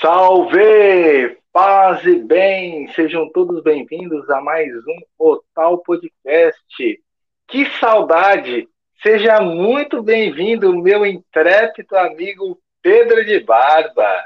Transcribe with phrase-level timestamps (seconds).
[0.00, 1.36] Salve!
[1.52, 2.86] Paz e bem!
[2.94, 7.02] Sejam todos bem-vindos a mais um Otal Podcast.
[7.48, 8.68] Que saudade!
[9.02, 14.24] Seja muito bem-vindo, meu intrépido amigo Pedro de Barba.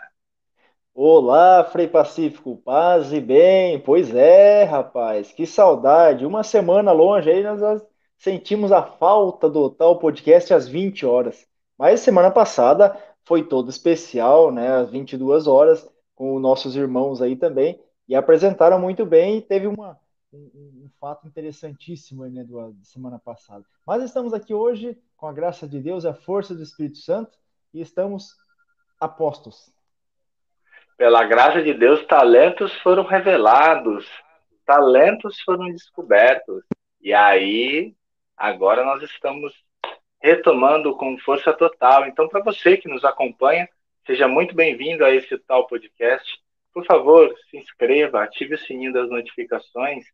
[0.95, 3.80] Olá, Frei Pacífico, paz e bem.
[3.80, 6.27] Pois é, rapaz, que saudade.
[6.27, 7.82] Uma semana longe aí, nós
[8.18, 11.46] sentimos a falta do tal podcast às 20 horas.
[11.79, 12.95] Mas semana passada
[13.25, 19.07] foi todo especial, né, às 22 horas, com nossos irmãos aí também, e apresentaram muito
[19.07, 19.98] bem e teve uma,
[20.32, 23.64] um, um fato interessantíssimo aí, né, do, semana passada.
[23.86, 27.39] Mas estamos aqui hoje, com a graça de Deus a força do Espírito Santo,
[27.72, 28.36] e estamos
[29.00, 29.73] apostos.
[30.96, 34.06] Pela graça de Deus, talentos foram revelados,
[34.64, 36.62] talentos foram descobertos.
[37.00, 37.95] E aí,
[38.36, 39.53] agora nós estamos
[40.22, 42.06] retomando com força total.
[42.06, 43.69] Então, para você que nos acompanha,
[44.06, 46.39] seja muito bem-vindo a esse tal podcast.
[46.72, 50.05] Por favor, se inscreva, ative o sininho das notificações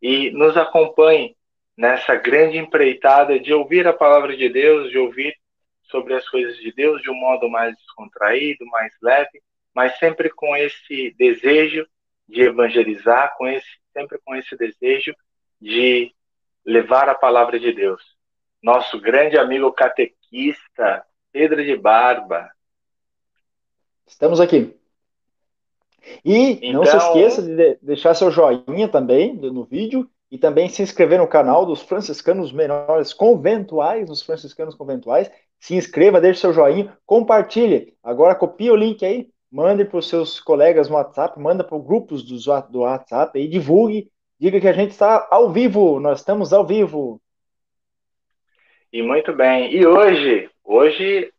[0.00, 1.36] e nos acompanhe
[1.76, 5.34] nessa grande empreitada de ouvir a palavra de Deus, de ouvir
[5.84, 9.42] sobre as coisas de Deus de um modo mais descontraído, mais leve,
[9.74, 11.86] mas sempre com esse desejo
[12.28, 15.14] de evangelizar, com esse sempre com esse desejo
[15.60, 16.14] de
[16.64, 18.19] levar a palavra de Deus.
[18.62, 22.50] Nosso grande amigo catequista, Pedro de Barba.
[24.06, 24.76] Estamos aqui.
[26.24, 26.72] E então...
[26.72, 31.18] não se então- esqueça de deixar seu joinha também no vídeo e também se inscrever
[31.18, 35.30] no canal dos franciscanos menores conventuais, dos franciscanos conventuais.
[35.58, 37.94] Se inscreva, deixe seu joinha, compartilhe.
[38.02, 41.84] Agora copie o link aí, mande para os seus colegas no WhatsApp, manda para os
[41.84, 42.36] grupos do,
[42.70, 47.20] do WhatsApp e divulgue Diga que a gente está ao vivo, nós estamos ao vivo.
[48.92, 49.72] E muito bem.
[49.72, 51.32] E hoje, hoje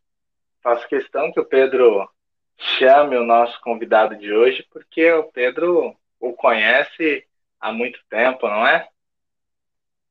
[0.62, 2.08] faço questão que o Pedro
[2.56, 7.24] chame o nosso convidado de hoje, porque o Pedro o conhece
[7.60, 8.88] há muito tempo, não é?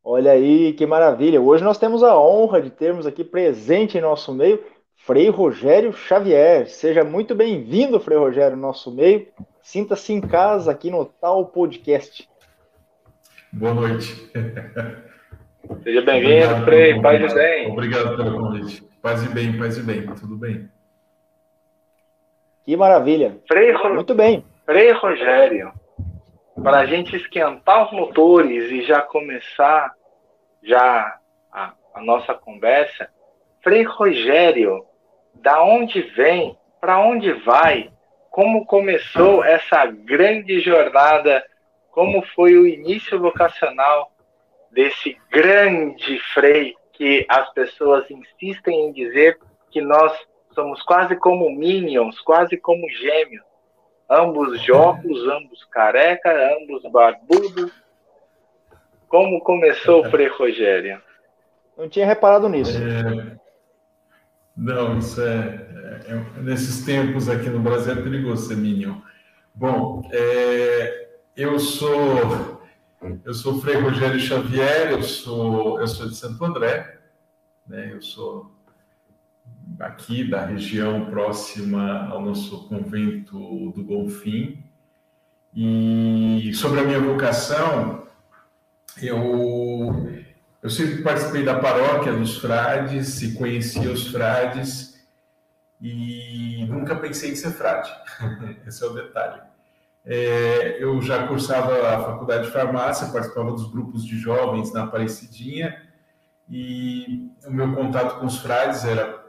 [0.04, 1.40] Olha aí, que maravilha.
[1.40, 4.64] Hoje nós temos a honra de termos aqui presente em nosso meio
[4.98, 6.68] Frei Rogério Xavier.
[6.68, 9.28] Seja muito bem-vindo, Frei Rogério, no nosso meio.
[9.62, 12.30] Sinta-se em casa aqui no Tal Podcast.
[13.54, 14.32] Boa noite.
[15.80, 17.02] Seja bem-vindo, Frei.
[17.02, 17.72] Paz e bem.
[17.72, 18.84] Obrigado pelo convite.
[19.02, 20.06] Paz e bem, paz e bem.
[20.06, 20.70] Tudo bem?
[22.64, 23.38] Que maravilha.
[23.48, 24.46] Frei, Muito bem.
[24.66, 25.72] Frei Rogério,
[26.64, 29.92] para a gente esquentar os motores e já começar
[30.62, 31.18] já
[31.52, 33.10] a, a nossa conversa,
[33.64, 34.86] Frei Rogério,
[35.34, 37.90] da onde vem, para onde vai,
[38.30, 41.44] como começou essa grande jornada
[41.92, 44.11] como foi o início vocacional
[44.72, 49.38] desse grande frei que as pessoas insistem em dizer
[49.70, 50.14] que nós
[50.54, 53.46] somos quase como minions, quase como gêmeos,
[54.10, 57.72] ambos jocos, ambos careca, ambos barbudos.
[59.08, 61.02] Como começou o Frei Rogério?
[61.78, 62.78] Não tinha reparado nisso.
[62.78, 63.38] É...
[64.56, 68.96] Não, isso é, é, é, Nesses tempos aqui no Brasil é perigoso ser minion.
[69.54, 72.61] Bom, é, eu sou
[73.26, 77.00] eu sou Frei Rogério Xavier, eu sou eu sou de Santo André,
[77.66, 77.92] né?
[77.94, 78.52] Eu sou
[79.80, 84.64] aqui da região próxima ao nosso convento do Bonfim.
[85.54, 88.08] E sobre a minha vocação,
[89.02, 90.08] eu
[90.62, 94.92] eu sempre participei da paróquia dos frades e conhecia os frades
[95.82, 97.92] e nunca pensei em ser frade.
[98.68, 99.51] Esse é o detalhe.
[100.04, 105.80] É, eu já cursava a faculdade de farmácia, participava dos grupos de jovens na Aparecidinha
[106.50, 109.22] e o meu contato com os frades era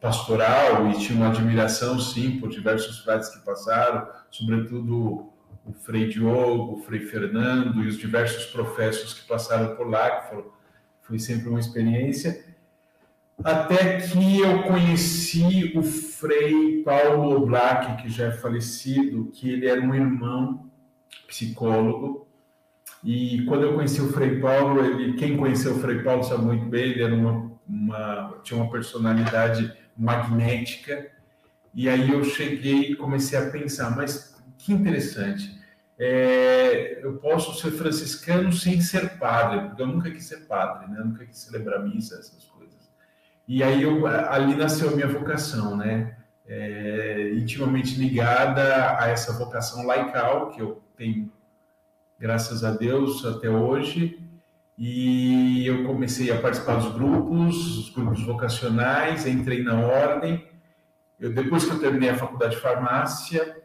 [0.00, 5.32] pastoral e tinha uma admiração, sim, por diversos frades que passaram, sobretudo
[5.64, 10.28] o Frei Diogo, o Frei Fernando e os diversos professos que passaram por lá, que
[10.30, 10.46] foram,
[11.02, 12.53] foi sempre uma experiência
[13.42, 19.80] até que eu conheci o Frei Paulo Black, que já é falecido, que ele era
[19.80, 20.70] um irmão
[21.26, 22.26] psicólogo.
[23.02, 26.64] E quando eu conheci o Frei Paulo, ele, quem conheceu o Frei Paulo sabe muito
[26.66, 31.10] bem, ele era uma, uma, tinha uma personalidade magnética.
[31.74, 35.62] E aí eu cheguei e comecei a pensar, mas que interessante.
[35.98, 41.00] É, eu posso ser franciscano sem ser padre, porque eu nunca quis ser padre, né?
[41.00, 42.53] Eu nunca quis celebrar missa, essas coisas.
[43.46, 46.16] E aí eu, ali nasceu a minha vocação, né?
[46.46, 51.32] É, intimamente ligada a essa vocação laical que eu tenho,
[52.18, 54.20] graças a Deus, até hoje.
[54.76, 60.48] E eu comecei a participar dos grupos, os grupos vocacionais, entrei na ordem.
[61.20, 63.62] eu, depois que eu terminei a faculdade de farmácia,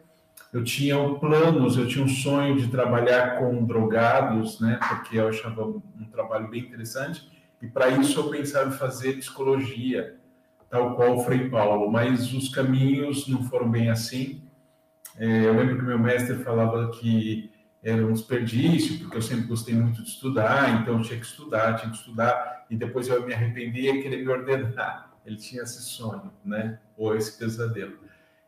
[0.52, 4.78] eu tinha planos, eu tinha um sonho de trabalhar com drogados, né?
[4.88, 7.28] Porque eu achava um trabalho bem interessante.
[7.62, 10.16] E para isso eu pensava em fazer psicologia,
[10.68, 11.90] tal qual o Frei Paulo.
[11.90, 14.42] Mas os caminhos não foram bem assim.
[15.16, 17.50] É, eu lembro que meu mestre falava que
[17.82, 21.76] era um desperdício, porque eu sempre gostei muito de estudar, então eu tinha que estudar,
[21.76, 25.10] tinha que estudar, e depois eu me arrependia e queria me ordenar.
[25.24, 26.78] Ele tinha esse sonho, né?
[26.96, 27.98] Ou esse pesadelo.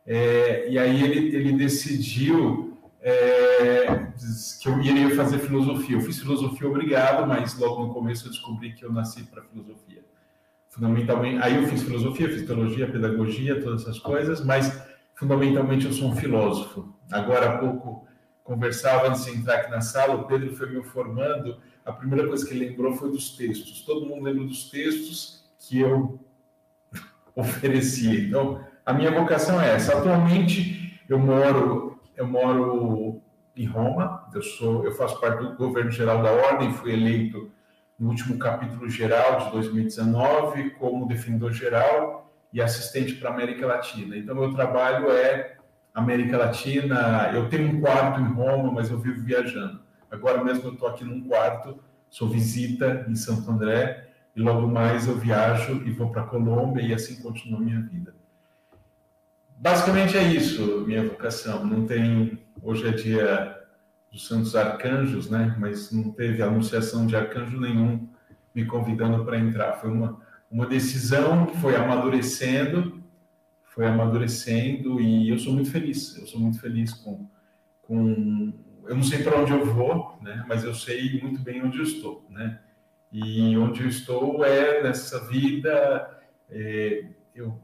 [0.06, 2.71] É, e aí ele, ele decidiu
[3.02, 4.12] é,
[4.60, 5.96] que eu iria fazer filosofia.
[5.96, 10.04] Eu fiz filosofia obrigado, mas logo no começo eu descobri que eu nasci para filosofia.
[10.68, 14.82] Fundamentalmente, aí eu fiz filosofia, fiz teologia, pedagogia, todas essas coisas, mas
[15.14, 16.94] fundamentalmente eu sou um filósofo.
[17.10, 18.06] Agora há pouco
[18.42, 22.46] conversava antes de entrar aqui na sala, o Pedro foi me formando, a primeira coisa
[22.46, 23.82] que ele lembrou foi dos textos.
[23.82, 26.18] Todo mundo lembra dos textos que eu
[27.34, 28.20] oferecia.
[28.20, 29.96] Então, a minha vocação é essa.
[29.96, 31.91] Atualmente eu moro
[32.22, 33.20] eu moro
[33.56, 34.28] em Roma.
[34.32, 36.72] Eu sou eu faço parte do governo geral da ordem.
[36.72, 37.50] Fui eleito
[37.98, 44.16] no último capítulo geral de 2019 como defensor geral e assistente para a América Latina.
[44.16, 45.56] Então meu trabalho é
[45.92, 47.30] América Latina.
[47.34, 49.80] Eu tenho um quarto em Roma, mas eu vivo viajando.
[50.10, 51.78] Agora mesmo eu estou aqui num quarto,
[52.08, 56.92] sou visita em Santo André e logo mais eu viajo e vou para Colômbia e
[56.92, 58.14] assim continua a minha vida.
[59.62, 61.64] Basicamente é isso, minha vocação.
[61.64, 62.36] Não tem.
[62.60, 63.62] Hoje é dia
[64.10, 65.54] dos Santos Arcanjos, né?
[65.56, 68.08] Mas não teve anunciação de arcanjo nenhum
[68.52, 69.74] me convidando para entrar.
[69.74, 70.20] Foi uma,
[70.50, 73.04] uma decisão que foi amadurecendo,
[73.62, 76.18] foi amadurecendo e eu sou muito feliz.
[76.18, 77.24] Eu sou muito feliz com.
[77.82, 78.52] com
[78.84, 80.44] eu não sei para onde eu vou, né?
[80.48, 82.58] Mas eu sei muito bem onde eu estou, né?
[83.12, 86.20] E onde eu estou é nessa vida.
[86.50, 87.56] É, eu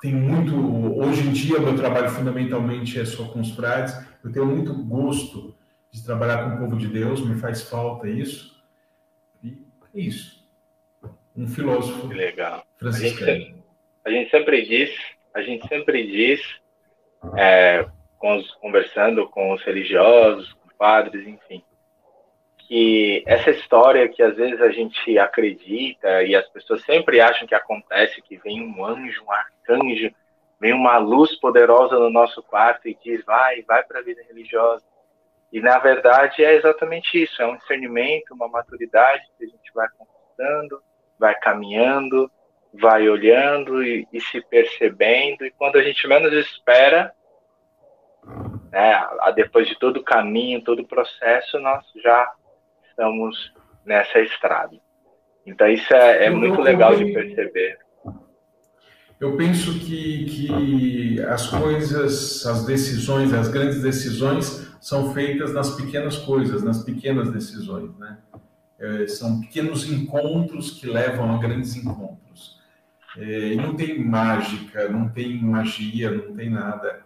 [0.00, 0.54] tenho muito.
[0.98, 3.94] Hoje em dia, meu trabalho fundamentalmente é só com os frades.
[4.24, 5.56] Eu tenho muito gosto
[5.90, 8.62] de trabalhar com o povo de Deus, me faz falta isso.
[9.42, 9.58] E
[9.94, 10.46] é isso.
[11.36, 12.08] Um filósofo.
[12.08, 12.64] Que legal.
[12.78, 13.30] Franciscano.
[13.30, 13.54] A gente,
[14.04, 14.90] a gente, sempre diz,
[15.34, 16.40] a gente sempre diz,
[17.36, 17.86] é,
[18.18, 21.62] com os, conversando com os religiosos, com padres, enfim,
[22.68, 27.54] que essa história que às vezes a gente acredita e as pessoas sempre acham que
[27.54, 30.10] acontece, que vem um anjo, um arcanjo,
[30.60, 34.84] vem uma luz poderosa no nosso quarto e diz, vai, vai para a vida religiosa.
[35.50, 39.88] E na verdade é exatamente isso, é um discernimento, uma maturidade que a gente vai
[39.96, 40.82] conquistando,
[41.18, 42.30] vai caminhando,
[42.74, 47.14] vai olhando e, e se percebendo, e quando a gente menos espera,
[48.70, 52.30] né, depois de todo o caminho, todo o processo, nós já
[52.98, 53.52] estamos
[53.86, 54.76] nessa estrada.
[55.46, 57.78] Então, isso é, é muito legal de perceber.
[59.20, 66.18] Eu penso que, que as coisas, as decisões, as grandes decisões são feitas nas pequenas
[66.18, 68.18] coisas, nas pequenas decisões, né?
[68.78, 72.60] É, são pequenos encontros que levam a grandes encontros.
[73.16, 77.00] É, e não tem mágica, não tem magia, não tem nada.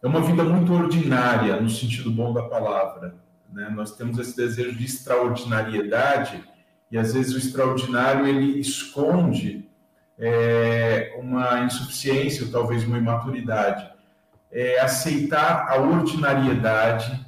[0.00, 3.16] É uma vida muito ordinária, no sentido bom da palavra.
[3.52, 3.68] Né?
[3.70, 6.42] Nós temos esse desejo de extraordinariedade
[6.90, 9.68] e às vezes o extraordinário ele esconde
[10.18, 13.90] é, uma insuficiência ou talvez uma imaturidade.
[14.50, 17.26] É, aceitar a ordinariedade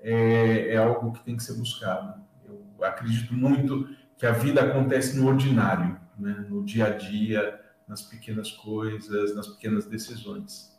[0.00, 2.20] é, é algo que tem que ser buscado.
[2.44, 6.44] Eu acredito muito que a vida acontece no ordinário, né?
[6.48, 10.69] no dia a dia, nas pequenas coisas, nas pequenas decisões.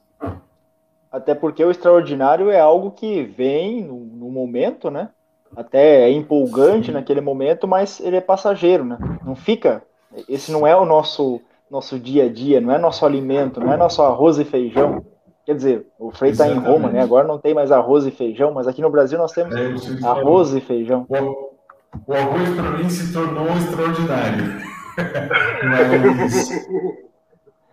[1.11, 5.09] Até porque o extraordinário é algo que vem no, no momento, né?
[5.55, 6.93] Até é empolgante Sim.
[6.93, 8.97] naquele momento, mas ele é passageiro, né?
[9.25, 9.83] Não fica.
[10.29, 13.77] Esse não é o nosso nosso dia a dia, não é nosso alimento, não é
[13.77, 15.05] nosso arroz e feijão.
[15.45, 17.01] Quer dizer, o Frei está em Roma, né?
[17.01, 20.53] Agora não tem mais arroz e feijão, mas aqui no Brasil nós temos é, arroz
[20.53, 21.05] e feijão.
[21.09, 24.61] O, o arroz para mim se tornou extraordinário.
[26.19, 26.49] mas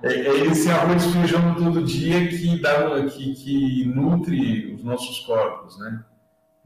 [0.03, 6.05] esse arroz feijão todo dia que, dá, que, que nutre os nossos corpos, né?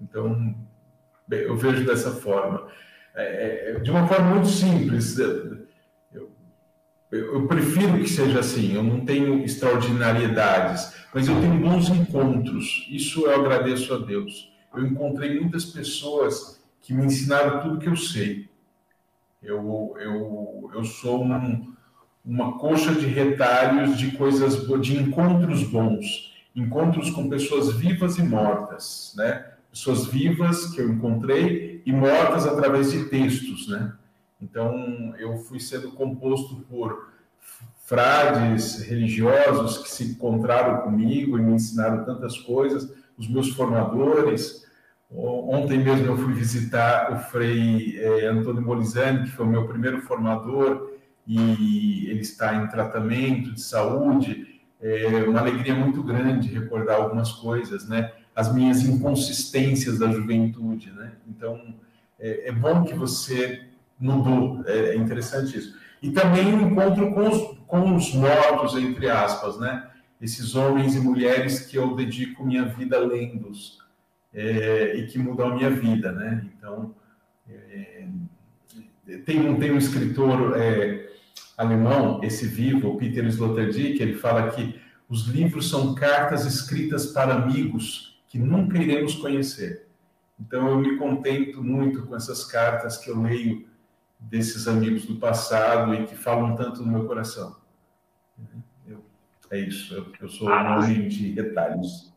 [0.00, 0.54] Então,
[1.30, 2.68] eu vejo dessa forma.
[3.14, 5.66] É, é, de uma forma muito simples, eu,
[7.10, 8.74] eu, prefiro que seja assim.
[8.74, 12.86] Eu não tenho extraordinariedades, mas eu tenho bons encontros.
[12.90, 14.50] Isso eu agradeço a Deus.
[14.74, 18.48] Eu encontrei muitas pessoas que me ensinaram tudo que eu sei.
[19.42, 21.74] Eu, eu, eu sou um,
[22.24, 29.14] uma coxa de retalhos de coisas, de encontros bons, encontros com pessoas vivas e mortas,
[29.16, 29.46] né?
[29.70, 33.92] Pessoas vivas que eu encontrei e mortas através de textos, né?
[34.40, 37.12] Então, eu fui sendo composto por
[37.84, 44.66] frades religiosos que se encontraram comigo e me ensinaram tantas coisas, os meus formadores.
[45.10, 50.00] Ontem mesmo eu fui visitar o Frei eh, Antônio Molizani, que foi o meu primeiro
[50.02, 50.91] formador,
[51.26, 54.60] e ele está em tratamento de saúde.
[54.80, 58.12] É uma alegria muito grande recordar algumas coisas, né?
[58.34, 61.12] As minhas inconsistências da juventude, né?
[61.28, 61.74] Então,
[62.18, 65.76] é, é bom que você mudou, é interessante isso.
[66.02, 69.88] E também o encontro com os, com os mortos, entre aspas, né?
[70.20, 73.78] Esses homens e mulheres que eu dedico minha vida lendo-os
[74.34, 76.44] é, e que mudam a minha vida, né?
[76.56, 76.94] Então,
[77.48, 78.06] é,
[79.24, 81.11] tem, um, tem um escritor é,
[81.56, 88.20] alemão, esse vivo, Peter Sloterdijk, ele fala que os livros são cartas escritas para amigos
[88.28, 89.86] que nunca iremos conhecer.
[90.40, 93.68] Então eu me contento muito com essas cartas que eu leio
[94.18, 97.56] desses amigos do passado e que falam tanto no meu coração.
[98.86, 99.04] Eu,
[99.50, 102.11] é isso, eu, eu sou um homem de detalhes.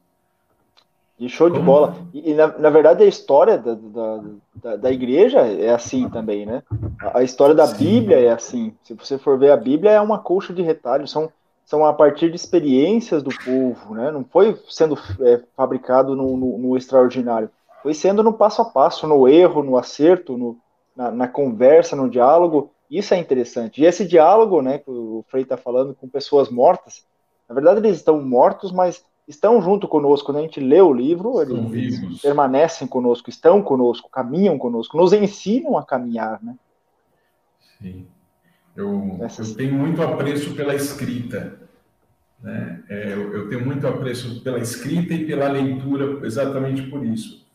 [1.18, 1.96] E show de bola.
[2.14, 4.24] E, na, na, verdade, a história da, da,
[4.56, 6.62] da, da, igreja é assim também, né?
[7.00, 7.78] A, a história da Sim.
[7.78, 8.74] Bíblia é assim.
[8.84, 11.12] Se você for ver a Bíblia, é uma colcha de retalhos.
[11.12, 11.32] São,
[11.66, 14.12] são a partir de experiências do povo, né?
[14.12, 17.50] Não foi sendo é, fabricado no, no, no, extraordinário.
[17.82, 20.58] Foi sendo no passo a passo, no erro, no acerto, no,
[20.94, 22.72] na, na conversa, no diálogo.
[22.92, 23.82] Isso é interessante.
[23.82, 27.06] E esse diálogo, né, que o Frei está falando com pessoas mortas,
[27.48, 30.28] na verdade eles estão mortos, mas estão junto conosco.
[30.28, 35.78] Quando a gente lê o livro, eles permanecem conosco, estão conosco, caminham conosco, nos ensinam
[35.78, 36.56] a caminhar, né?
[37.82, 38.08] Sim.
[38.76, 41.60] Eu, eu tenho muito apreço pela escrita.
[42.42, 42.84] Né?
[42.90, 47.46] É, eu, eu, tenho muito apreço pela escrita e pela leitura, exatamente por isso.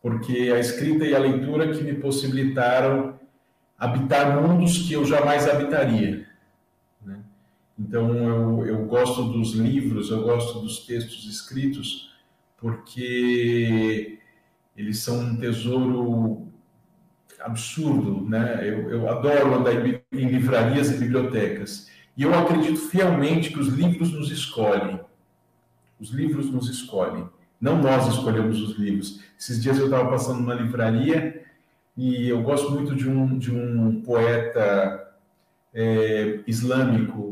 [0.00, 3.20] Porque a escrita e a leitura que me possibilitaram
[3.78, 6.26] habitar mundos que eu jamais habitaria.
[7.78, 12.12] Então, eu, eu gosto dos livros, eu gosto dos textos escritos,
[12.58, 14.18] porque
[14.76, 16.48] eles são um tesouro
[17.40, 18.60] absurdo, né?
[18.62, 21.90] Eu, eu adoro andar em, livrarias e bibliotecas.
[22.16, 25.00] E eu acredito fielmente que os livros nos escolhem.
[25.98, 27.28] Os livros nos escolhem.
[27.60, 29.20] Não nós escolhemos os livros.
[29.38, 31.44] Esses dias eu estava passando numa livraria
[31.96, 35.14] e eu gosto muito de um, de um poeta
[35.72, 37.31] é, islâmico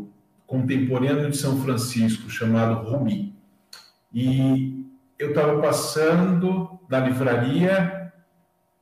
[0.50, 3.33] contemporâneo de São Francisco, chamado Rumi.
[4.12, 4.85] E
[5.16, 8.12] eu estava passando na livraria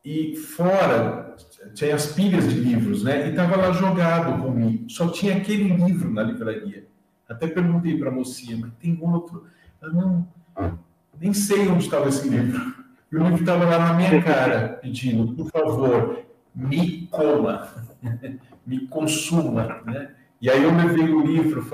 [0.03, 1.37] e fora
[1.75, 3.27] tinha as pilhas de livros, né?
[3.27, 4.87] E estava lá jogado Rumi.
[4.89, 6.89] Só tinha aquele livro na livraria.
[7.29, 9.45] Até perguntei para a mocinha, mas tem outro?
[9.83, 10.27] Eu não,
[11.21, 12.77] nem sei onde estava esse livro.
[13.13, 17.69] E o livro estava lá na minha cara, pedindo, por favor, me coma,
[18.67, 20.15] me consuma, né?
[20.41, 21.67] E aí eu levei o livro,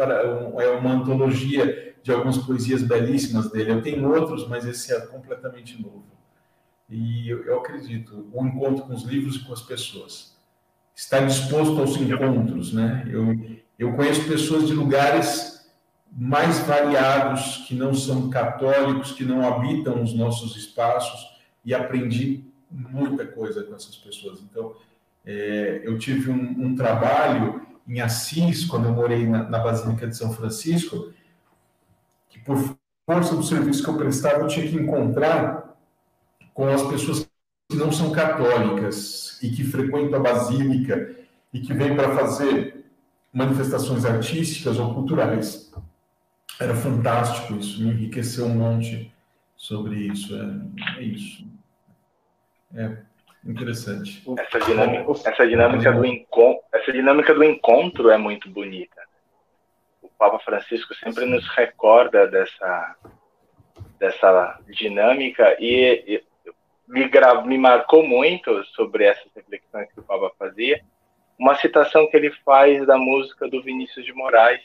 [0.61, 3.73] é uma antologia de algumas poesias belíssimas dele.
[3.73, 6.04] Eu tenho outros, mas esse é completamente novo.
[6.88, 10.37] E eu, acredito, o encontro com os livros e com as pessoas.
[10.94, 13.06] Estar disposto aos encontros, né?
[13.11, 15.54] Eu, eu conheço pessoas de lugares
[16.12, 23.26] mais variados, que não são católicos, que não habitam os nossos espaços, e aprendi muita
[23.26, 24.40] coisa com essas pessoas.
[24.40, 24.76] Então,
[25.25, 30.17] é, eu tive um, um trabalho em Assis, quando eu morei na, na Basílica de
[30.17, 31.12] São Francisco,
[32.29, 32.76] que por
[33.07, 35.76] força do serviço que eu prestava, eu tinha que encontrar
[36.53, 37.29] com as pessoas
[37.69, 41.14] que não são católicas e que frequentam a Basílica
[41.53, 42.85] e que vêm para fazer
[43.33, 45.73] manifestações artísticas ou culturais.
[46.61, 49.12] Era fantástico isso, me enriqueceu um monte
[49.57, 50.35] sobre isso.
[50.35, 51.45] É, é isso.
[52.73, 52.97] É,
[53.47, 54.23] Interessante.
[54.39, 59.03] Essa dinâmica, essa dinâmica do encontro, essa dinâmica do encontro é muito bonita.
[60.01, 62.97] O Papa Francisco sempre nos recorda dessa
[63.99, 66.25] dessa dinâmica e, e
[66.89, 67.11] me,
[67.47, 70.83] me marcou muito sobre essas reflexões que o Papa fazia.
[71.39, 74.63] Uma citação que ele faz da música do Vinícius de Moraes,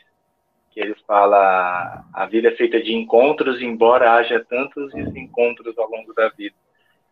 [0.71, 6.13] que ele fala: a vida é feita de encontros, embora haja tantos desencontros ao longo
[6.13, 6.55] da vida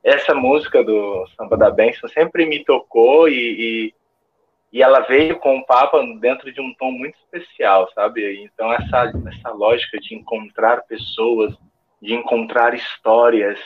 [0.09, 3.93] essa música do Samba da Benção sempre me tocou e, e,
[4.71, 8.41] e, ela veio com o Papa dentro de um tom muito especial, sabe?
[8.41, 11.53] Então, essa, essa lógica de encontrar pessoas,
[12.01, 13.59] de encontrar histórias,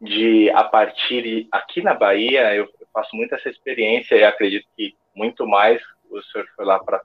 [0.00, 5.46] de a partir aqui na Bahia, eu faço muito essa experiência e acredito que muito
[5.46, 5.80] mais
[6.10, 7.02] o senhor foi lá para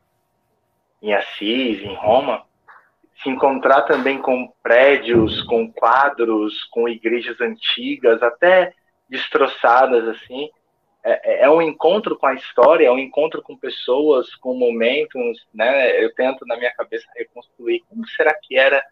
[1.01, 2.47] em Assis, em Roma,
[3.21, 8.74] se encontrar também com prédios, com quadros, com igrejas antigas, até
[9.09, 10.50] destroçadas assim,
[11.03, 16.03] é, é um encontro com a história, é um encontro com pessoas, com momentos, né?
[16.03, 18.83] Eu tento na minha cabeça reconstruir como será que era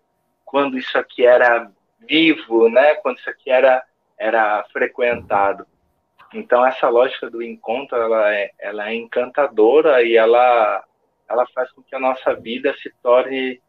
[0.46, 1.70] quando isso aqui era
[2.08, 2.96] vivo, né?
[2.96, 3.84] Quando isso aqui era
[4.18, 5.68] era frequentado.
[6.34, 10.84] Então essa lógica do encontro ela é, ela é encantadora e ela
[11.30, 13.60] ela faz com que a nossa vida se torne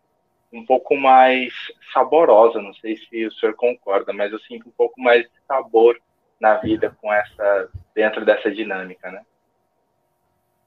[0.53, 1.53] um pouco mais
[1.93, 2.61] saborosa.
[2.61, 5.99] Não sei se o senhor concorda, mas eu sinto um pouco mais de sabor
[6.41, 9.23] na vida com essa dentro dessa dinâmica, né?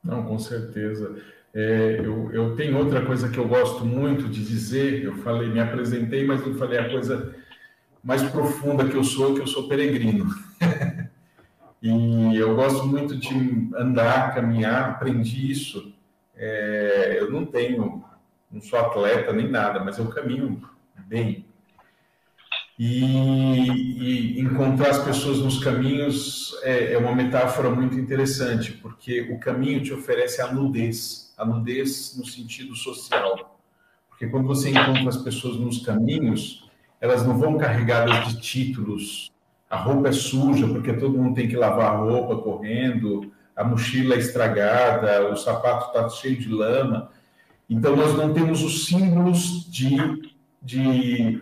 [0.03, 1.21] Não, com certeza.
[1.53, 5.03] É, eu, eu tenho outra coisa que eu gosto muito de dizer.
[5.03, 7.35] Eu falei, me apresentei, mas não falei a coisa
[8.03, 10.25] mais profunda que eu sou, que eu sou peregrino.
[11.81, 15.93] e eu gosto muito de andar, caminhar, aprendi isso.
[16.35, 18.03] É, eu não tenho,
[18.51, 20.61] não sou atleta nem nada, mas eu caminho
[21.07, 21.45] bem.
[22.77, 23.03] E,
[24.37, 29.83] e encontrar as pessoas nos caminhos é, é uma metáfora muito interessante, porque o caminho
[29.83, 33.59] te oferece a nudez, a nudez no sentido social.
[34.07, 36.69] Porque quando você encontra as pessoas nos caminhos,
[37.01, 39.29] elas não vão carregadas de títulos.
[39.69, 44.15] A roupa é suja porque todo mundo tem que lavar a roupa correndo, a mochila
[44.15, 47.11] é estragada, o sapato está cheio de lama.
[47.69, 49.95] Então, nós não temos os símbolos de,
[50.61, 51.41] de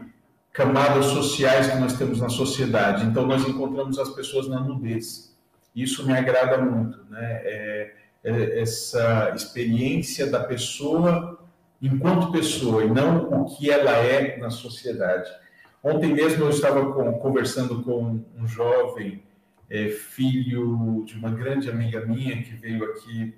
[0.51, 3.05] camadas sociais que nós temos na sociedade.
[3.05, 5.35] Então, nós encontramos as pessoas na nudez.
[5.73, 7.41] Isso me agrada muito, né?
[7.43, 7.93] É,
[8.23, 11.39] é essa experiência da pessoa
[11.81, 15.29] enquanto pessoa e não o que ela é na sociedade.
[15.83, 19.23] Ontem mesmo eu estava com, conversando com um jovem,
[19.69, 23.35] é, filho de uma grande amiga minha que veio aqui,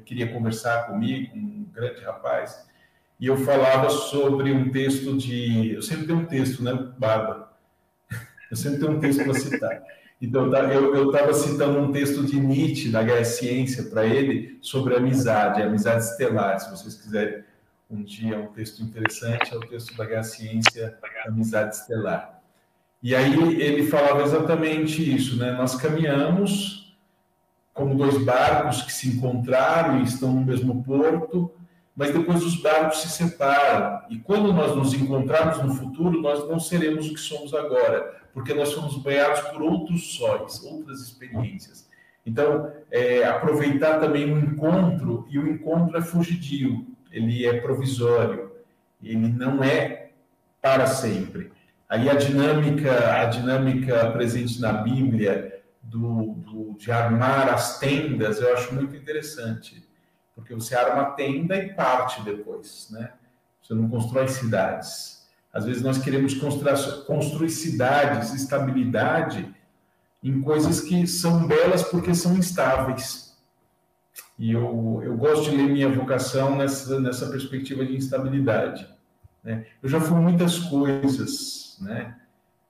[0.00, 2.66] queria conversar comigo, um grande rapaz,
[3.18, 5.74] e eu falava sobre um texto de.
[5.74, 7.52] Eu sempre tenho um texto, né, Barba?
[8.50, 9.82] Eu sempre tenho um texto para citar.
[10.20, 15.60] Então, eu estava citando um texto de Nietzsche, da Guerra Ciência, para ele, sobre amizade,
[15.60, 17.44] amizade estelar, se vocês quiserem
[17.90, 22.40] um dia um texto interessante, é o texto da Guerra Ciência, Amizade Estelar.
[23.02, 25.52] E aí ele falava exatamente isso, né?
[25.52, 26.83] Nós caminhamos
[27.74, 31.52] como dois barcos que se encontraram e estão no mesmo porto,
[31.94, 34.00] mas depois os barcos se separam.
[34.08, 38.54] E quando nós nos encontrarmos no futuro, nós não seremos o que somos agora, porque
[38.54, 41.86] nós fomos banhados por outros sóis, outras experiências.
[42.24, 48.50] Então, é, aproveitar também o encontro, e o encontro é fugidio ele é provisório,
[49.00, 50.08] ele não é
[50.60, 51.52] para sempre.
[51.88, 55.53] Aí a dinâmica, a dinâmica presente na Bíblia
[55.84, 59.86] do, do, de armar as tendas, eu acho muito interessante,
[60.34, 63.12] porque você arma a tenda e parte depois, né?
[63.62, 65.26] Você não constrói cidades.
[65.52, 69.54] Às vezes nós queremos construir, construir cidades, estabilidade
[70.22, 73.36] em coisas que são belas porque são instáveis.
[74.38, 78.88] E eu, eu gosto de ler minha vocação nessa, nessa perspectiva de instabilidade.
[79.42, 79.66] Né?
[79.82, 82.18] Eu já fui muitas coisas, né?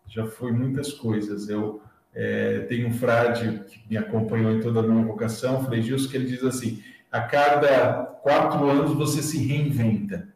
[0.06, 1.48] Já fui muitas coisas.
[1.48, 1.80] Eu
[2.14, 6.16] é, tenho um frade que me acompanhou em toda a minha vocação, Frei Gilson, que
[6.16, 10.28] ele diz assim: a cada quatro anos você se reinventa.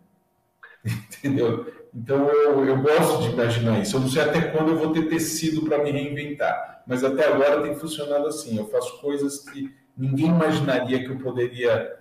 [0.85, 1.73] Entendeu?
[1.95, 3.97] Então eu, eu gosto de imaginar isso.
[3.97, 7.63] Eu não sei até quando eu vou ter tecido para me reinventar, mas até agora
[7.63, 8.57] tem funcionado assim.
[8.57, 11.97] Eu faço coisas que ninguém imaginaria que eu poderia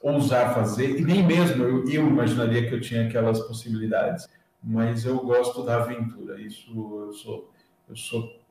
[0.00, 4.28] ousar fazer, e nem mesmo eu, eu imaginaria que eu tinha aquelas possibilidades.
[4.62, 6.70] Mas eu gosto da aventura, isso
[7.06, 7.50] eu sou,
[7.88, 8.43] eu sou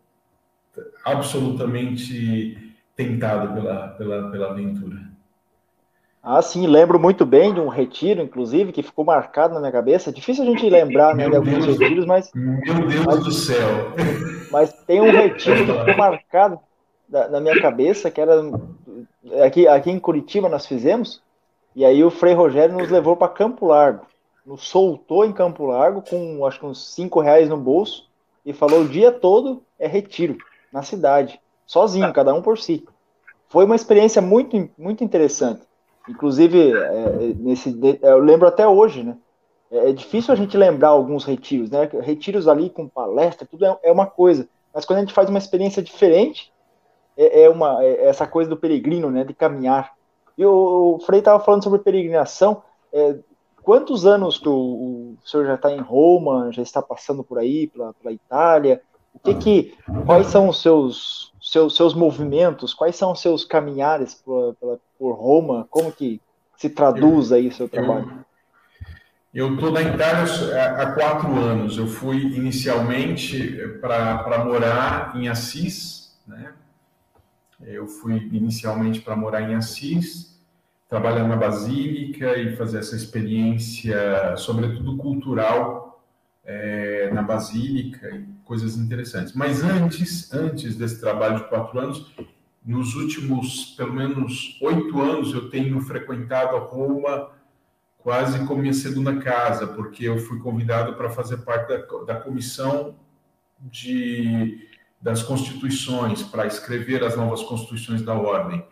[1.06, 5.14] absolutamente tentado pela, pela, pela aventura.
[6.22, 10.10] Ah, sim, lembro muito bem de um retiro, inclusive, que ficou marcado na minha cabeça.
[10.10, 12.32] É difícil a gente lembrar né, de alguns Deus, retiros, mas.
[12.34, 13.68] Meu Deus mas, do céu!
[14.50, 16.60] Mas tem um retiro que ficou marcado
[17.10, 18.42] da, na minha cabeça, que era
[19.44, 21.22] aqui, aqui em Curitiba nós fizemos,
[21.76, 24.06] e aí o Frei Rogério nos levou para Campo Largo,
[24.46, 28.08] nos soltou em Campo Largo com acho que uns cinco reais no bolso
[28.46, 30.38] e falou o dia todo é retiro
[30.74, 32.84] na cidade, sozinho, cada um por si.
[33.48, 35.62] Foi uma experiência muito, muito interessante.
[36.10, 39.16] Inclusive, é, nesse, eu lembro até hoje, né?
[39.72, 41.88] É, é difícil a gente lembrar alguns retiros, né?
[42.02, 44.50] Retiros ali com palestra, tudo é, é uma coisa.
[44.74, 46.52] Mas quando a gente faz uma experiência diferente,
[47.16, 49.94] é, é uma é essa coisa do peregrino, né, de caminhar.
[50.38, 52.64] E o, o Frei estava falando sobre peregrinação.
[52.92, 53.18] É,
[53.62, 57.68] quantos anos que o, o senhor já está em Roma, já está passando por aí,
[57.68, 58.82] pela, pela Itália?
[59.14, 62.74] O que que, quais são os seus, seus, seus movimentos?
[62.74, 64.56] Quais são os seus caminhares por,
[64.98, 65.68] por Roma?
[65.70, 66.20] Como que
[66.58, 68.24] se traduz aí o seu trabalho?
[69.34, 70.26] Eu estou na Itália
[70.78, 71.78] há quatro anos.
[71.78, 76.54] Eu fui inicialmente para morar em Assis, né?
[77.66, 80.40] Eu fui inicialmente para morar em Assis,
[80.90, 86.04] trabalhar na Basílica e fazer essa experiência, sobretudo cultural,
[86.46, 89.34] é, na Basílica e coisas interessantes.
[89.34, 92.14] Mas antes, antes desse trabalho de quatro anos,
[92.66, 97.32] nos últimos pelo menos oito anos eu tenho frequentado Roma
[97.98, 102.96] quase como minha segunda casa, porque eu fui convidado para fazer parte da, da comissão
[103.60, 104.68] de,
[105.02, 108.64] das constituições, para escrever as novas constituições da ordem.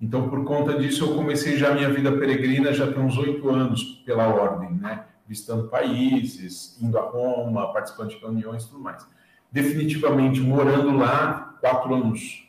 [0.00, 3.48] Então, por conta disso, eu comecei já a minha vida peregrina, já tem uns oito
[3.48, 5.04] anos pela ordem, né?
[5.28, 9.06] Visitando países, indo a Roma, participando de reuniões e tudo mais.
[9.52, 12.46] Definitivamente, morando lá, quatro anos.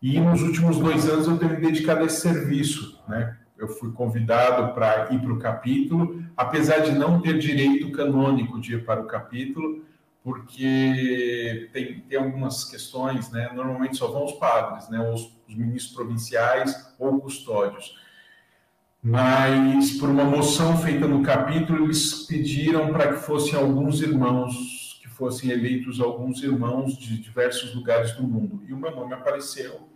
[0.00, 3.36] E nos últimos dois anos eu tenho me dedicado a esse serviço, né?
[3.58, 8.74] eu fui convidado para ir para o capítulo, apesar de não ter direito canônico de
[8.74, 9.84] ir para o capítulo,
[10.22, 13.50] porque tem, tem algumas questões, né?
[13.54, 15.00] Normalmente só vão os padres, né?
[15.12, 17.96] Os, os ministros provinciais ou custódios.
[19.02, 24.87] Mas por uma moção feita no capítulo, eles pediram para que fossem alguns irmãos,
[25.18, 28.62] fossem eleitos alguns irmãos de diversos lugares do mundo.
[28.66, 29.88] E o meu nome apareceu.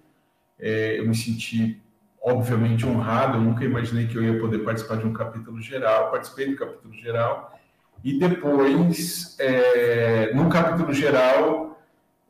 [0.59, 1.81] É, eu me senti
[2.23, 6.47] obviamente honrado, eu nunca imaginei que eu ia poder participar de um capítulo geral, participei
[6.47, 7.59] do capítulo geral,
[8.05, 11.83] e depois, é, no capítulo geral,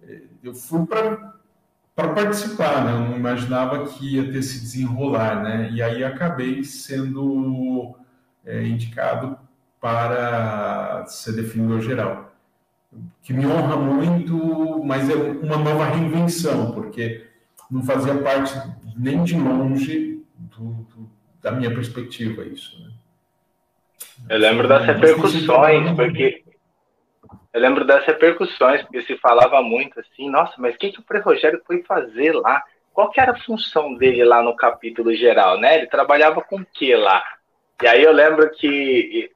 [0.03, 1.35] é, eu fui para
[1.95, 2.93] participar, né?
[2.93, 5.71] eu não imaginava que ia ter se desenrolar, né?
[5.71, 7.95] e aí acabei sendo
[8.47, 9.39] é, indicado
[9.79, 12.32] para ser definidor geral,
[13.23, 17.27] que me honra muito, mas é uma nova reinvenção, porque
[17.71, 18.53] não fazia parte
[18.97, 22.79] nem de longe do, do, da minha perspectiva isso.
[22.83, 22.91] Né?
[24.29, 26.45] Eu lembro das repercussões, porque
[27.53, 31.05] eu lembro das repercussões, porque se falava muito assim, nossa, mas o que, que o
[31.05, 32.63] Frei Rogério foi fazer lá?
[32.93, 35.79] Qual que era a função dele lá no capítulo geral, né?
[35.79, 37.23] Ele trabalhava com o que lá?
[37.83, 39.31] E aí eu lembro que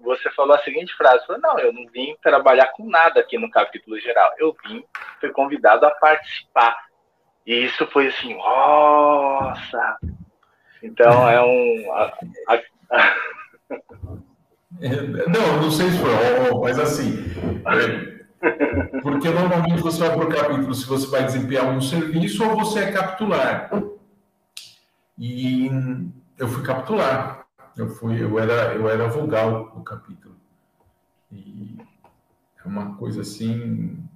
[0.00, 3.50] você falou a seguinte frase, falou, não, eu não vim trabalhar com nada aqui no
[3.50, 4.84] capítulo geral, eu vim,
[5.20, 6.76] fui convidado a participar.
[7.46, 9.98] E isso foi assim, nossa!
[10.82, 11.92] Então é um.
[11.92, 12.12] A,
[12.48, 13.14] a...
[14.80, 17.24] É, não, não sei se foi, mas assim.
[17.66, 22.56] É, porque normalmente você vai para o capítulo se você vai desempenhar um serviço ou
[22.56, 23.70] você é capitular.
[25.18, 25.68] E
[26.38, 27.47] eu fui capitular.
[27.78, 30.36] Eu fui, eu era, eu era vogal no capítulo.
[31.32, 31.78] E
[32.64, 34.08] é uma coisa assim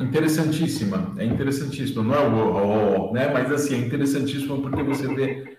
[0.00, 3.32] Interessantíssima, é interessantíssima, não é o, o, né?
[3.32, 5.56] Mas assim, é interessantíssima porque você vê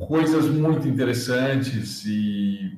[0.00, 2.76] coisas muito interessantes e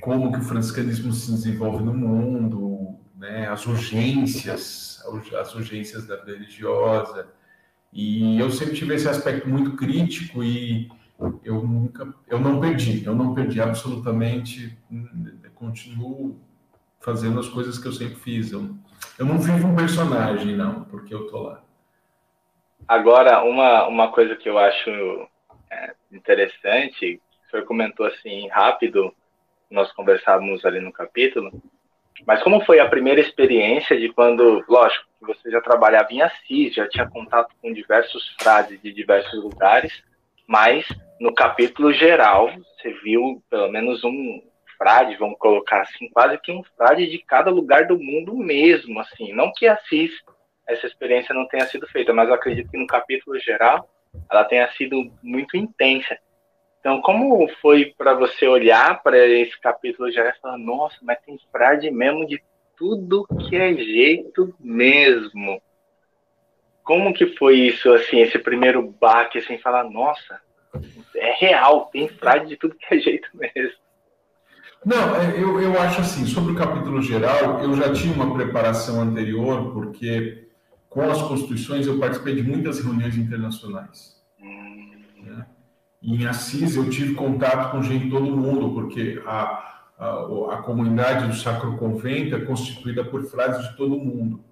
[0.00, 3.46] como que o franciscanismo se desenvolve no mundo, né?
[3.46, 5.00] As urgências,
[5.40, 7.28] as urgências da religiosa.
[7.92, 10.90] E eu sempre tive esse aspecto muito crítico e
[11.44, 14.76] eu nunca, eu não perdi, eu não perdi absolutamente,
[15.54, 16.40] continuo
[17.00, 18.52] fazendo as coisas que eu sempre fiz.
[18.52, 18.70] Eu,
[19.18, 21.62] eu não vivo um personagem, não, porque eu tô lá.
[22.86, 24.90] Agora, uma, uma coisa que eu acho
[25.70, 29.14] é, interessante, o senhor comentou assim rápido,
[29.70, 31.62] nós conversávamos ali no capítulo,
[32.26, 36.88] mas como foi a primeira experiência de quando, lógico, você já trabalhava em Assis, já
[36.88, 40.02] tinha contato com diversos frades de diversos lugares,
[40.46, 40.86] mas
[41.22, 44.42] no capítulo geral, você viu pelo menos um,
[44.76, 49.32] frade, vamos colocar assim, quase que um frade de cada lugar do mundo mesmo, assim.
[49.32, 50.10] Não que Assis
[50.66, 53.88] essa experiência não tenha sido feita, mas eu acredito que no capítulo geral
[54.28, 56.18] ela tenha sido muito intensa.
[56.80, 61.38] Então, como foi para você olhar para esse capítulo geral e falar, nossa, mas tem
[61.52, 62.42] frade mesmo de
[62.76, 65.62] tudo que é jeito mesmo?
[66.82, 70.40] Como que foi isso, assim, esse primeiro baque, assim, falar, nossa,
[71.22, 73.80] é real, tem frade de tudo que é jeito mesmo.
[74.84, 79.00] Não, é, eu, eu acho assim, sobre o capítulo geral, eu já tinha uma preparação
[79.00, 80.48] anterior, porque
[80.88, 84.20] com as constituições eu participei de muitas reuniões internacionais.
[85.22, 85.46] Né?
[86.02, 90.62] E em Assis eu tive contato com gente de todo mundo, porque a, a, a
[90.62, 94.44] comunidade do Sacro Convento é constituída por frases de todo mundo.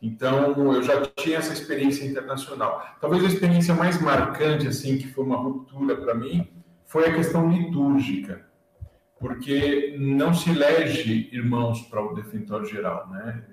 [0.00, 2.96] Então, eu já tinha essa experiência internacional.
[3.00, 6.48] Talvez a experiência mais marcante, assim, que foi uma ruptura para mim,
[6.84, 8.46] foi a questão litúrgica
[9.18, 13.44] porque não se elege irmãos para o defensor geral, né?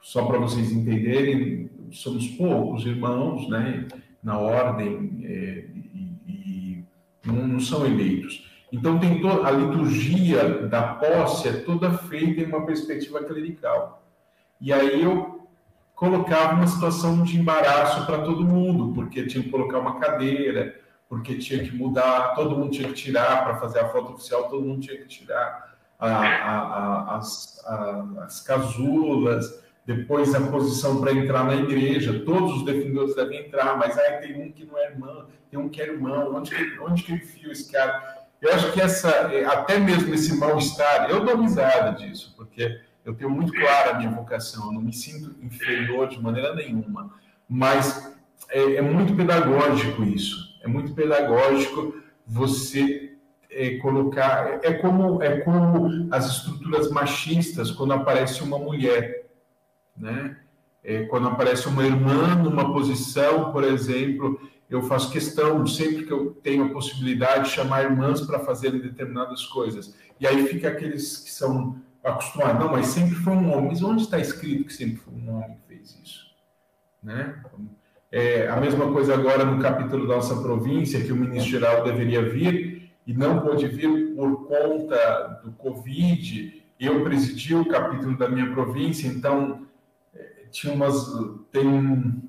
[0.00, 3.86] Só para vocês entenderem, somos poucos irmãos, né?
[4.22, 6.84] Na ordem é, e, e
[7.24, 8.50] não, não, são eleitos.
[8.70, 14.01] Então tem a liturgia da posse é toda feita em uma perspectiva clerical.
[14.62, 15.48] E aí eu
[15.92, 21.36] colocava uma situação de embaraço para todo mundo, porque tinha que colocar uma cadeira, porque
[21.36, 24.80] tinha que mudar, todo mundo tinha que tirar para fazer a foto oficial, todo mundo
[24.80, 27.60] tinha que tirar a, a, a, as,
[28.22, 33.98] as casulas, depois a posição para entrar na igreja, todos os defensores devem entrar, mas
[33.98, 37.02] aí tem um que não é irmão, tem um que é irmão, onde que, onde
[37.02, 38.22] que enfio esse cara?
[38.40, 43.30] Eu acho que essa, até mesmo esse mal-estar, eu dou risada disso, porque eu tenho
[43.30, 47.12] muito clara a minha vocação, eu não me sinto inferior de maneira nenhuma,
[47.48, 48.16] mas
[48.48, 51.94] é, é muito pedagógico isso, é muito pedagógico
[52.26, 53.12] você
[53.50, 59.26] é, colocar, é como, é como as estruturas machistas quando aparece uma mulher,
[59.96, 60.38] né?
[60.84, 66.30] É, quando aparece uma irmã numa posição, por exemplo, eu faço questão, sempre que eu
[66.42, 69.94] tenho a possibilidade, de chamar irmãs para fazerem determinadas coisas.
[70.18, 73.68] E aí fica aqueles que são acostumado, não, mas sempre foi um homem.
[73.68, 76.26] Mas onde está escrito que sempre foi um homem que fez isso?
[77.02, 77.40] Né?
[78.10, 82.90] É, a mesma coisa agora no capítulo da nossa província, que o ministro-geral deveria vir
[83.06, 86.62] e não pôde vir por conta do Covid.
[86.78, 89.66] Eu presidi o capítulo da minha província, então
[90.14, 91.06] é, tinha umas,
[91.50, 92.20] tem um,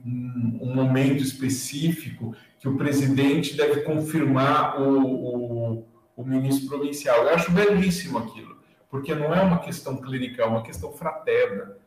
[0.61, 7.23] um, momento específico que o presidente deve confirmar o, o, o ministro provincial.
[7.23, 8.52] Eu acho belíssimo aquilo
[8.93, 11.77] porque não é uma questão clínica, é uma questão fraterna.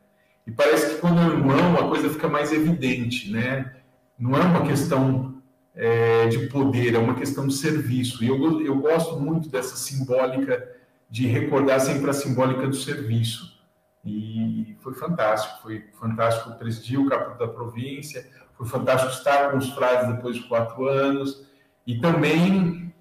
[0.45, 3.77] E parece que quando é irmão, a coisa fica mais evidente, né?
[4.19, 5.41] Não é uma questão
[5.73, 8.25] é, de poder, é uma questão de serviço.
[8.25, 10.69] E eu, eu gosto muito dessa simbólica,
[11.09, 13.57] de recordar sempre a simbólica do serviço.
[14.05, 19.71] E foi fantástico, foi fantástico presidir o capítulo da província, foi fantástico estar com os
[19.71, 21.47] frades depois de quatro anos,
[21.87, 22.93] e também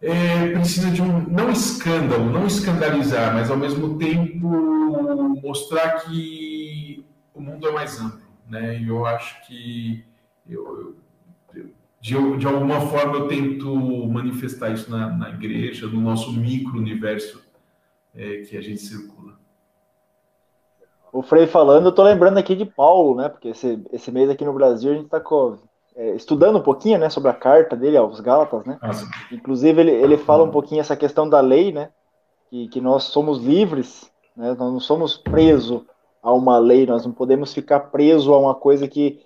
[0.00, 4.48] é, precisa de um, não escândalo, não escandalizar, mas ao mesmo tempo
[5.42, 7.04] mostrar que
[7.34, 8.78] o mundo é mais amplo, né?
[8.78, 10.04] E eu acho que
[10.48, 10.96] eu,
[11.54, 13.74] eu, de, de alguma forma eu tento
[14.06, 17.42] manifestar isso na, na igreja, no nosso micro-universo
[18.14, 19.34] é, que a gente circula.
[21.12, 23.28] O Frei falando, eu tô lembrando aqui de Paulo, né?
[23.28, 25.56] Porque esse, esse mês aqui no Brasil a gente tá com
[25.96, 28.78] é, estudando um pouquinho, né, sobre a carta dele aos Gálatas, né?
[28.82, 29.06] Nossa.
[29.32, 31.88] Inclusive ele, ele fala um pouquinho essa questão da lei, né?
[32.50, 34.48] Que, que nós somos livres, né?
[34.48, 35.82] Nós não somos presos
[36.22, 39.22] a uma lei, nós não podemos ficar preso a uma coisa que,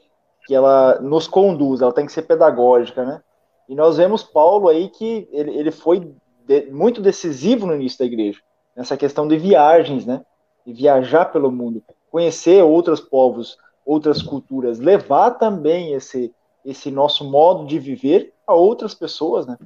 [0.47, 3.21] que ela nos conduz, ela tem que ser pedagógica, né?
[3.69, 6.15] E nós vemos Paulo aí que ele, ele foi
[6.47, 8.39] de, muito decisivo no início da igreja,
[8.77, 10.25] nessa questão de viagens, né?
[10.65, 16.33] De viajar pelo mundo, conhecer outros povos, outras culturas, levar também esse
[16.65, 19.57] esse nosso modo de viver a outras pessoas, né?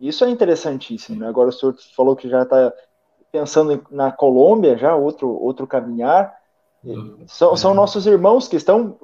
[0.00, 1.20] Isso é interessantíssimo.
[1.20, 1.28] Né?
[1.28, 2.72] Agora o senhor falou que já está
[3.30, 6.34] pensando na Colômbia, já outro outro caminhar.
[7.26, 8.98] São, são nossos irmãos que estão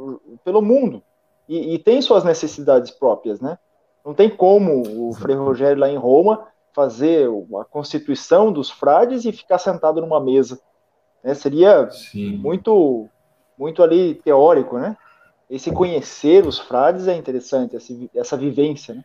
[0.45, 1.01] pelo mundo
[1.49, 3.57] e, e têm suas necessidades próprias, né?
[4.05, 7.29] Não tem como o Frei Rogério lá em Roma fazer
[7.61, 10.61] a constituição dos frades e ficar sentado numa mesa.
[11.23, 11.35] Né?
[11.35, 12.37] Seria Sim.
[12.37, 13.09] muito
[13.57, 14.97] muito ali teórico, né?
[15.49, 17.77] Esse conhecer os frades é interessante,
[18.15, 19.05] essa, vivência, né?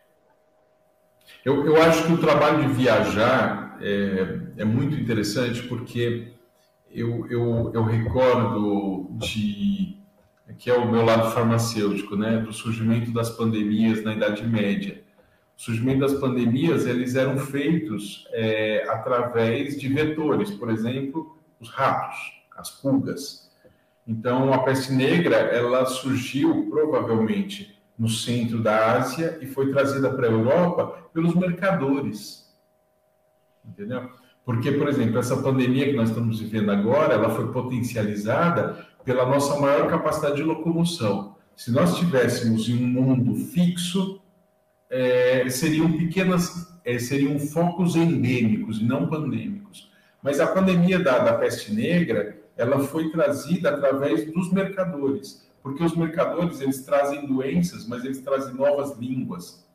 [1.44, 6.32] Eu, eu acho que o trabalho de viajar é, é muito interessante porque
[6.90, 9.98] eu, eu, eu recordo de
[10.58, 15.02] que é o meu lado farmacêutico, né, do surgimento das pandemias na Idade Média.
[15.56, 22.18] O surgimento das pandemias eles eram feitos é, através de vetores, por exemplo, os ratos,
[22.56, 23.43] as pulgas.
[24.06, 30.26] Então, a peste negra, ela surgiu provavelmente no centro da Ásia e foi trazida para
[30.26, 32.52] a Europa pelos mercadores.
[33.64, 34.10] Entendeu?
[34.44, 39.58] Porque, por exemplo, essa pandemia que nós estamos vivendo agora, ela foi potencializada pela nossa
[39.58, 41.36] maior capacidade de locomoção.
[41.56, 44.20] Se nós estivéssemos em um mundo fixo,
[44.90, 49.90] é, seriam pequenas, é, seriam focos endêmicos e não pandêmicos.
[50.22, 55.96] Mas a pandemia da, da peste negra, ela foi trazida através dos mercadores, porque os
[55.96, 59.66] mercadores eles trazem doenças, mas eles trazem novas línguas,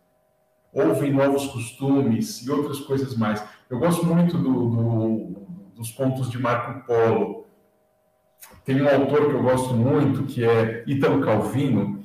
[0.72, 3.44] ouvem novos costumes e outras coisas mais.
[3.70, 7.46] Eu gosto muito do, do, dos pontos de Marco Polo.
[8.63, 12.04] Tem um autor que eu gosto muito, que é Italo Calvino,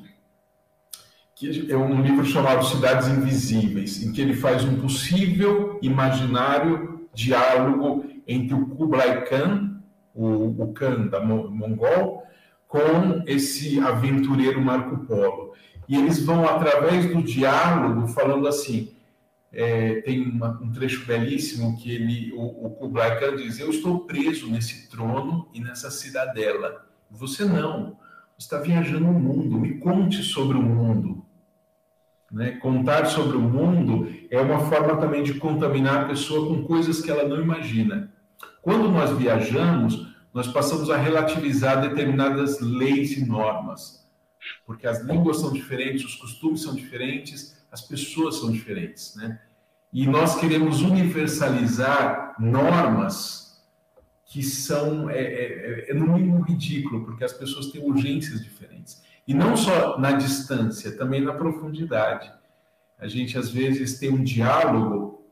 [1.35, 8.05] que é um livro chamado Cidades Invisíveis, em que ele faz um possível imaginário diálogo
[8.27, 9.74] entre o Kublai Khan
[10.15, 12.23] o, o Khan da Mongol,
[12.69, 15.53] com esse aventureiro Marco Polo.
[15.89, 18.93] E eles vão, através do diálogo, falando assim.
[19.57, 24.01] É, tem uma, um trecho belíssimo que ele, o, o Kublai Khan diz: Eu estou
[24.01, 26.85] preso nesse trono e nessa cidadela.
[27.09, 27.97] Você não.
[28.37, 29.61] está viajando o mundo.
[29.61, 31.25] Me conte sobre o mundo.
[32.33, 32.53] Né?
[32.53, 37.09] Contar sobre o mundo é uma forma também de contaminar a pessoa com coisas que
[37.09, 38.13] ela não imagina.
[38.65, 44.09] Quando nós viajamos, nós passamos a relativizar determinadas leis e normas,
[44.65, 49.39] porque as línguas são diferentes, os costumes são diferentes, as pessoas são diferentes, né?
[49.93, 53.63] E nós queremos universalizar normas
[54.25, 59.03] que são, é, é, é no mínimo ridículo, porque as pessoas têm urgências diferentes.
[59.29, 62.33] E não só na distância, também na profundidade.
[62.99, 65.24] A gente, às vezes, tem um diálogo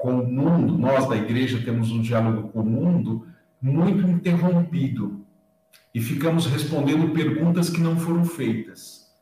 [0.00, 3.26] com o mundo, nós da igreja temos um diálogo com o mundo
[3.60, 5.26] muito interrompido
[5.94, 9.12] e ficamos respondendo perguntas que não foram feitas.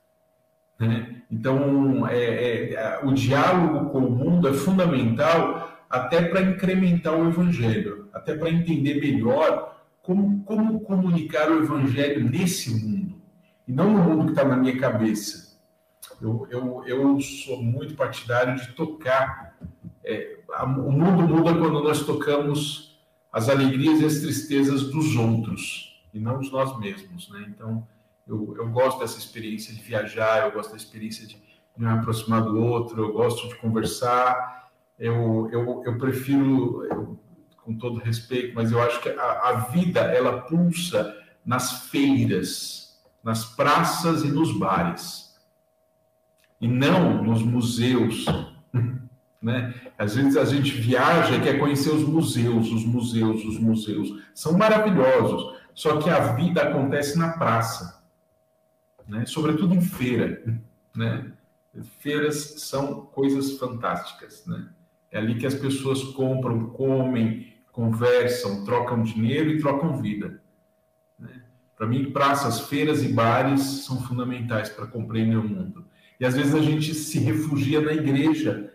[0.79, 1.23] Né?
[1.29, 8.09] Então, é, é, o diálogo com o mundo é fundamental até para incrementar o evangelho,
[8.13, 13.21] até para entender melhor como, como comunicar o evangelho nesse mundo
[13.67, 15.59] e não no mundo que está na minha cabeça.
[16.23, 19.48] Eu, eu, eu sou muito partidário de tocar.
[20.05, 22.99] É, a, o mundo muda quando nós tocamos
[23.33, 27.29] as alegrias e as tristezas dos outros, e não de nós mesmos.
[27.31, 27.47] Né?
[27.49, 27.87] Então,
[28.27, 31.41] eu, eu gosto dessa experiência de viajar, eu gosto da experiência de
[31.77, 34.71] me aproximar do outro, eu gosto de conversar.
[34.99, 37.19] Eu, eu, eu prefiro, eu,
[37.65, 42.89] com todo respeito, mas eu acho que a, a vida ela pulsa nas feiras
[43.23, 45.37] nas praças e nos bares,
[46.61, 48.25] e não nos museus.
[49.41, 49.73] Né?
[49.97, 54.23] Às vezes a gente viaja e quer conhecer os museus, os museus, os museus.
[54.35, 58.03] São maravilhosos, só que a vida acontece na praça,
[59.07, 59.25] né?
[59.27, 60.43] sobretudo em feira.
[60.95, 61.31] Né?
[62.01, 64.45] Feiras são coisas fantásticas.
[64.47, 64.69] Né?
[65.11, 70.43] É ali que as pessoas compram, comem, conversam, trocam dinheiro e trocam vida.
[71.17, 71.43] Né?
[71.77, 75.87] Para mim, praças, feiras e bares são fundamentais para compreender o mundo.
[76.19, 78.75] E às vezes a gente se refugia na igreja.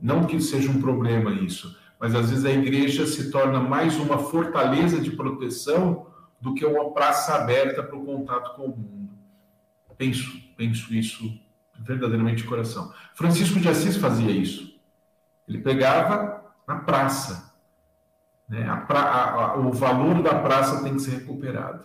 [0.00, 4.18] Não que seja um problema isso, mas às vezes a igreja se torna mais uma
[4.18, 6.06] fortaleza de proteção
[6.40, 9.10] do que uma praça aberta para o contato com o mundo.
[9.98, 11.38] Penso, penso isso
[11.78, 12.92] verdadeiramente de coração.
[13.14, 14.80] Francisco de Assis fazia isso.
[15.46, 17.52] Ele pegava na praça.
[18.48, 18.68] Né?
[18.68, 21.84] A pra, a, a, o valor da praça tem que ser recuperado.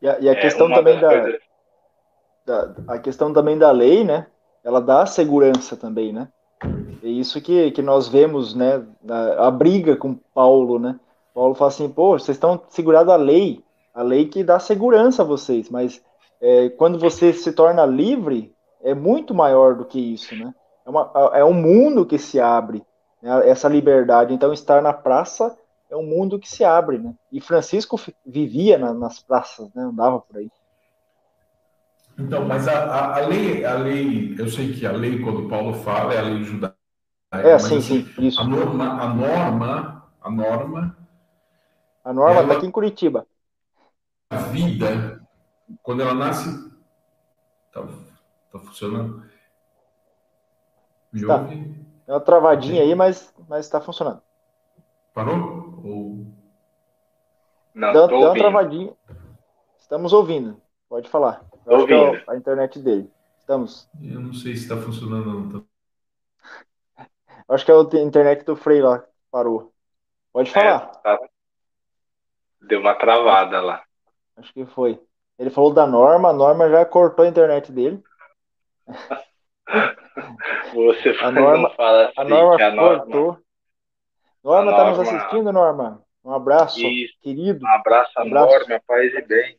[0.00, 4.26] E a, e a é, questão também da, da, a questão também da lei, né?
[4.64, 6.28] Ela dá segurança também, né?
[7.02, 8.84] É isso que, que nós vemos, né?
[9.08, 10.98] A, a briga com Paulo, né?
[11.34, 13.62] Paulo fala assim, pô, vocês estão segurados a lei,
[13.94, 16.02] a lei que dá segurança a vocês, mas
[16.40, 20.54] é, quando você se torna livre, é muito maior do que isso, né?
[20.86, 22.84] É, uma, é um mundo que se abre,
[23.22, 23.48] né?
[23.48, 24.34] essa liberdade.
[24.34, 25.56] Então, estar na praça
[25.90, 27.14] é um mundo que se abre, né?
[27.30, 29.82] E Francisco vivia na, nas praças, né?
[29.82, 30.50] Andava por aí.
[32.18, 35.72] Então, mas a, a, a, lei, a lei, eu sei que a lei, quando Paulo
[35.72, 36.76] fala, é a lei judaica.
[37.30, 38.40] É, sim, assim, sim, isso.
[38.40, 40.96] A norma, a norma, a norma.
[42.02, 43.26] A norma está aqui em Curitiba.
[44.30, 45.22] A vida,
[45.82, 46.68] quando ela nasce.
[47.72, 47.86] Tá,
[48.50, 49.22] tá funcionando?
[51.12, 51.36] Me tá.
[51.36, 51.86] ouve?
[52.06, 54.22] É uma travadinha aí, mas está funcionando.
[55.14, 55.80] Parou?
[55.84, 56.26] Ou...
[57.74, 58.92] Não, deu, deu uma travadinha.
[59.78, 60.60] Estamos ouvindo.
[60.88, 61.47] Pode falar.
[61.68, 62.16] Tô é ouvindo.
[62.16, 63.10] É a internet dele.
[63.38, 63.88] Estamos.
[64.02, 65.66] Eu não sei se está funcionando ou não.
[67.48, 69.04] Acho que é a internet do Frei lá.
[69.30, 69.72] Parou.
[70.32, 70.90] Pode falar.
[70.94, 71.18] É, tá.
[72.62, 73.82] Deu uma travada lá.
[74.36, 74.98] Acho que foi.
[75.38, 78.02] Ele falou da Norma, a Norma já cortou a internet dele.
[80.74, 83.38] Você a Norma, fala assim a Norma, a Norma cortou.
[84.42, 86.02] Norma está nos assistindo, Norma.
[86.24, 87.14] Um abraço, Isso.
[87.20, 87.64] querido.
[87.64, 88.50] Um abraço a um abraço.
[88.50, 89.58] Norma, paz e bem.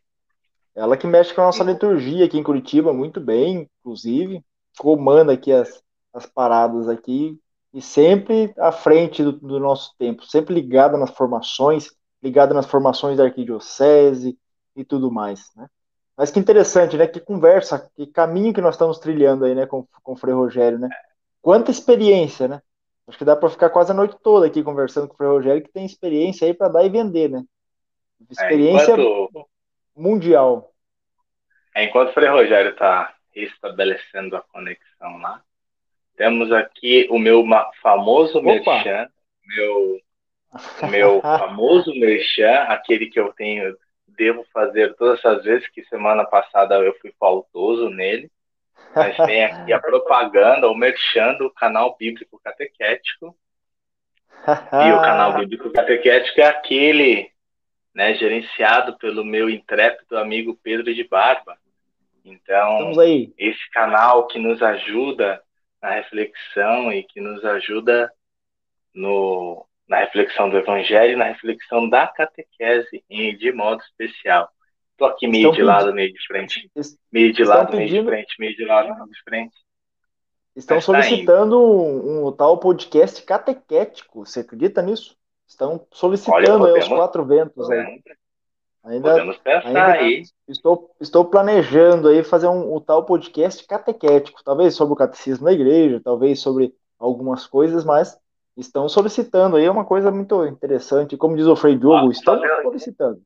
[0.75, 4.43] Ela que mexe com a nossa liturgia aqui em Curitiba, muito bem, inclusive.
[4.77, 7.37] Comanda aqui as, as paradas aqui.
[7.73, 13.17] E sempre à frente do, do nosso tempo, sempre ligada nas formações, ligada nas formações
[13.17, 14.37] da arquidiocese
[14.75, 15.67] e tudo mais, né?
[16.17, 17.07] Mas que interessante, né?
[17.07, 20.79] Que conversa, que caminho que nós estamos trilhando aí, né, com, com o Frei Rogério,
[20.79, 20.89] né?
[21.41, 22.61] Quanta experiência, né?
[23.07, 25.63] Acho que dá para ficar quase a noite toda aqui conversando com o Frei Rogério,
[25.63, 27.43] que tem experiência aí para dar e vender, né?
[28.29, 29.48] Experiência é, enquanto...
[29.99, 30.71] mundial.
[31.75, 35.41] É, enquanto o Frei Rogério está estabelecendo a conexão lá,
[36.15, 37.45] temos aqui o meu
[37.81, 39.07] famoso merchan,
[39.45, 40.01] meu,
[40.89, 43.77] meu famoso merchan, aquele que eu tenho,
[44.07, 48.29] devo fazer todas essas vezes, que semana passada eu fui faltoso nele.
[48.95, 53.35] Mas tem aqui a propaganda, o merchan do canal Bíblico Catequético.
[54.47, 57.31] e o canal Bíblico Catequético é aquele
[57.99, 61.57] né, gerenciado pelo meu intrépido amigo Pedro de Barba.
[62.23, 62.93] Então,
[63.37, 65.41] esse canal que nos ajuda
[65.81, 68.09] na reflexão e que nos ajuda
[68.95, 74.49] no, na reflexão do Evangelho, na reflexão da catequese de modo especial.
[74.93, 76.71] Estou aqui meio de lado, meio de frente.
[77.11, 79.55] Meio de lado, meio de frente, meio de lado, meio de frente.
[80.55, 84.25] Estão Mas tá solicitando tá um, um, tal podcast catequético.
[84.25, 85.18] Você acredita nisso?
[85.49, 88.01] Estão solicitando Olha, podemos, aí os quatro ventos aí.
[88.85, 90.23] Ainda, podemos pensar ainda aí.
[90.47, 95.51] Estou, estou planejando aí fazer um, um, tal podcast catequético, talvez sobre o catecismo da
[95.51, 98.15] igreja, talvez sobre algumas coisas, mas
[98.55, 101.17] estão solicitando aí é uma coisa muito interessante.
[101.17, 103.19] Como diz o Frei Diogo, ah, estão solicitando.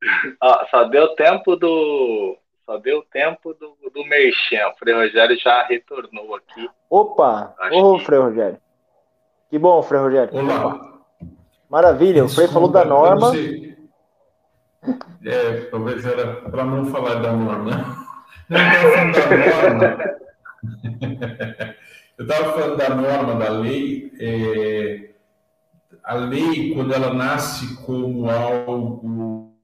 [0.40, 2.34] Ah, só deu tempo do.
[2.64, 4.68] Só deu tempo do, do Merchan.
[4.68, 6.70] O Frei Rogério já retornou aqui.
[6.88, 7.54] Opa!
[7.70, 8.06] Ô, que...
[8.06, 8.58] Frei Rogério.
[9.50, 10.34] Que bom, Frei Rogério.
[10.34, 10.99] Olá.
[11.70, 13.32] Maravilha, Desculpa, o Frei falou da norma.
[15.24, 18.06] É, talvez era para não falar da norma.
[18.48, 19.04] Não, da
[19.78, 20.20] norma.
[22.18, 24.12] Eu estava falando da norma da lei.
[24.20, 25.10] É,
[26.02, 29.54] a lei, quando ela nasce como algo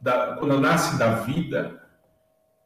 [0.00, 1.82] da, quando nasce da vida,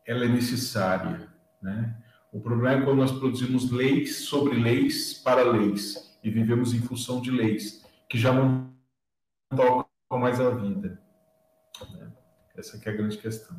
[0.06, 1.26] ela é necessária.
[1.62, 1.96] Né?
[2.30, 7.20] O problema é quando nós produzimos leis sobre leis para leis e vivemos em função
[7.20, 8.68] de leis que já não
[9.48, 11.00] tocam mais a vida.
[11.92, 12.10] Né?
[12.56, 13.56] Essa é a grande questão.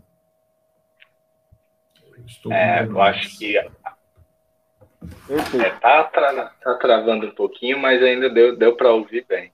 [2.26, 3.70] Estou é, eu acho que é,
[5.80, 9.53] tá, tra tá travando um pouquinho, mas ainda deu, deu para ouvir bem.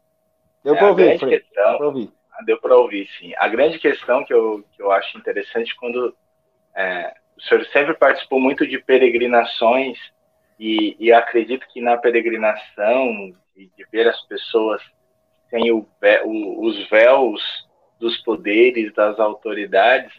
[0.63, 1.39] Deu para é, ouvir, Fred.
[1.39, 2.11] Questão, deu para ouvir.
[2.45, 3.33] Deu para ouvir, sim.
[3.37, 6.17] A grande questão que eu, que eu acho interessante quando
[6.75, 9.99] é, o senhor sempre participou muito de peregrinações
[10.63, 14.81] e, e acredito que na peregrinação de, de ver as pessoas
[15.49, 15.85] sem o,
[16.23, 17.67] o, os véus
[17.99, 20.13] dos poderes, das autoridades,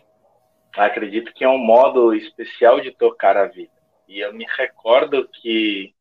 [0.76, 3.72] acredito que é um modo especial de tocar a vida.
[4.06, 5.94] E eu me recordo que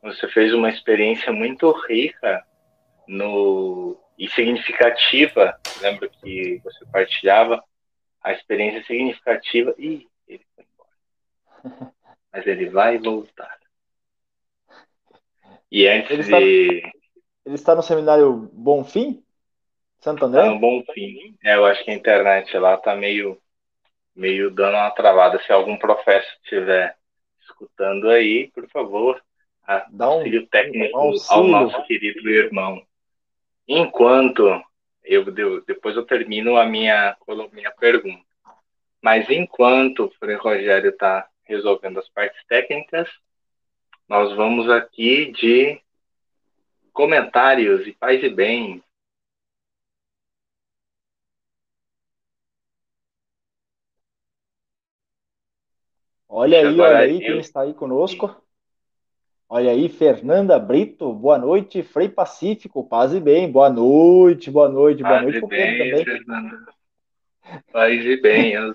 [0.00, 2.44] você fez uma experiência muito rica
[3.08, 5.58] no e significativa.
[5.80, 7.60] Lembro que você partilhava
[8.22, 9.74] a experiência significativa.
[9.76, 11.92] e ele foi embora.
[12.32, 13.59] Mas ele vai voltar.
[15.70, 16.82] E antes ele está, de.
[17.46, 19.22] Ele está no seminário Bonfim?
[20.00, 20.40] Santo André?
[20.40, 21.36] Está no Bonfim.
[21.44, 23.38] É, eu acho que a internet lá está meio,
[24.14, 25.40] meio dando uma travada.
[25.42, 26.96] Se algum professor estiver
[27.42, 29.22] escutando aí, por favor,
[29.90, 31.42] dá um auxílio técnico um auxílio.
[31.42, 32.82] ao nosso querido irmão.
[33.68, 34.62] Enquanto
[35.04, 35.24] eu
[35.62, 37.16] depois eu termino a minha
[37.52, 38.24] minha pergunta.
[39.02, 43.08] Mas enquanto o Frei Rogério está resolvendo as partes técnicas,
[44.10, 45.80] nós vamos aqui de
[46.92, 48.82] comentários e paz e bem.
[56.28, 58.34] Olha aí, olha aí quem está aí conosco.
[59.48, 65.04] Olha aí, Fernanda Brito, boa noite, Frei Pacífico, paz e bem, boa noite, boa noite,
[65.04, 66.04] boa noite, bem, também.
[66.04, 66.74] Fernanda.
[67.72, 68.74] Paz e bem, eu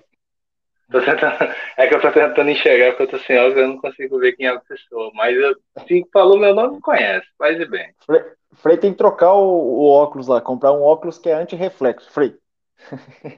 [0.92, 4.20] tentando, é que eu tô tentando enxergar porque eu tô sem óculos, eu não consigo
[4.20, 5.56] ver quem é a pessoa, mas eu,
[5.88, 7.94] se falou meu nome, conhece, paz e bem.
[8.06, 8.22] Frei,
[8.54, 12.36] Frei tem que trocar o, o, óculos lá, comprar um óculos que é anti-reflexo, Frei.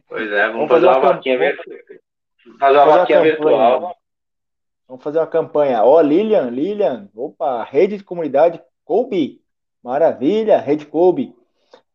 [0.08, 1.78] Pois é, vamos, vamos fazer, fazer uma vaquinha virtual.
[2.60, 3.96] Fazer uma vaquinha virtual.
[4.88, 5.84] Vamos fazer uma campanha.
[5.84, 9.42] Ó, oh, Lilian, Lilian, opa, rede de comunidade Kobe.
[9.84, 11.36] Maravilha, rede Kobe.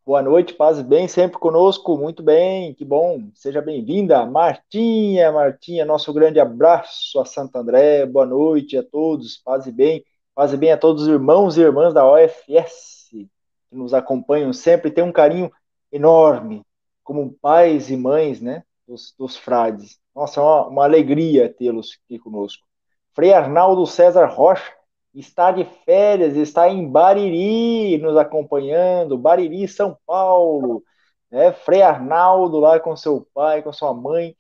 [0.04, 4.26] Boa noite, paz bem, sempre conosco, muito bem, que bom, seja bem-vinda.
[4.26, 10.52] Martinha, Martinha, nosso grande abraço a Santo André, boa noite a todos, paz bem, paz
[10.56, 13.30] bem a todos os irmãos e irmãs da OFS que
[13.70, 15.52] nos acompanham sempre, tem um carinho
[15.92, 16.66] enorme,
[17.04, 20.00] como pais e mães, né, dos, dos frades.
[20.12, 22.66] Nossa, é uma, uma alegria tê-los aqui conosco.
[23.14, 24.72] Frei Arnaldo César Rocha
[25.14, 30.82] está de férias, está em Bariri nos acompanhando, Bariri, São Paulo.
[31.30, 31.52] Né?
[31.52, 34.34] Frei Arnaldo lá com seu pai, com sua mãe,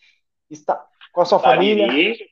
[0.50, 2.26] está com a sua Bariri, família.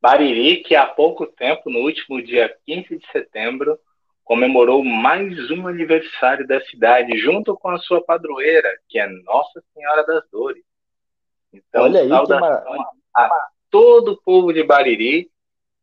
[0.00, 3.78] Bariri, que há pouco tempo, no último dia 15 de setembro,
[4.24, 10.04] comemorou mais um aniversário da cidade, junto com a sua padroeira, que é Nossa Senhora
[10.04, 10.64] das Dores.
[11.52, 12.64] Então, Olha aí, que mar...
[13.14, 15.30] a todo o povo de Bariri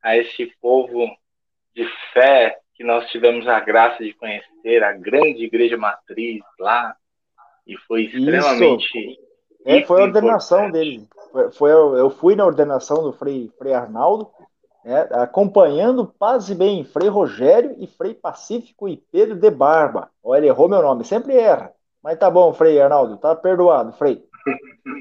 [0.02, 1.10] a esse povo
[1.80, 6.96] de fé que nós tivemos a graça de conhecer, a grande igreja matriz lá,
[7.66, 9.18] e foi extremamente.
[9.66, 11.08] É, foi a ordenação dele.
[11.32, 14.30] Foi, foi, eu fui na ordenação do Frei, Frei Arnaldo,
[14.84, 20.10] né, acompanhando Paz e Bem, Frei Rogério e Frei Pacífico e Pedro de Barba.
[20.24, 21.72] Olha, errou meu nome, sempre erra,
[22.04, 24.24] Mas tá bom, Frei Arnaldo, tá perdoado, Frei.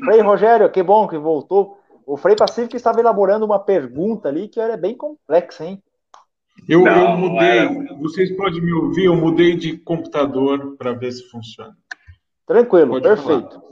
[0.04, 1.78] Frei Rogério, que bom que voltou.
[2.04, 5.82] O Frei Pacífico estava elaborando uma pergunta ali que era bem complexa, hein?
[6.68, 11.26] Eu, não, eu mudei, vocês podem me ouvir, eu mudei de computador para ver se
[11.30, 11.74] funciona.
[12.46, 13.62] Tranquilo, Pode perfeito.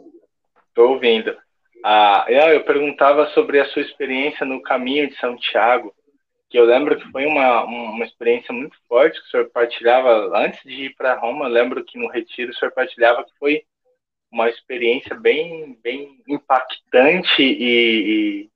[0.68, 1.36] Estou ouvindo.
[1.84, 5.94] Ah, eu perguntava sobre a sua experiência no caminho de Santiago,
[6.48, 10.62] que eu lembro que foi uma, uma experiência muito forte que o senhor partilhava antes
[10.62, 11.44] de ir para Roma.
[11.44, 13.62] Eu lembro que no retiro o senhor partilhava que foi
[14.32, 18.48] uma experiência bem, bem impactante e,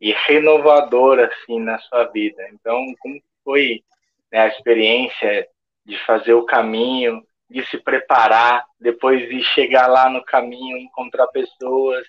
[0.00, 2.42] e, e renovadora assim na sua vida.
[2.52, 3.82] Então, como foi
[4.30, 5.46] né, a experiência
[5.84, 12.06] de fazer o caminho, de se preparar, depois de chegar lá no caminho, encontrar pessoas,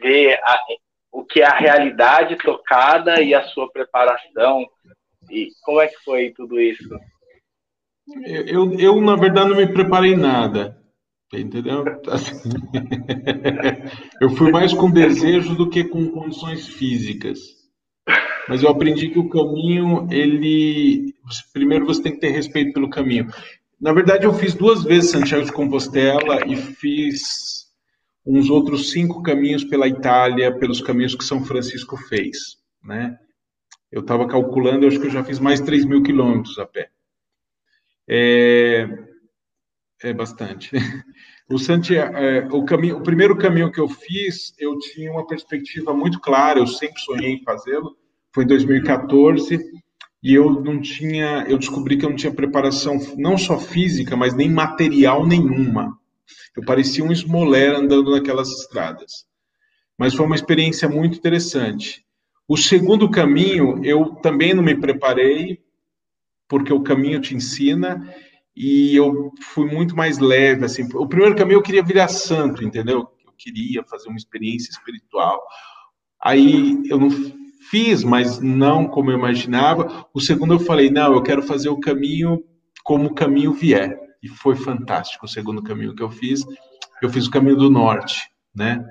[0.00, 0.58] ver a,
[1.12, 4.66] o que é a realidade tocada e a sua preparação.
[5.30, 6.88] E como é que foi tudo isso?
[8.46, 10.76] Eu, eu na verdade, não me preparei nada.
[11.32, 11.84] Entendeu?
[12.10, 12.48] Assim,
[14.20, 17.38] eu fui mais com desejo do que com condições físicas.
[18.48, 21.14] Mas eu aprendi que o caminho, ele.
[21.52, 23.28] Primeiro você tem que ter respeito pelo caminho.
[23.80, 27.68] Na verdade, eu fiz duas vezes Santiago de Compostela e fiz
[28.26, 33.16] uns outros cinco caminhos pela Itália, pelos caminhos que São Francisco fez, né?
[33.90, 36.66] Eu estava calculando, eu acho que eu já fiz mais de 3 mil quilômetros a
[36.66, 36.90] pé.
[38.08, 38.86] É,
[40.02, 40.70] é bastante.
[41.50, 45.94] O, Santiago, é, o, caminho, o primeiro caminho que eu fiz, eu tinha uma perspectiva
[45.94, 47.96] muito clara, eu sempre sonhei em fazê-lo,
[48.32, 49.58] foi em 2014,
[50.22, 54.34] e eu não tinha, eu descobri que eu não tinha preparação não só física, mas
[54.34, 55.96] nem material nenhuma.
[56.56, 59.26] Eu parecia um esmoler andando naquelas estradas.
[59.96, 62.04] Mas foi uma experiência muito interessante.
[62.46, 65.60] O segundo caminho, eu também não me preparei,
[66.48, 68.12] porque o caminho te ensina,
[68.56, 70.88] e eu fui muito mais leve, assim.
[70.94, 73.08] O primeiro caminho eu queria virar santo, entendeu?
[73.24, 75.40] Eu queria fazer uma experiência espiritual.
[76.20, 77.08] Aí eu não
[77.70, 80.06] fiz, mas não como eu imaginava.
[80.14, 82.42] O segundo eu falei, não, eu quero fazer o caminho
[82.84, 83.98] como o caminho vier.
[84.22, 86.44] E foi fantástico o segundo caminho que eu fiz.
[87.02, 88.22] Eu fiz o caminho do norte,
[88.54, 88.84] né?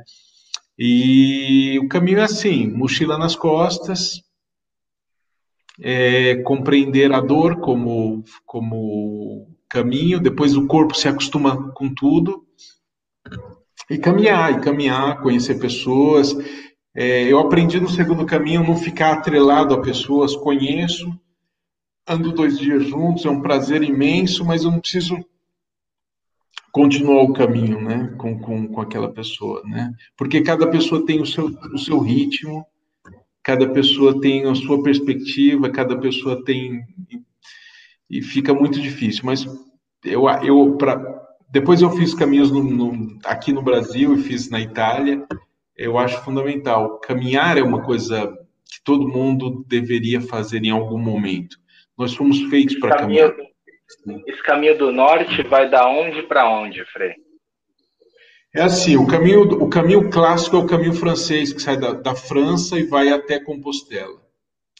[0.77, 4.21] E o caminho é assim, mochila nas costas,
[5.81, 12.45] é, compreender a dor como, como caminho, depois o corpo se acostuma com tudo,
[13.89, 16.35] e caminhar, e caminhar, conhecer pessoas,
[16.99, 21.07] é, eu aprendi no segundo caminho não ficar atrelado a pessoas, conheço,
[22.07, 25.15] ando dois dias juntos, é um prazer imenso, mas eu não preciso
[26.71, 31.25] continuar o caminho, né, com, com, com aquela pessoa, né, porque cada pessoa tem o
[31.27, 32.65] seu, o seu ritmo,
[33.43, 36.83] cada pessoa tem a sua perspectiva, cada pessoa tem
[38.09, 39.45] e fica muito difícil, mas
[40.03, 44.59] eu, eu para depois eu fiz caminhos no, no, aqui no Brasil e fiz na
[44.59, 45.25] Itália
[45.77, 46.99] eu acho fundamental.
[46.99, 48.27] Caminhar é uma coisa
[48.65, 51.57] que todo mundo deveria fazer em algum momento.
[51.97, 53.33] Nós fomos feitos para caminhar.
[54.25, 57.13] Esse caminho do norte vai da onde para onde, Frei?
[58.53, 62.15] É assim, o caminho, o caminho clássico é o caminho francês, que sai da, da
[62.15, 64.19] França e vai até Compostela.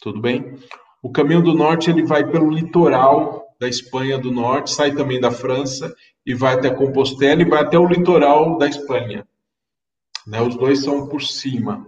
[0.02, 0.56] Tudo bem?
[1.02, 5.30] O caminho do norte ele vai pelo litoral da Espanha do norte, sai também da
[5.30, 5.94] França
[6.24, 9.26] e vai até Compostela e vai até o litoral da Espanha.
[10.28, 10.42] Né?
[10.42, 11.86] Os dois são por cima.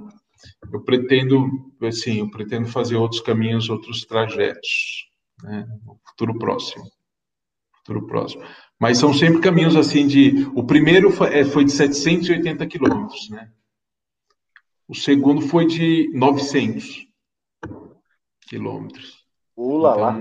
[0.72, 1.47] Eu pretendo,
[1.82, 5.11] assim, eu pretendo fazer outros caminhos, outros trajetos,
[5.43, 5.66] né?
[5.84, 6.84] no futuro próximo.
[7.76, 8.43] Futuro próximo.
[8.78, 10.51] Mas são sempre caminhos assim de.
[10.55, 13.51] O primeiro foi, é, foi de 780 quilômetros, né?
[14.88, 17.07] O segundo foi de 900
[18.49, 19.26] quilômetros.
[19.55, 20.18] Ula então, lá.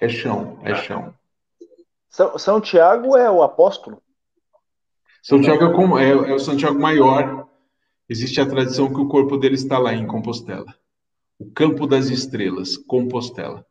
[0.00, 1.14] É chão, é chão.
[2.08, 4.02] São, São Tiago é o apóstolo?
[5.28, 7.46] Santiago é, é, é o Santiago maior.
[8.08, 10.74] Existe a tradição que o corpo dele está lá em Compostela.
[11.38, 13.62] O Campo das Estrelas, Compostela.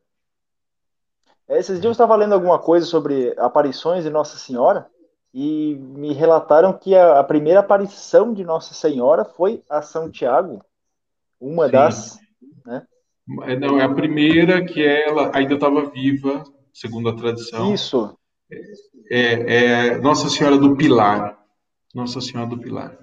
[1.47, 4.87] É, esses dias eu estava lendo alguma coisa sobre aparições de Nossa Senhora
[5.33, 10.63] e me relataram que a, a primeira aparição de Nossa Senhora foi a Santiago,
[11.41, 11.71] uma Sim.
[11.71, 12.19] das.
[12.67, 12.85] Né?
[13.45, 17.73] É, não, é a primeira que ela ainda estava viva, segundo a tradição.
[17.73, 18.15] Isso.
[19.09, 21.36] É, é Nossa Senhora do Pilar.
[21.97, 22.95] Nossa Senhora do Pilar.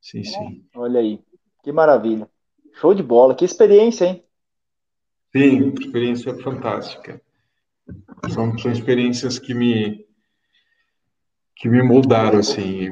[0.00, 0.64] Sim, sim.
[0.76, 1.18] Olha aí,
[1.60, 2.30] que maravilha.
[2.74, 4.24] Show de bola, que experiência, hein?
[5.32, 7.20] Sim, experiência fantástica.
[8.32, 10.06] São, são experiências que me
[11.56, 12.90] que me moldaram assim.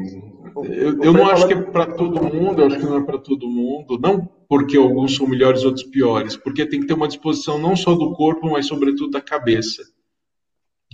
[0.65, 3.19] Eu, eu não acho que é para todo mundo, eu acho que não é para
[3.19, 7.57] todo mundo, não porque alguns são melhores, outros piores, porque tem que ter uma disposição
[7.57, 9.85] não só do corpo, mas sobretudo da cabeça.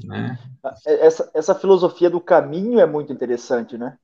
[0.05, 0.39] Né?
[0.85, 3.99] Essa, essa filosofia do caminho é muito interessante, né?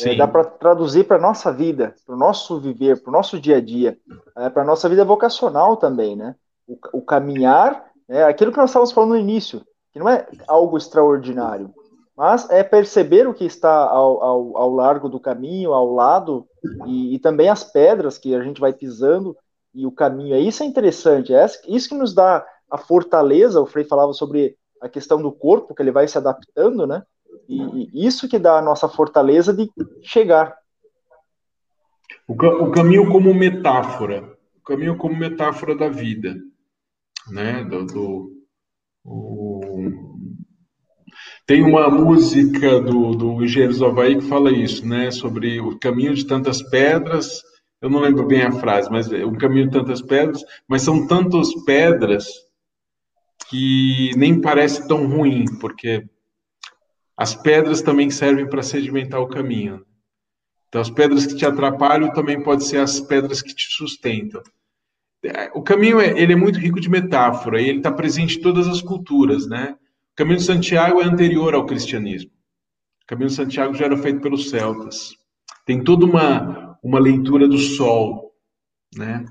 [0.00, 3.38] É, dá para traduzir para a nossa vida, para o nosso viver, para o nosso
[3.38, 3.98] dia a dia,
[4.36, 6.36] é, para a nossa vida vocacional também, né?
[6.66, 9.62] O, o caminhar, é aquilo que nós estávamos falando no início,
[9.92, 11.74] que não é algo extraordinário,
[12.16, 16.46] mas é perceber o que está ao, ao, ao largo do caminho, ao lado,
[16.86, 19.36] e, e, também as pedras que a gente vai pisando
[19.74, 20.36] e o caminho.
[20.36, 23.60] Isso é interessante, é isso que nos dá a fortaleza.
[23.60, 27.02] O Frei falava sobre a questão do corpo, que ele vai se adaptando, né?
[27.48, 29.70] E, e isso que dá a nossa fortaleza de
[30.02, 30.56] chegar.
[32.26, 36.36] O, o caminho como metáfora, o caminho como metáfora da vida,
[37.30, 37.64] né?
[37.64, 38.32] Do, do
[39.04, 39.60] o...
[41.46, 45.10] Tem uma música do, do Engenheiros do Havaí que fala isso, né?
[45.10, 47.42] Sobre o caminho de tantas pedras.
[47.80, 51.06] Eu não lembro bem a frase, mas é o caminho de tantas pedras, mas são
[51.06, 52.26] tantas pedras
[53.50, 56.08] que nem parece tão ruim, porque
[57.16, 59.84] as pedras também servem para sedimentar o caminho.
[60.68, 64.42] Então, as pedras que te atrapalham também podem ser as pedras que te sustentam.
[65.54, 68.66] O caminho é, ele é muito rico de metáfora e ele está presente em todas
[68.66, 69.76] as culturas, né?
[70.12, 72.30] O caminho de Santiago é anterior ao cristianismo.
[73.04, 75.14] O caminho de Santiago já era feito pelos celtas.
[75.64, 78.32] Tem toda uma, uma leitura do sol,
[78.96, 79.24] né?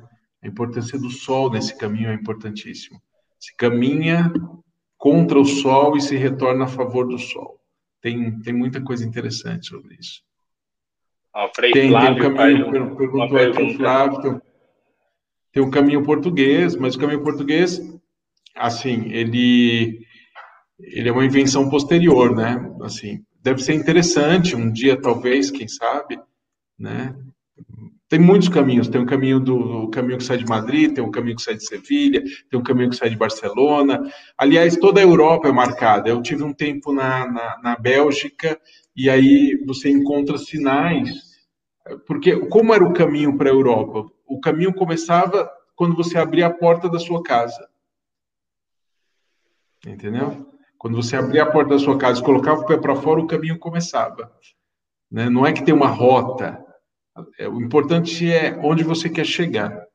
[0.43, 3.01] A importância do sol nesse caminho é importantíssimo.
[3.39, 4.31] Se caminha
[4.97, 7.60] contra o sol e se retorna a favor do sol.
[8.01, 10.21] Tem, tem muita coisa interessante sobre isso.
[11.33, 14.41] Ah, tem, tem um caminho, perguntou aqui o Flávio, tem,
[15.53, 17.79] tem um caminho português, mas o caminho português,
[18.55, 20.05] assim, ele,
[20.79, 22.57] ele é uma invenção posterior, né?
[22.81, 26.19] Assim, deve ser interessante um dia, talvez, quem sabe,
[26.77, 27.15] né?
[28.11, 28.89] Tem muitos caminhos.
[28.89, 31.55] Tem o caminho do o caminho que sai de Madrid, tem o caminho que sai
[31.55, 34.03] de Sevilha, tem o caminho que sai de Barcelona.
[34.37, 36.09] Aliás, toda a Europa é marcada.
[36.09, 38.59] Eu tive um tempo na, na, na Bélgica
[38.93, 41.09] e aí você encontra sinais.
[42.05, 44.05] Porque como era o caminho para a Europa?
[44.27, 47.65] O caminho começava quando você abria a porta da sua casa.
[49.87, 50.51] Entendeu?
[50.77, 53.27] Quando você abria a porta da sua casa e colocava o pé para fora, o
[53.27, 54.29] caminho começava.
[55.09, 55.29] Né?
[55.29, 56.61] Não é que tem uma rota,
[57.15, 59.85] o importante é onde você quer chegar.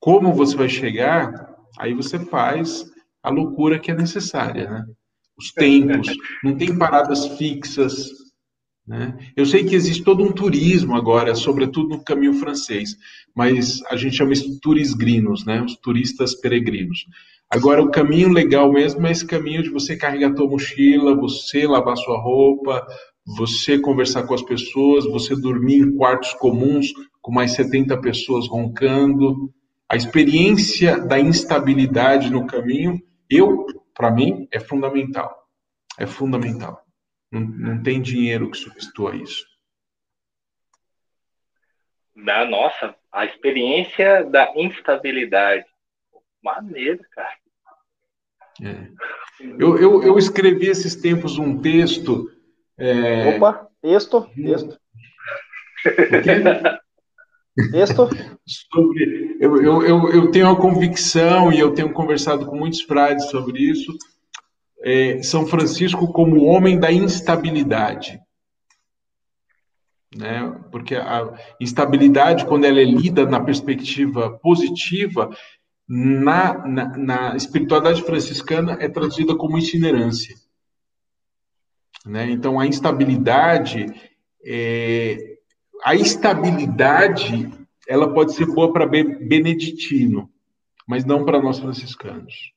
[0.00, 1.30] Como você vai chegar,
[1.78, 2.84] aí você faz
[3.22, 4.84] a loucura que é necessária, né?
[5.38, 6.08] Os tempos,
[6.42, 8.10] não tem paradas fixas,
[8.86, 9.16] né?
[9.36, 12.96] Eu sei que existe todo um turismo agora, sobretudo no caminho francês,
[13.34, 15.62] mas a gente chama isso turisgrinos, né?
[15.62, 17.06] Os turistas peregrinos.
[17.48, 21.96] Agora, o caminho legal mesmo é esse caminho de você carregar tua mochila, você lavar
[21.96, 22.84] sua roupa,
[23.26, 29.52] você conversar com as pessoas, você dormir em quartos comuns com mais 70 pessoas roncando.
[29.88, 33.00] A experiência da instabilidade no caminho,
[33.30, 35.46] eu, para mim, é fundamental.
[35.98, 36.84] É fundamental.
[37.30, 39.46] Não, não tem dinheiro que substitua isso.
[42.14, 45.64] Da nossa, a experiência da instabilidade.
[46.42, 47.36] Maneiro, cara.
[48.60, 48.88] É.
[49.58, 52.30] Eu, eu, eu escrevi esses tempos um texto
[52.82, 53.36] é...
[53.36, 54.76] Opa, texto, texto.
[57.70, 58.08] texto.
[58.44, 63.26] Sobre, eu, eu, eu, eu, tenho a convicção e eu tenho conversado com muitos frades
[63.26, 63.96] sobre isso.
[64.82, 68.18] É, São Francisco como homem da instabilidade.
[70.16, 70.52] Né?
[70.72, 75.30] Porque a instabilidade, quando ela é lida na perspectiva positiva,
[75.88, 80.34] na, na, na espiritualidade franciscana é traduzida como itinerância.
[82.06, 82.30] Né?
[82.30, 83.86] Então, a instabilidade,
[84.44, 85.36] é,
[85.84, 87.50] a estabilidade,
[87.86, 90.30] ela pode ser boa para beneditino,
[90.86, 92.52] mas não para nós franciscanos.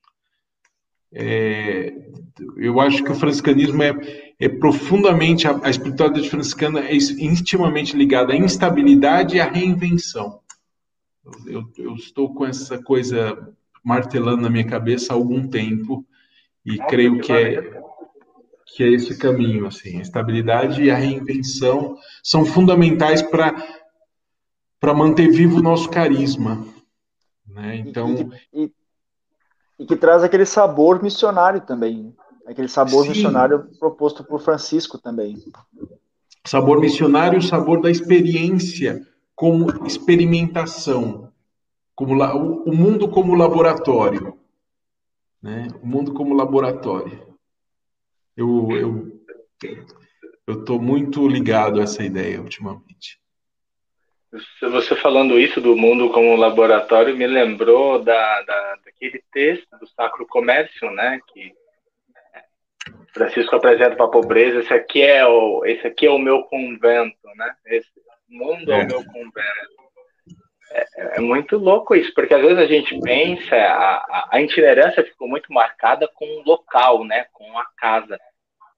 [1.13, 1.93] É,
[2.57, 3.93] eu acho que o franciscanismo é,
[4.39, 10.39] é profundamente, a, a espiritualidade franciscana é intimamente ligada à instabilidade e à reinvenção.
[11.45, 13.51] Eu, eu, estou com essa coisa
[13.83, 16.05] martelando na minha cabeça há algum tempo
[16.65, 17.81] e Nossa, creio que é
[18.75, 23.55] que é esse caminho, assim, a estabilidade e a reinvenção são fundamentais para
[24.81, 26.67] para manter vivo o nosso carisma,
[27.47, 27.77] né?
[27.77, 28.71] Então e, e,
[29.79, 32.13] e, que traz aquele sabor missionário também,
[32.45, 35.37] aquele sabor sim, missionário proposto por Francisco também.
[36.43, 41.31] Sabor missionário, o sabor da experiência como experimentação,
[41.95, 44.37] como o mundo como laboratório,
[45.41, 45.69] né?
[45.81, 47.34] O mundo como laboratório.
[48.37, 49.15] Eu eu
[50.47, 53.19] eu estou muito ligado a essa ideia ultimamente.
[54.61, 60.25] Você falando isso do mundo como laboratório me lembrou da, da daquele texto do Sacro
[60.27, 61.19] Comércio, né?
[61.33, 61.53] Que
[63.13, 67.27] Francisco apresenta para a pobreza, esse aqui é o, esse aqui é o meu convento,
[67.35, 67.55] né?
[67.65, 67.89] Esse
[68.27, 69.84] mundo é, é o meu convento.
[70.75, 75.25] É, é, muito louco isso, porque às vezes a gente pensa, a, a itinerância ficou
[75.25, 77.27] muito marcada com o local, né?
[77.31, 78.19] Com a casa.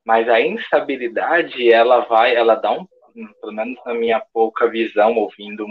[0.05, 2.85] Mas a instabilidade, ela vai, ela dá um,
[3.41, 5.65] pelo menos na minha pouca visão, ouvindo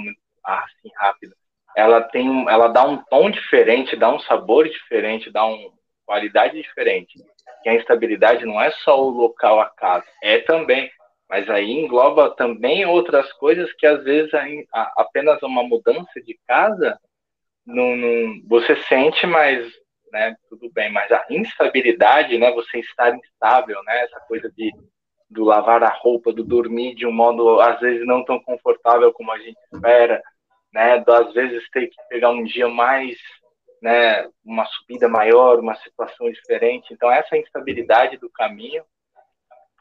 [0.44, 1.34] assim rápido,
[1.76, 5.70] ela tem, ela dá um tom diferente, dá um sabor diferente, dá uma
[6.04, 7.22] qualidade diferente.
[7.64, 10.90] E a instabilidade não é só o local, a casa, é também,
[11.28, 14.30] mas aí engloba também outras coisas que às vezes
[14.96, 16.98] apenas uma mudança de casa
[17.66, 19.66] não, não, você sente, mas
[20.12, 20.90] né, tudo bem.
[20.92, 24.72] Mas a instabilidade, né, você estar instável, né, essa coisa de
[25.28, 29.32] do lavar a roupa, do dormir de um modo às vezes não tão confortável como
[29.32, 30.22] a gente espera,
[30.72, 31.02] né?
[31.04, 33.18] às vezes ter que pegar um dia mais,
[33.82, 34.28] né?
[34.44, 36.94] Uma subida maior, uma situação diferente.
[36.94, 38.84] Então essa instabilidade do caminho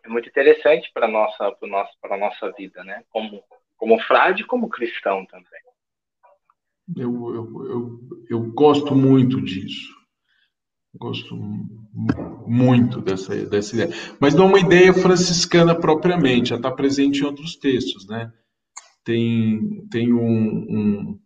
[0.06, 3.04] é muito interessante para nossa, para nossa, para nossa vida, né?
[3.10, 3.44] Como
[3.78, 5.62] como frade, como cristão também.
[6.96, 8.00] Eu, eu, eu,
[8.30, 9.94] eu gosto muito disso.
[10.98, 11.36] Gosto
[12.48, 13.92] muito dessa, dessa ideia.
[14.18, 18.32] Mas não é uma ideia franciscana propriamente, já está presente em outros textos, né?
[19.06, 21.20] tem, tem um, um,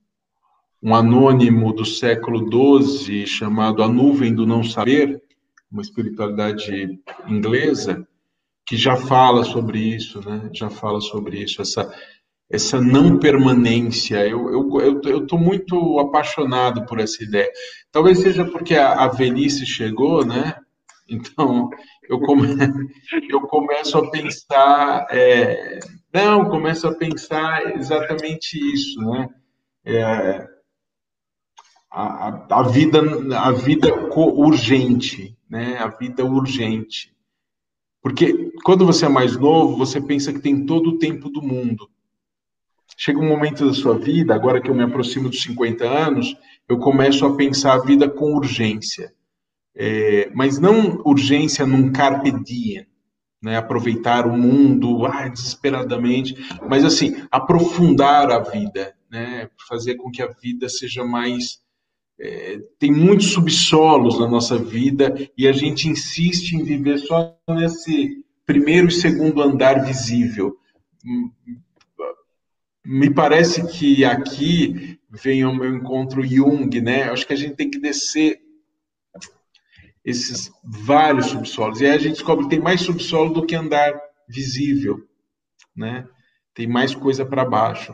[0.83, 2.45] um anônimo do século
[2.83, 5.23] XII chamado A Nuvem do Não Saber,
[5.71, 8.05] uma espiritualidade inglesa,
[8.69, 10.47] que já fala sobre isso, né?
[10.53, 11.91] Já fala sobre isso, essa,
[12.47, 14.27] essa não permanência.
[14.27, 17.49] Eu estou eu, eu, eu muito apaixonado por essa ideia.
[17.91, 20.55] Talvez seja porque a, a velhice chegou, né?
[21.09, 21.67] Então,
[22.07, 22.47] eu, come,
[23.27, 25.79] eu começo a pensar é,
[26.13, 29.29] não, começo a pensar exatamente isso, né?
[29.83, 30.47] É,
[31.89, 33.01] a, a, vida,
[33.35, 35.79] a vida urgente, né?
[35.79, 37.17] A vida urgente.
[38.01, 41.89] Porque quando você é mais novo, você pensa que tem todo o tempo do mundo.
[42.97, 46.35] Chega um momento da sua vida, agora que eu me aproximo dos 50 anos,
[46.67, 49.13] eu começo a pensar a vida com urgência.
[49.75, 52.85] É, mas não urgência num carpe diem,
[53.41, 56.35] né, aproveitar o mundo ah, desesperadamente,
[56.67, 61.61] mas assim, aprofundar a vida, né, fazer com que a vida seja mais.
[62.21, 68.23] É, tem muitos subsolos na nossa vida e a gente insiste em viver só nesse
[68.45, 70.57] primeiro e segundo andar visível.
[72.83, 77.03] Me parece que aqui vem o meu encontro Jung, né?
[77.03, 78.41] Acho que a gente tem que descer
[80.03, 81.79] esses vários subsolos.
[81.79, 83.93] E aí a gente descobre que tem mais subsolo do que andar
[84.27, 84.99] visível,
[85.75, 86.07] né?
[86.53, 87.93] Tem mais coisa para baixo.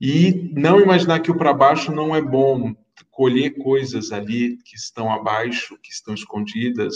[0.00, 2.74] E não imaginar que o para baixo não é bom,
[3.10, 6.94] colher coisas ali que estão abaixo, que estão escondidas,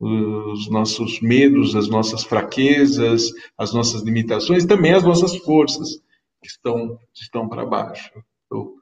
[0.00, 6.00] os nossos medos, as nossas fraquezas, as nossas limitações, também as nossas forças
[6.42, 8.10] que estão, estão para baixo.
[8.50, 8.78] Eu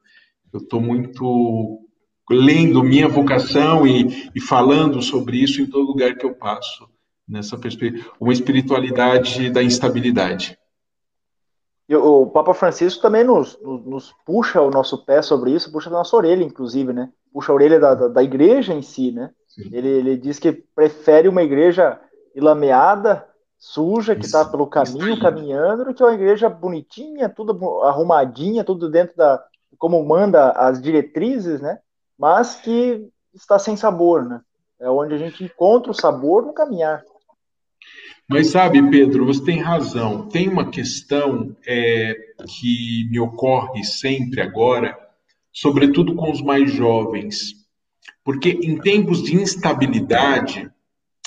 [0.54, 1.80] estou muito
[2.30, 6.88] lendo minha vocação e, e falando sobre isso em todo lugar que eu passo,
[7.26, 10.56] nessa perspectiva, uma espiritualidade da instabilidade.
[11.96, 16.14] O Papa Francisco também nos, nos, puxa o nosso pé sobre isso, puxa a nossa
[16.14, 17.10] orelha, inclusive, né?
[17.32, 19.30] Puxa a orelha da, da, da igreja em si, né?
[19.72, 21.98] Ele, ele diz que prefere uma igreja
[22.34, 23.26] ilameada,
[23.58, 29.16] suja, que está pelo caminho, caminhando, do que uma igreja bonitinha, tudo arrumadinha, tudo dentro
[29.16, 29.42] da.
[29.78, 31.78] como manda as diretrizes, né?
[32.18, 34.40] mas que está sem sabor, né?
[34.80, 37.04] É onde a gente encontra o sabor no caminhar.
[38.28, 40.28] Mas sabe, Pedro, você tem razão.
[40.28, 42.14] Tem uma questão é,
[42.46, 44.96] que me ocorre sempre agora,
[45.50, 47.54] sobretudo com os mais jovens,
[48.22, 50.70] porque em tempos de instabilidade,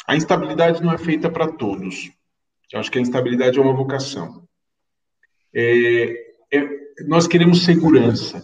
[0.08, 2.12] a instabilidade não é feita para todos.
[2.72, 4.48] Eu acho que a instabilidade é uma vocação.
[5.54, 6.70] É, é,
[7.08, 8.44] nós queremos segurança.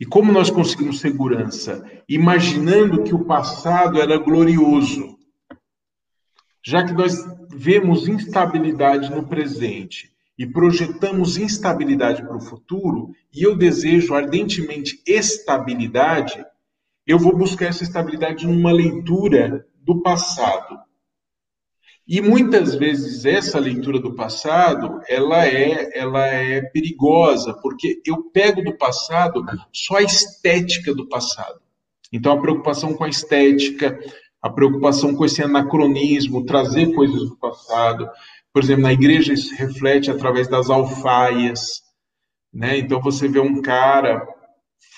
[0.00, 1.84] E como nós conseguimos segurança?
[2.08, 5.16] Imaginando que o passado era glorioso.
[6.66, 7.14] Já que nós
[7.50, 16.42] vemos instabilidade no presente e projetamos instabilidade para o futuro, e eu desejo ardentemente estabilidade,
[17.06, 20.78] eu vou buscar essa estabilidade numa leitura do passado.
[22.08, 28.62] E muitas vezes essa leitura do passado, ela é, ela é perigosa, porque eu pego
[28.62, 31.60] do passado só a estética do passado.
[32.12, 33.98] Então a preocupação com a estética,
[34.44, 38.06] a preocupação com esse anacronismo, trazer coisas do passado.
[38.52, 41.80] Por exemplo, na igreja isso reflete através das alfaias,
[42.52, 42.76] né?
[42.76, 44.22] Então você vê um cara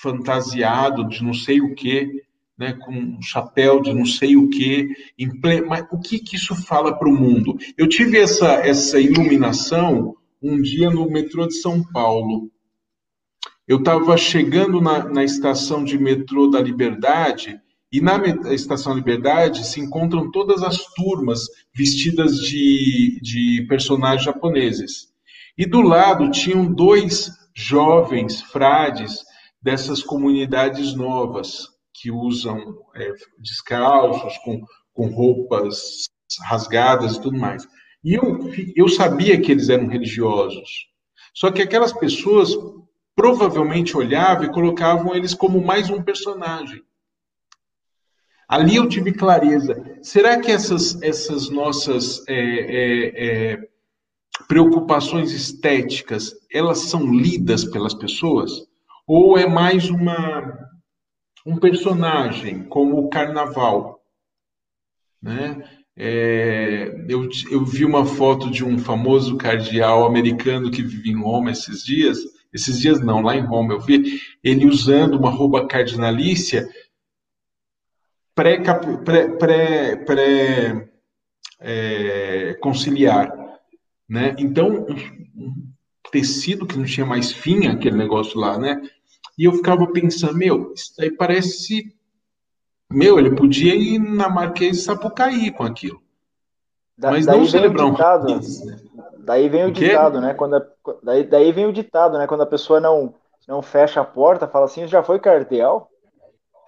[0.01, 2.23] fantasiado de não sei o que,
[2.57, 4.89] né, com um chapéu de não sei o que,
[5.65, 7.57] mas o que, que isso fala para o mundo?
[7.77, 12.51] Eu tive essa, essa iluminação um dia no metrô de São Paulo.
[13.65, 18.17] Eu estava chegando na, na, estação de metrô da Liberdade, e na
[18.53, 21.41] estação Liberdade se encontram todas as turmas
[21.73, 25.07] vestidas de, de personagens japoneses.
[25.57, 29.23] E do lado tinham dois jovens frades
[29.61, 32.59] dessas comunidades novas que usam
[32.95, 34.61] é, descalços, com,
[34.93, 36.05] com roupas
[36.43, 37.67] rasgadas e tudo mais.
[38.03, 40.87] E eu, eu sabia que eles eram religiosos.
[41.33, 42.55] Só que aquelas pessoas
[43.15, 46.81] provavelmente olhavam e colocavam eles como mais um personagem.
[48.47, 49.99] Ali eu tive clareza.
[50.01, 53.67] Será que essas, essas nossas é, é, é,
[54.47, 58.51] preocupações estéticas elas são lidas pelas pessoas?
[59.05, 60.65] Ou é mais uma
[61.45, 64.01] um personagem como o Carnaval,
[65.21, 65.63] né?
[65.99, 71.49] É, eu, eu, vi uma foto de um famoso cardeal americano que vive em Roma
[71.49, 72.19] esses dias.
[72.53, 76.69] Esses dias não, lá em Roma eu vi ele usando uma roupa cardinalícia
[78.37, 78.59] pré,
[79.03, 80.89] pré, pré, pré
[81.59, 83.35] é, conciliar,
[84.07, 84.35] né?
[84.37, 84.85] Então
[85.35, 85.67] um
[86.11, 88.79] tecido que não tinha mais fim aquele negócio lá, né?
[89.37, 91.95] E eu ficava pensando, meu, isso aí parece.
[92.89, 96.01] Meu, ele podia ir na Marquês de Sapucaí com aquilo.
[96.97, 98.41] Da, Mas não celebrar um ditado, né?
[99.19, 100.33] Daí vem o, o ditado, né?
[100.33, 100.65] Quando a,
[101.03, 102.25] daí, daí vem o ditado, né?
[102.25, 103.13] Quando a pessoa não,
[103.47, 105.91] não fecha a porta, fala assim, já foi cardeal?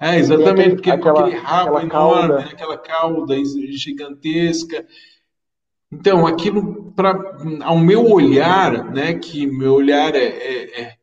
[0.02, 2.38] É, exatamente, porque aquela, aquele rabo enorme, cauda.
[2.38, 2.50] Né?
[2.52, 3.36] aquela cauda
[3.72, 4.88] gigantesca.
[5.92, 7.20] Então, aquilo, para
[7.64, 11.00] ao meu olhar, né, que meu olhar é, é, é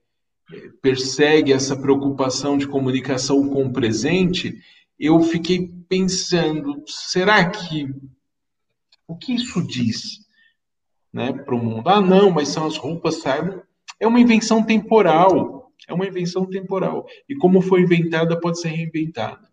[0.80, 4.56] persegue essa preocupação de comunicação com o presente,
[4.98, 7.88] eu fiquei pensando, será que
[9.06, 10.20] o que isso diz,
[11.12, 11.88] né, para o mundo?
[11.88, 13.62] Ah, não, mas são as roupas saibam.
[13.98, 15.55] É uma invenção temporal,
[15.88, 19.48] é uma invenção temporal e como foi inventada pode ser reinventada.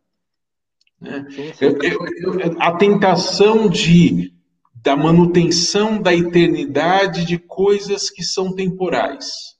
[1.00, 1.26] Né?
[1.60, 4.34] Eu, eu, eu, a tentação de
[4.76, 9.54] da manutenção da eternidade de coisas que são temporais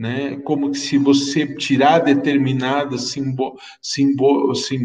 [0.00, 0.36] né?
[0.44, 4.80] Como se você tirar determinados simbo, simbo, sim,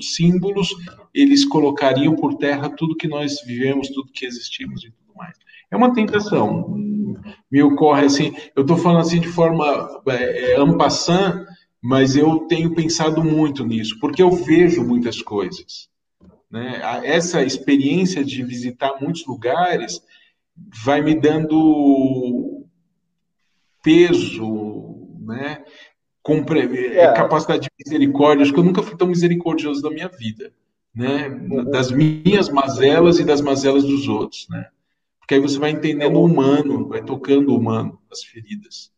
[0.00, 0.68] símbolos,
[1.12, 5.36] eles colocariam por terra tudo que nós vivemos, tudo que existimos e tudo mais.
[5.72, 6.72] É uma tentação.
[7.50, 11.46] Me ocorre assim, eu estou falando assim de forma é, é ampassant,
[11.82, 15.88] mas eu tenho pensado muito nisso, porque eu vejo muitas coisas.
[16.50, 16.80] Né?
[17.04, 20.02] Essa experiência de visitar muitos lugares
[20.84, 22.66] vai me dando
[23.82, 25.64] peso, né?
[26.22, 27.04] Compre é.
[27.04, 27.12] é.
[27.12, 28.42] capacidade de misericórdia.
[28.42, 30.52] Acho que eu nunca fui tão misericordioso da minha vida,
[30.94, 31.30] né?
[31.70, 34.68] Das minhas mazelas e das mazelas dos outros, né?
[35.30, 38.90] Porque aí você vai entendendo o humano, vai tocando o humano, as feridas.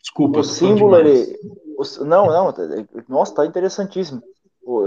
[0.00, 0.38] Desculpa.
[0.38, 1.36] O símbolo, ele...
[2.02, 2.54] Não, não.
[3.08, 4.22] Nossa, tá interessantíssimo.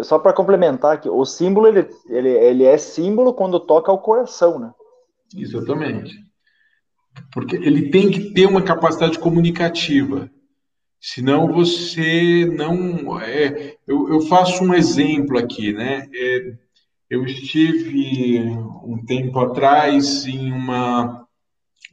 [0.04, 4.58] Só para complementar aqui, o símbolo ele, ele, ele é símbolo quando toca o coração,
[4.58, 4.72] né?
[5.36, 6.16] Exatamente.
[7.34, 10.32] Porque ele tem que ter uma capacidade comunicativa.
[11.02, 13.20] Senão você não.
[13.20, 16.08] É, eu, eu faço um exemplo aqui, né?
[16.14, 16.54] É,
[17.10, 18.40] eu estive
[18.84, 21.28] um tempo atrás em uma,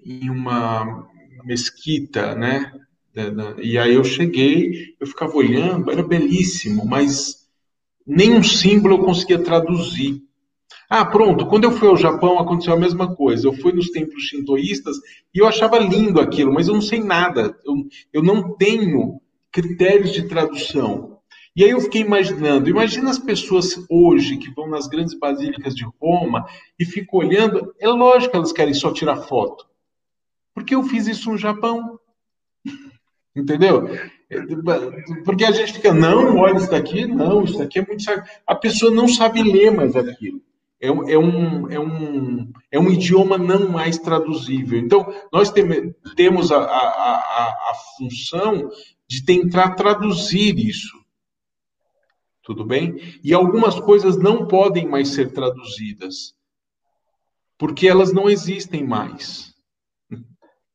[0.05, 1.09] em uma
[1.45, 2.73] mesquita, né?
[3.63, 7.49] E aí eu cheguei, eu ficava olhando, era belíssimo, mas
[8.07, 10.23] nenhum símbolo eu conseguia traduzir.
[10.89, 13.49] Ah, pronto, quando eu fui ao Japão aconteceu a mesma coisa.
[13.49, 14.97] Eu fui nos templos shintoístas
[15.35, 17.59] e eu achava lindo aquilo, mas eu não sei nada.
[17.65, 17.75] Eu,
[18.13, 21.16] eu não tenho critérios de tradução.
[21.57, 25.87] E aí eu fiquei imaginando, imagina as pessoas hoje que vão nas grandes basílicas de
[26.01, 26.47] Roma
[26.79, 29.67] e ficam olhando, é lógico que elas querem só tirar foto.
[30.55, 31.99] Porque eu fiz isso no Japão.
[33.35, 33.89] Entendeu?
[35.25, 38.05] Porque a gente fica, não, olha isso daqui, não, isso daqui é muito
[38.47, 40.41] A pessoa não sabe ler mais aquilo
[40.81, 44.79] é, é, um, é, um, é um idioma não mais traduzível.
[44.79, 48.71] Então, nós tem, temos a, a, a, a função
[49.09, 51.06] de tentar traduzir isso.
[52.47, 53.19] Tudo bem?
[53.25, 56.33] E algumas coisas não podem mais ser traduzidas,
[57.59, 59.53] porque elas não existem mais.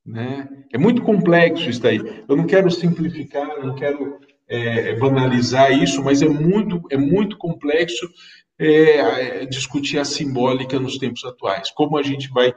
[0.04, 0.50] Né?
[0.74, 2.00] É muito complexo isso daí.
[2.28, 8.10] Eu não quero simplificar, não quero é, banalizar isso, mas é muito, é muito complexo
[8.58, 11.70] é, é, discutir a simbólica nos tempos atuais.
[11.70, 12.52] Como a gente vai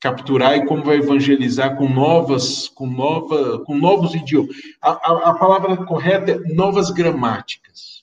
[0.00, 4.56] capturar e como vai evangelizar com novas, com nova, com novos idiomas.
[4.82, 7.97] A, a, a palavra correta é novas gramáticas.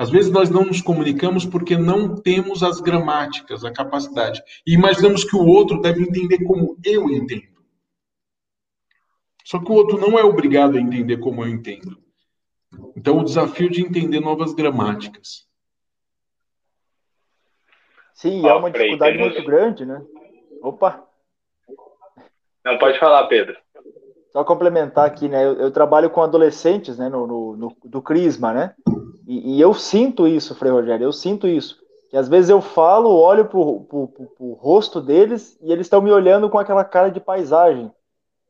[0.00, 4.42] Às vezes nós não nos comunicamos porque não temos as gramáticas, a capacidade.
[4.66, 7.60] E imaginamos que o outro deve entender como eu entendo.
[9.44, 11.98] Só que o outro não é obrigado a entender como eu entendo.
[12.96, 15.46] Então, o desafio de entender novas gramáticas.
[18.14, 20.02] Sim, é uma dificuldade muito grande, né?
[20.62, 21.06] Opa!
[22.64, 23.54] Não, pode falar, Pedro.
[24.32, 25.44] Só complementar aqui, né?
[25.44, 27.10] Eu, eu trabalho com adolescentes, né?
[27.10, 28.74] No, no, no do Crisma, né?
[29.30, 31.78] E, e, eu sinto isso, Frei Rogério, eu sinto isso.
[32.10, 36.02] Que às vezes eu falo, olho pro, pro, pro, pro rosto deles e eles estão
[36.02, 37.92] me olhando com aquela cara de paisagem.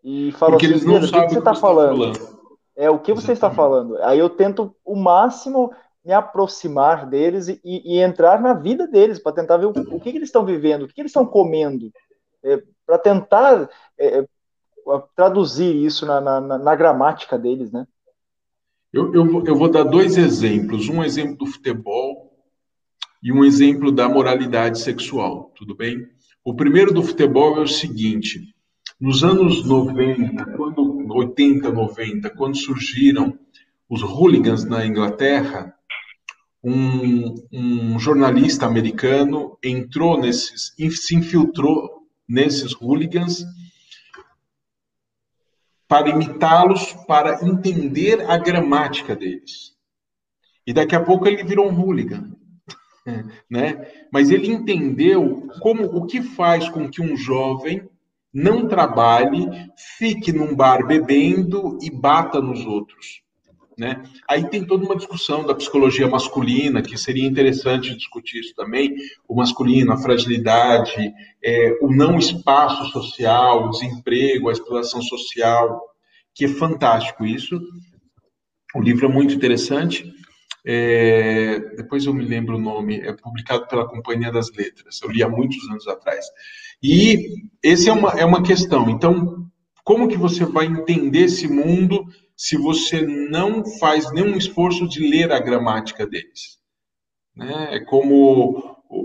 [0.03, 2.15] E falam Porque assim, eles não o que, que você está falando?
[2.15, 2.39] falando?
[2.75, 3.99] É, o que você está falando?
[3.99, 5.71] Aí eu tento o máximo
[6.03, 10.11] me aproximar deles e, e entrar na vida deles para tentar ver o, o que,
[10.11, 11.93] que, eles estão vivendo, o que, que eles estão comendo,
[12.43, 13.69] é, para tentar
[13.99, 14.27] é, é
[15.15, 17.87] traduzir isso na, na, na, gramática deles, né?
[18.93, 22.31] Eu, eu, eu vou dar dois exemplos, um exemplo do futebol
[23.23, 26.07] e um exemplo da moralidade sexual, tudo bem?
[26.45, 28.55] O primeiro do futebol é o seguinte:
[29.01, 33.39] nos anos 90, quando 80, 90, quando surgiram
[33.89, 35.73] os hooligans na Inglaterra,
[36.63, 43.45] um, um jornalista americano entrou nesses, se infiltrou nesses hooligans
[45.91, 49.75] para imitá-los, para entender a gramática deles.
[50.65, 52.31] E daqui a pouco ele virou um hooligan,
[53.51, 53.89] né?
[54.13, 57.91] Mas ele entendeu como o que faz com que um jovem
[58.33, 59.49] não trabalhe,
[59.99, 63.23] fique num bar bebendo e bata nos outros.
[63.79, 64.03] Né?
[64.29, 68.95] Aí tem toda uma discussão da psicologia masculina, que seria interessante discutir isso também,
[69.27, 71.13] o masculino, a fragilidade,
[71.43, 75.81] é, o não espaço social, o desemprego, a exploração social,
[76.35, 77.61] que é fantástico isso.
[78.75, 80.13] O livro é muito interessante.
[80.65, 85.23] É, depois eu me lembro o nome, é publicado pela Companhia das Letras, eu li
[85.23, 86.27] há muitos anos atrás.
[86.83, 87.31] E
[87.63, 88.91] esse é uma, é uma questão.
[88.91, 89.47] Então,
[89.83, 92.05] como que você vai entender esse mundo
[92.41, 96.59] se você não faz nenhum esforço de ler a gramática deles.
[97.37, 97.75] Né?
[97.75, 98.99] É como o,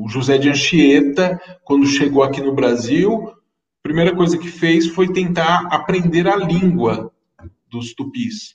[0.00, 4.86] o, o José de Anchieta, quando chegou aqui no Brasil, a primeira coisa que fez
[4.86, 7.12] foi tentar aprender a língua
[7.68, 8.54] dos tupis.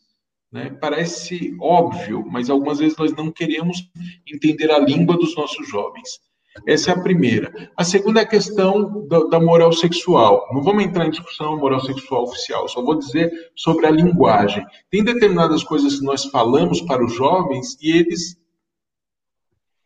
[0.51, 0.75] Né?
[0.81, 3.91] Parece óbvio, mas algumas vezes nós não queremos
[4.25, 6.19] entender a língua dos nossos jovens.
[6.65, 7.71] Essa é a primeira.
[7.75, 10.47] A segunda é a questão da, da, moral sexual.
[10.51, 14.65] Não vamos entrar em discussão moral sexual oficial, só vou dizer sobre a linguagem.
[14.89, 18.37] Tem determinadas coisas que nós falamos para os jovens e eles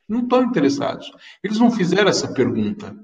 [0.07, 1.11] não estão interessados.
[1.43, 2.95] Eles não fizeram essa pergunta.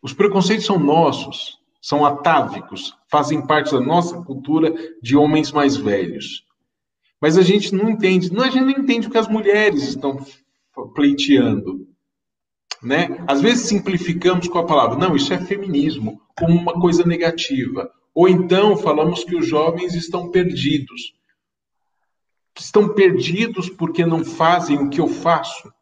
[0.00, 6.44] Os preconceitos são nossos, são atávicos, fazem parte da nossa cultura de homens mais velhos.
[7.20, 10.24] Mas a gente não entende, não, a gente não entende o que as mulheres estão
[10.94, 11.88] pleiteando.
[12.82, 13.24] Né?
[13.26, 17.90] Às vezes simplificamos com a palavra, não, isso é feminismo, como uma coisa negativa.
[18.14, 21.14] Ou então falamos que os jovens estão perdidos.
[22.58, 25.72] Estão perdidos porque não fazem o que eu faço.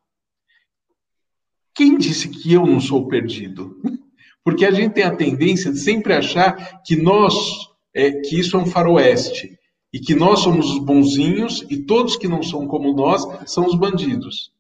[1.75, 3.81] Quem disse que eu não sou perdido?
[4.43, 7.35] Porque a gente tem a tendência de sempre achar que nós,
[7.93, 9.59] é, que isso é um faroeste,
[9.93, 13.75] e que nós somos os bonzinhos e todos que não são como nós são os
[13.75, 14.53] bandidos.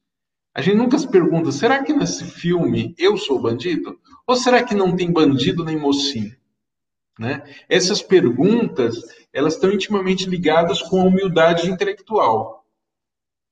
[0.56, 4.00] A gente nunca se pergunta: será que nesse filme eu sou bandido?
[4.26, 6.34] Ou será que não tem bandido nem mocinho?
[7.18, 7.42] Né?
[7.68, 8.96] Essas perguntas
[9.34, 12.64] elas estão intimamente ligadas com a humildade intelectual.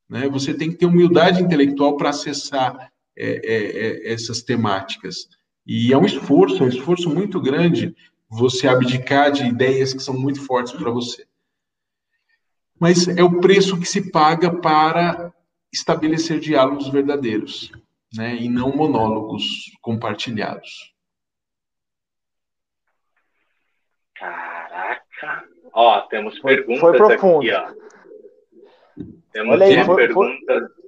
[0.09, 0.27] Né?
[0.31, 5.29] Você tem que ter humildade intelectual para acessar é, é, é, essas temáticas.
[5.67, 7.95] E é um esforço, é um esforço muito grande
[8.31, 11.27] você abdicar de ideias que são muito fortes para você.
[12.81, 15.34] Mas é o preço que se paga para
[15.75, 17.72] estabelecer diálogos verdadeiros,
[18.16, 20.95] né, e não monólogos compartilhados.
[24.14, 25.45] Caraca!
[25.72, 27.39] Ó, temos foi, perguntas foi profundo.
[27.39, 27.75] aqui, ó.
[29.33, 30.39] Temos aí, uma foi, pergunta.
[30.47, 30.85] Foi...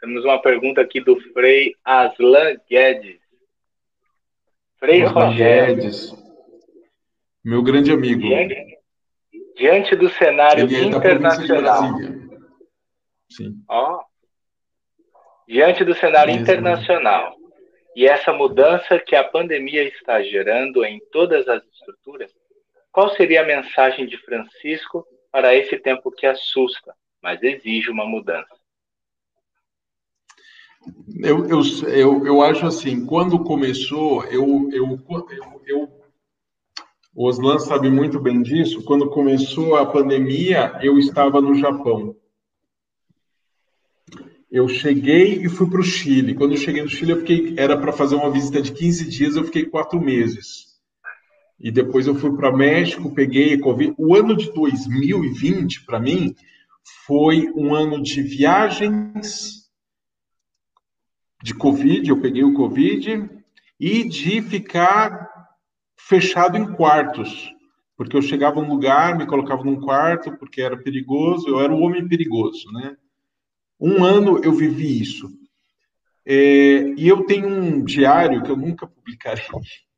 [0.00, 3.18] Temos uma pergunta aqui do Frei Aslan Guedes.
[4.78, 5.76] Frei Rogério.
[5.76, 6.14] Guedes.
[7.42, 8.20] Meu grande amigo.
[8.20, 8.78] Diante,
[9.56, 12.19] diante do cenário Ele é internacional.
[13.30, 13.62] Sim.
[13.68, 14.02] Ó,
[15.48, 17.34] diante do cenário internacional
[17.94, 22.30] e essa mudança que a pandemia está gerando em todas as estruturas,
[22.92, 28.60] qual seria a mensagem de Francisco para esse tempo que assusta, mas exige uma mudança?
[31.22, 34.98] Eu, eu, eu, eu acho assim, quando começou, eu, eu,
[35.30, 36.00] eu, eu
[37.14, 38.82] O Oslan sabe muito bem disso.
[38.84, 42.16] Quando começou a pandemia, eu estava no Japão.
[44.50, 46.34] Eu cheguei e fui para o Chile.
[46.34, 49.36] Quando eu cheguei no Chile, eu fiquei, era para fazer uma visita de 15 dias,
[49.36, 50.70] eu fiquei quatro meses.
[51.58, 53.94] E depois eu fui para México, peguei Covid.
[53.96, 56.34] O ano de 2020, para mim,
[57.06, 59.70] foi um ano de viagens,
[61.42, 63.30] de Covid, eu peguei o Covid,
[63.78, 65.28] e de ficar
[65.96, 67.50] fechado em quartos,
[67.96, 71.80] porque eu chegava num lugar, me colocava num quarto porque era perigoso, eu era o
[71.80, 72.96] homem perigoso, né?
[73.80, 75.30] Um ano eu vivi isso.
[76.26, 79.44] É, e eu tenho um diário que eu nunca publicarei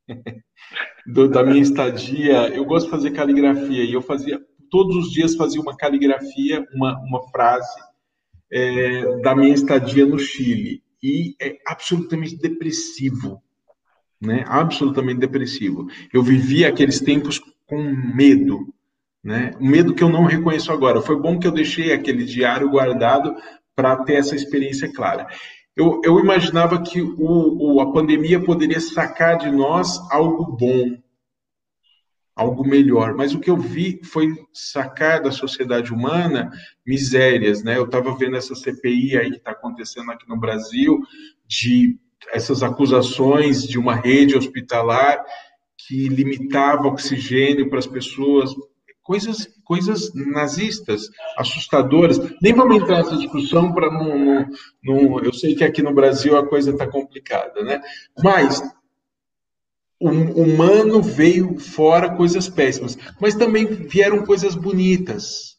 [1.06, 2.48] do, da minha estadia.
[2.48, 6.98] Eu gosto de fazer caligrafia e eu fazia todos os dias fazia uma caligrafia, uma,
[7.00, 7.78] uma frase
[8.50, 13.42] é, da minha estadia no Chile e é absolutamente depressivo
[14.22, 14.44] né?
[14.46, 15.88] Absolutamente depressivo.
[16.12, 18.72] Eu vivi aqueles tempos com medo,
[19.22, 19.50] né?
[19.60, 21.02] Um medo que eu não reconheço agora.
[21.02, 23.34] Foi bom que eu deixei aquele diário guardado
[23.74, 25.26] para ter essa experiência clara.
[25.74, 30.98] Eu, eu imaginava que o, o, a pandemia poderia sacar de nós algo bom,
[32.36, 33.14] algo melhor.
[33.14, 36.50] Mas o que eu vi foi sacar da sociedade humana
[36.86, 37.78] misérias, né?
[37.78, 41.00] Eu estava vendo essa CPI aí que está acontecendo aqui no Brasil
[41.46, 41.98] de
[42.32, 45.24] essas acusações de uma rede hospitalar
[45.76, 48.54] que limitava oxigênio para as pessoas,
[49.02, 52.18] coisas, coisas nazistas, assustadoras.
[52.40, 54.48] Nem vamos entrar nessa discussão para não, não,
[54.82, 57.80] não, Eu sei que aqui no Brasil a coisa está complicada, né?
[58.22, 58.62] Mas
[60.00, 65.56] o humano veio fora coisas péssimas, mas também vieram coisas bonitas,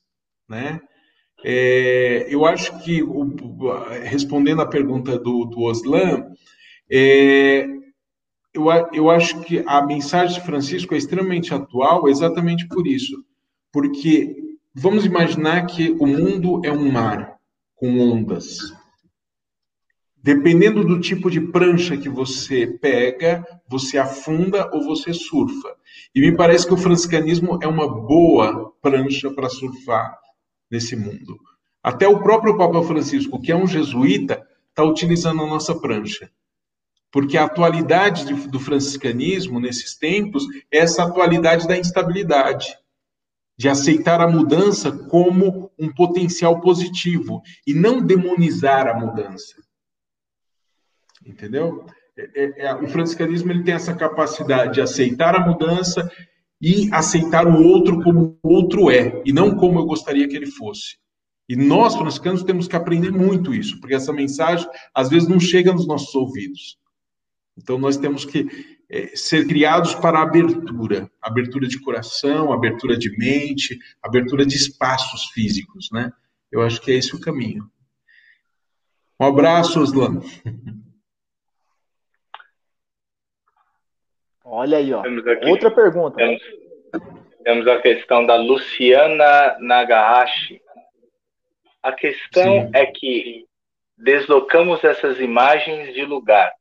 [0.49, 0.81] né?
[1.45, 3.03] É, eu acho que,
[4.03, 6.25] respondendo à pergunta do, do Oslan,
[6.89, 7.65] é,
[8.53, 13.13] eu, eu acho que a mensagem de Francisco é extremamente atual exatamente por isso.
[13.73, 14.37] Porque
[14.73, 17.37] vamos imaginar que o mundo é um mar
[17.75, 18.59] com ondas.
[20.15, 25.75] Dependendo do tipo de prancha que você pega, você afunda ou você surfa.
[26.15, 30.17] E me parece que o franciscanismo é uma boa prancha para surfar
[30.71, 31.37] nesse mundo.
[31.81, 36.31] Até o próprio Papa Francisco, que é um jesuíta, está utilizando a nossa prancha
[37.13, 42.75] porque a atualidade do franciscanismo nesses tempos é essa atualidade da instabilidade,
[43.57, 49.55] de aceitar a mudança como um potencial positivo e não demonizar a mudança.
[51.25, 51.85] Entendeu?
[52.17, 56.09] É, é, é, o franciscanismo ele tem essa capacidade de aceitar a mudança
[56.61, 60.47] e aceitar o outro como o outro é, e não como eu gostaria que ele
[60.47, 60.97] fosse.
[61.47, 65.73] E nós, franciscanos, temos que aprender muito isso, porque essa mensagem às vezes não chega
[65.73, 66.77] nos nossos ouvidos.
[67.57, 68.47] Então, nós temos que
[68.89, 75.89] é, ser criados para abertura, abertura de coração, abertura de mente, abertura de espaços físicos,
[75.91, 76.11] né?
[76.51, 77.69] Eu acho que é esse o caminho.
[79.19, 80.21] Um abraço, Oslan.
[84.45, 85.01] Olha aí, ó.
[85.01, 86.15] Aqui, Outra pergunta.
[86.15, 86.41] Temos,
[87.43, 90.61] temos, a questão da Luciana Nagahashi.
[91.81, 92.69] A questão Sim.
[92.73, 93.47] é que
[93.97, 96.51] deslocamos essas imagens de lugar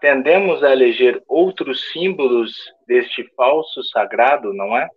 [0.00, 2.52] tendemos a eleger outros símbolos
[2.86, 4.88] deste falso sagrado, não é?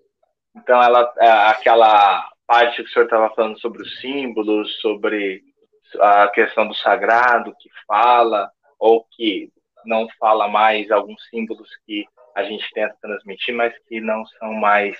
[0.55, 5.41] Então, ela, é, aquela parte que o senhor estava falando sobre os símbolos, sobre
[5.99, 8.49] a questão do sagrado que fala
[8.79, 9.51] ou que
[9.85, 12.05] não fala mais, alguns símbolos que
[12.35, 14.97] a gente tenta transmitir, mas que não são mais,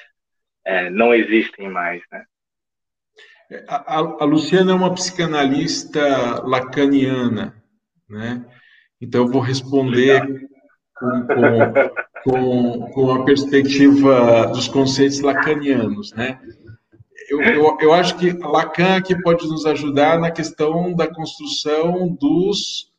[0.65, 2.25] é, não existem mais, né?
[3.67, 7.61] A, a, Luciana é uma psicanalista lacaniana,
[8.09, 8.45] né?
[9.01, 10.47] Então, eu vou responder
[10.95, 11.27] com,
[12.23, 16.39] com, com, a perspectiva dos conceitos lacanianos, né?
[17.29, 22.91] Eu, eu, eu, acho que Lacan aqui pode nos ajudar na questão da construção dos,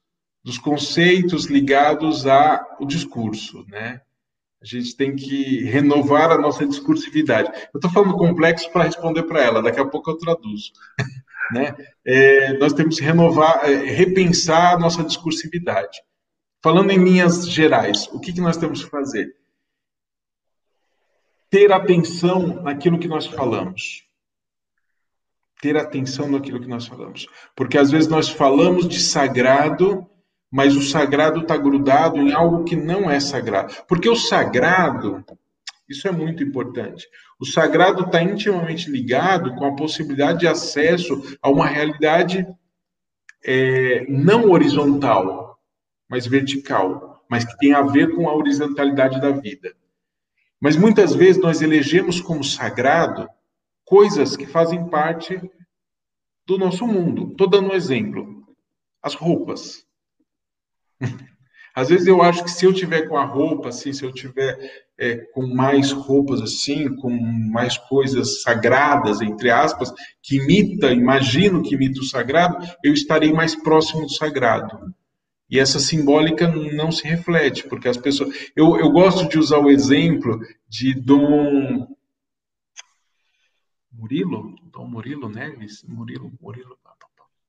[0.42, 4.00] dos conceitos ligados ao discurso, né?
[4.60, 7.50] A gente tem que renovar a nossa discursividade.
[7.74, 10.72] Eu estou falando complexo para responder para ela, daqui a pouco eu traduzo.
[11.50, 11.74] Né?
[12.04, 16.00] É, nós temos que renovar, é, repensar a nossa discursividade.
[16.62, 19.34] Falando em linhas gerais, o que, que nós temos que fazer?
[21.50, 24.06] Ter atenção naquilo que nós falamos.
[25.60, 27.26] Ter atenção naquilo que nós falamos.
[27.54, 30.08] Porque às vezes nós falamos de sagrado,
[30.50, 33.74] mas o sagrado está grudado em algo que não é sagrado.
[33.88, 35.24] Porque o sagrado,
[35.92, 37.06] isso é muito importante.
[37.38, 42.46] O sagrado está intimamente ligado com a possibilidade de acesso a uma realidade
[43.44, 45.58] é, não horizontal,
[46.08, 49.74] mas vertical, mas que tem a ver com a horizontalidade da vida.
[50.60, 53.28] Mas muitas vezes nós elegemos como sagrado
[53.84, 55.40] coisas que fazem parte
[56.46, 57.32] do nosso mundo.
[57.32, 58.46] Estou dando um exemplo.
[59.02, 59.84] As roupas.
[61.74, 64.58] Às vezes eu acho que se eu tiver com a roupa assim, se eu tiver
[64.98, 69.92] é, com mais roupas assim, com mais coisas sagradas, entre aspas,
[70.22, 74.94] que imita, imagino que imita o sagrado, eu estarei mais próximo do sagrado.
[75.50, 78.34] E essa simbólica não se reflete, porque as pessoas.
[78.56, 81.86] Eu, eu gosto de usar o exemplo de Dom
[83.92, 86.78] Murilo, Dom Murilo Neves, Murilo, Murilo,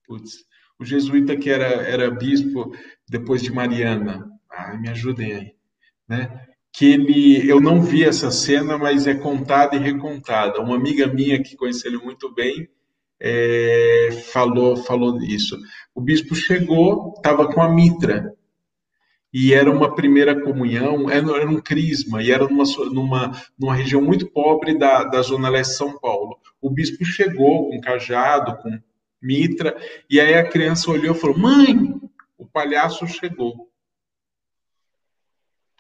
[0.06, 0.44] putz,
[0.78, 2.76] o jesuíta que era, era bispo
[3.10, 5.56] depois de Mariana, ah, me ajudem aí,
[6.08, 6.48] né?
[6.72, 10.60] Que ele, eu não vi essa cena, mas é contada e recontada.
[10.60, 12.68] Uma amiga minha que conhece ele muito bem
[13.20, 15.58] é, falou falou isso.
[15.94, 18.34] O bispo chegou, estava com a mitra
[19.34, 24.30] e era uma primeira comunhão, era um crisma, e era numa, numa, numa região muito
[24.30, 26.38] pobre da, da zona leste de São Paulo.
[26.62, 28.80] O bispo chegou com cajado, com
[29.20, 29.76] mitra,
[30.08, 31.96] e aí a criança olhou e falou: Mãe,
[32.44, 33.70] o palhaço chegou.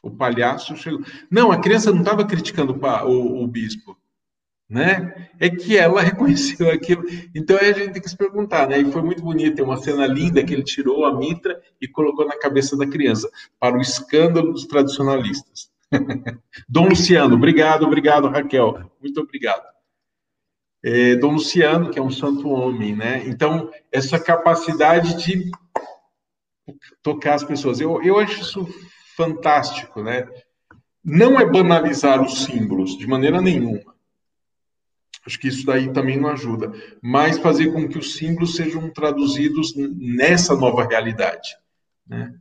[0.02, 1.02] O palhaço chegou.
[1.30, 3.98] Não, a criança não estava criticando o, o, bispo,
[4.69, 5.30] né?
[5.38, 7.03] É que ela reconheceu aquilo.
[7.35, 8.80] Então a gente tem que se perguntar, né?
[8.80, 12.26] E foi muito bonito, tem uma cena linda que ele tirou a mitra e colocou
[12.26, 13.30] na cabeça da criança,
[13.60, 15.69] para o escândalo dos tradicionalistas.
[16.68, 18.90] Dom Luciano, obrigado, obrigado, Raquel.
[19.02, 19.73] Muito obrigado
[20.84, 23.23] é, Dom Luciano, que é um santo homem, né?
[23.26, 25.49] Então, essa capacidade de
[27.02, 28.68] tocar as pessoas, eu, eu acho isso
[29.15, 30.27] fantástico, né?
[31.03, 33.94] Não é banalizar os símbolos, de maneira nenhuma.
[35.26, 36.72] Acho que isso daí também não ajuda,
[37.02, 41.57] mas fazer com que os símbolos sejam traduzidos nessa nova realidade,
[42.06, 42.34] né?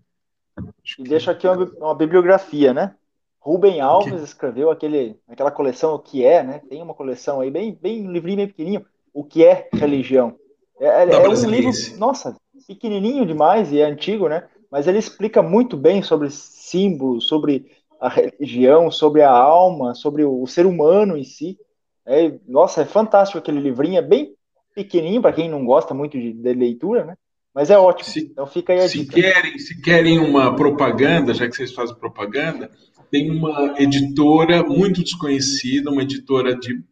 [0.98, 2.94] E deixa aqui uma, uma bibliografia, né?
[3.40, 6.60] Rubem Alves escreveu aquele, aquela coleção O que é, né?
[6.68, 10.36] Tem uma coleção aí bem, bem livrinho bem pequenininho, O que é religião.
[10.80, 12.36] É, é, é um livro, nossa,
[12.66, 14.44] pequenininho demais e é antigo, né?
[14.70, 17.66] Mas ele explica muito bem sobre símbolos, sobre
[18.00, 21.58] a religião, sobre a alma, sobre o, ser humano em si.
[22.04, 24.34] É, nossa, é fantástico aquele livrinho, é bem
[24.74, 27.14] pequenininho para quem não gosta muito de, de, leitura, né?
[27.54, 28.08] Mas é ótimo.
[28.08, 29.12] Se, então fica aí a se dica.
[29.12, 32.70] Querem, se querem uma propaganda, já que vocês fazem propaganda,
[33.10, 36.82] tem uma editora muito desconhecida, uma editora de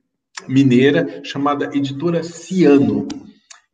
[0.47, 3.09] mineira chamada Editora Ciano,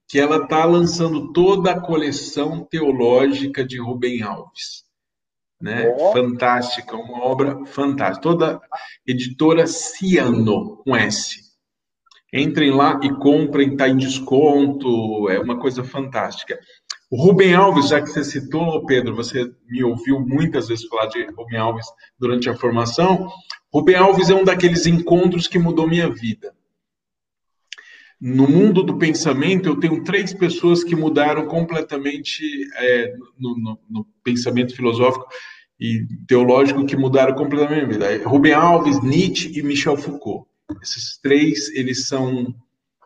[0.09, 4.85] que ela está lançando toda a coleção teológica de Rubem Alves.
[5.61, 5.89] Né?
[5.99, 6.13] Oh.
[6.13, 8.23] Fantástica, uma obra fantástica.
[8.23, 8.61] Toda
[9.07, 11.47] editora Ciano, com S.
[12.33, 16.59] Entrem lá e comprem, está em desconto, é uma coisa fantástica.
[17.11, 21.25] O Rubem Alves, já que você citou, Pedro, você me ouviu muitas vezes falar de
[21.27, 21.87] Rubem Alves
[22.19, 23.31] durante a formação.
[23.73, 26.53] Rubem Alves é um daqueles encontros que mudou minha vida.
[28.21, 32.43] No mundo do pensamento, eu tenho três pessoas que mudaram completamente
[32.77, 35.27] é, no, no, no, pensamento filosófico
[35.79, 38.29] e teológico que mudaram completamente a minha vida.
[38.29, 40.49] Rubem Alves, Nietzsche e Michel Foucault.
[40.83, 42.55] Esses três, eles são,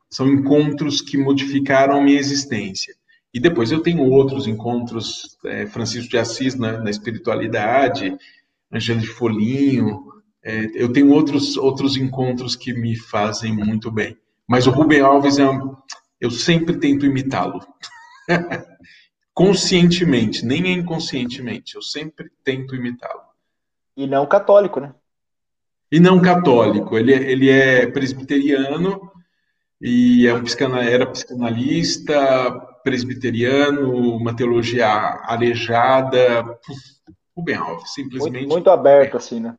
[0.08, 2.94] são encontros que modificaram minha existência.
[3.34, 8.16] E depois eu tenho outros encontros, é, Francisco de Assis na, na espiritualidade,
[8.72, 10.04] Angela de Folinho,
[10.42, 14.16] é, eu tenho outros, outros encontros que me fazem muito bem.
[14.50, 15.76] Mas o Rubem Alves, é um,
[16.20, 17.60] eu sempre tento imitá-lo.
[19.32, 23.22] Conscientemente, nem é inconscientemente, eu sempre tento imitá-lo.
[23.96, 24.92] E não católico, né?
[25.92, 29.00] E não católico, ele, é, ele é presbiteriano
[29.80, 32.50] e é um psicanal, era psicanalista,
[32.82, 36.58] presbiteriano, uma teologia arejada.
[37.36, 38.32] Rubem Alves, simplesmente.
[38.32, 39.56] Muito, muito aberto, assim, né?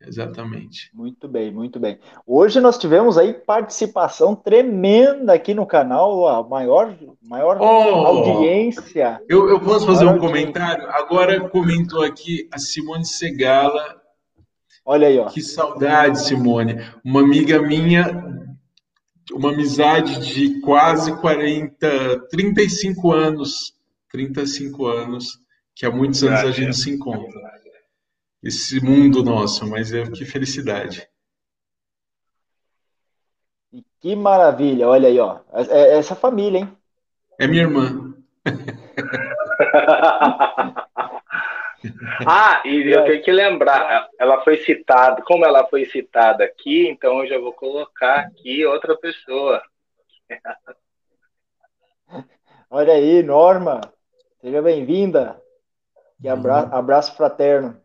[0.00, 0.90] Exatamente.
[0.92, 1.98] Muito bem, muito bem.
[2.26, 9.20] Hoje nós tivemos aí participação tremenda aqui no canal, a maior, maior oh, audiência.
[9.28, 10.86] Eu, eu posso fazer um comentário?
[10.90, 14.02] Agora comentou aqui a Simone Segala.
[14.84, 15.26] Olha aí, ó.
[15.26, 16.84] Que saudade, Simone.
[17.02, 18.34] Uma amiga minha
[19.32, 23.74] uma amizade de quase 40, 35 anos,
[24.10, 25.38] 35 anos,
[25.74, 27.40] que há muitos anos a gente se encontra.
[28.44, 31.08] Esse mundo nosso, mas é que felicidade.
[33.72, 35.40] E que maravilha, olha aí, ó.
[35.50, 36.76] É, é essa família, hein?
[37.38, 38.14] É minha irmã.
[42.26, 47.20] Ah, e eu tenho que lembrar, ela foi citada, como ela foi citada aqui, então
[47.20, 49.62] eu já vou colocar aqui outra pessoa.
[52.70, 53.82] Olha aí, Norma,
[54.40, 55.38] seja bem-vinda.
[56.22, 57.83] E abra abraço fraterno.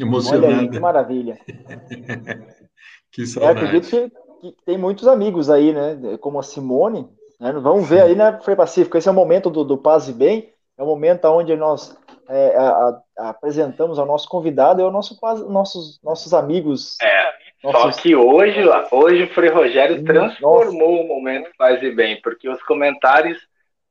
[0.00, 0.46] Emocionada.
[0.46, 1.38] Olha aí, que maravilha.
[3.12, 3.60] que saudade.
[3.60, 4.10] Eu acredito que,
[4.40, 6.16] que, tem muitos amigos aí, né?
[6.20, 7.08] Como a Simone.
[7.38, 7.52] Né?
[7.52, 8.96] Vamos ver aí, né, Frei Pacífico?
[8.96, 10.52] Esse é o momento do, do Paz e Bem.
[10.78, 11.96] É o momento onde nós
[12.28, 15.18] é, a, a, apresentamos ao nosso convidado e ao nosso,
[15.48, 16.96] nossos, nossos amigos.
[17.02, 17.32] É,
[17.62, 17.96] nossos...
[17.96, 18.60] só que hoje,
[18.90, 21.04] hoje o Frei Rogério transformou Nossa.
[21.04, 23.38] o momento Paz e Bem, porque os comentários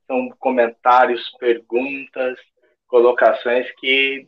[0.06, 2.36] são comentários, perguntas,
[2.88, 4.26] colocações que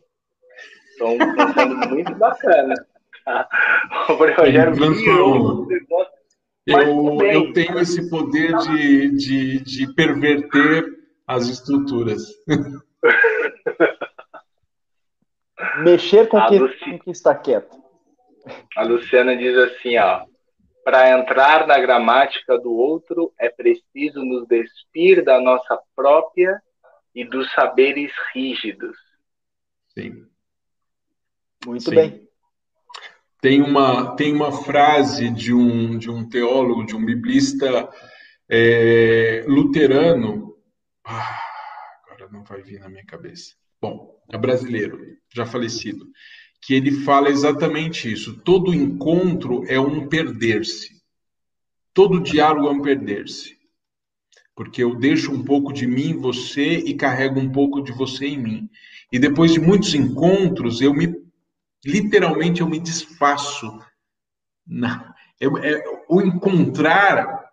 [0.93, 1.17] estão,
[1.53, 2.79] sendo muito bacanas.
[4.09, 5.65] O Rogério virou
[6.65, 10.85] eu, eu tenho esse poder de, de, de perverter
[11.27, 12.23] as estruturas.
[15.83, 16.79] Mexer com, que, Luci...
[16.79, 17.77] com que está quieto.
[18.77, 20.25] A Luciana diz assim, ó.
[20.83, 26.61] Para entrar na gramática do outro, é preciso nos despir da nossa própria
[27.15, 28.97] e dos saberes rígidos.
[29.97, 30.27] Sim.
[31.65, 31.95] Muito Sim.
[31.95, 32.23] bem.
[33.41, 37.89] Tem uma, tem uma frase de um, de um teólogo, de um biblista
[38.49, 40.55] é, luterano.
[41.03, 41.41] Ah,
[42.05, 43.53] agora não vai vir na minha cabeça.
[43.81, 44.97] Bom, é brasileiro,
[45.33, 46.07] já falecido,
[46.61, 48.39] que ele fala exatamente isso.
[48.45, 51.01] Todo encontro é um perder-se.
[51.93, 53.57] Todo diálogo é um perder-se.
[54.55, 58.25] Porque eu deixo um pouco de mim em você e carrego um pouco de você
[58.25, 58.69] em mim.
[59.11, 61.07] E depois de muitos encontros, eu me
[61.85, 63.79] literalmente eu me desfaço.
[64.65, 67.49] Na, eu, é, o encontrar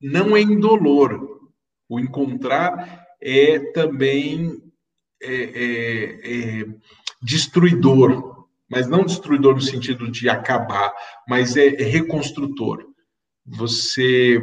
[0.00, 1.40] não é indolor.
[1.88, 4.62] O encontrar é também
[5.22, 6.64] é, é, é,
[7.22, 10.92] destruidor, mas não destruidor no sentido de acabar,
[11.28, 12.86] mas é, é reconstrutor.
[13.44, 14.40] Você,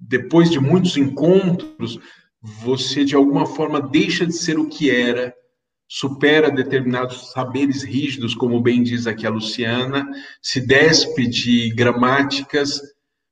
[0.00, 1.98] depois de muitos encontros,
[2.42, 5.34] você de alguma forma deixa de ser o que era
[5.92, 10.08] supera determinados saberes rígidos, como bem diz aqui a Luciana,
[10.40, 12.80] se despe de gramáticas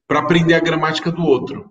[0.09, 1.71] para aprender a gramática do outro.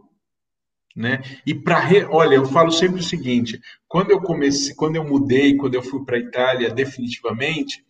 [0.96, 1.22] Né?
[1.46, 2.06] E para re...
[2.06, 6.06] olha, eu falo sempre o seguinte: quando eu comecei, quando eu mudei, quando eu fui
[6.06, 7.84] para a Itália definitivamente,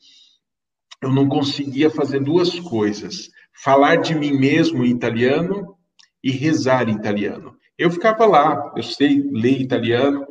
[0.99, 3.29] eu não conseguia fazer duas coisas:
[3.63, 5.77] falar de mim mesmo em italiano
[6.23, 7.55] e rezar em italiano.
[7.77, 10.25] Eu ficava lá, eu sei ler italiano,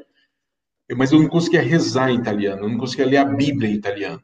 [0.95, 4.23] mas eu não conseguia rezar em italiano, eu não conseguia ler a Bíblia em italiano.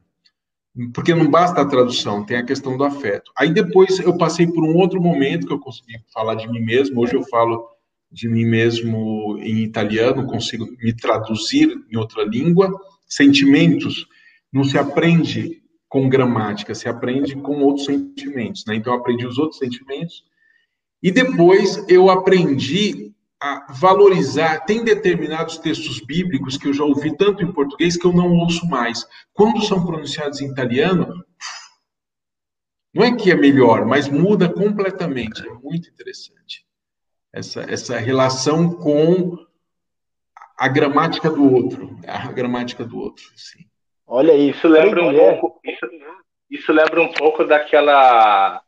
[0.94, 3.30] Porque não basta a tradução, tem a questão do afeto.
[3.36, 7.00] Aí depois eu passei por um outro momento que eu consegui falar de mim mesmo.
[7.00, 7.68] Hoje eu falo
[8.10, 12.72] de mim mesmo em italiano, consigo me traduzir em outra língua.
[13.06, 14.06] Sentimentos
[14.50, 18.64] não se aprende com gramática, se aprende com outros sentimentos.
[18.66, 18.76] Né?
[18.76, 20.24] Então eu aprendi os outros sentimentos.
[21.02, 23.11] E depois eu aprendi
[23.42, 24.60] a valorizar.
[24.60, 28.64] Tem determinados textos bíblicos que eu já ouvi tanto em português que eu não ouço
[28.68, 29.04] mais.
[29.32, 31.24] Quando são pronunciados em italiano,
[32.94, 35.44] não é que é melhor, mas muda completamente.
[35.46, 36.64] É muito interessante.
[37.32, 39.36] Essa, essa relação com
[40.56, 41.98] a gramática do outro.
[42.06, 43.66] A gramática do outro, sim.
[44.06, 45.60] Olha isso, isso lembra um pouco.
[45.64, 45.86] Isso,
[46.50, 48.62] isso lembra um pouco daquela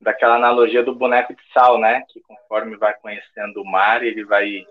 [0.00, 2.02] daquela analogia do boneco de sal, né?
[2.08, 4.66] Que conforme vai conhecendo o mar, ele vai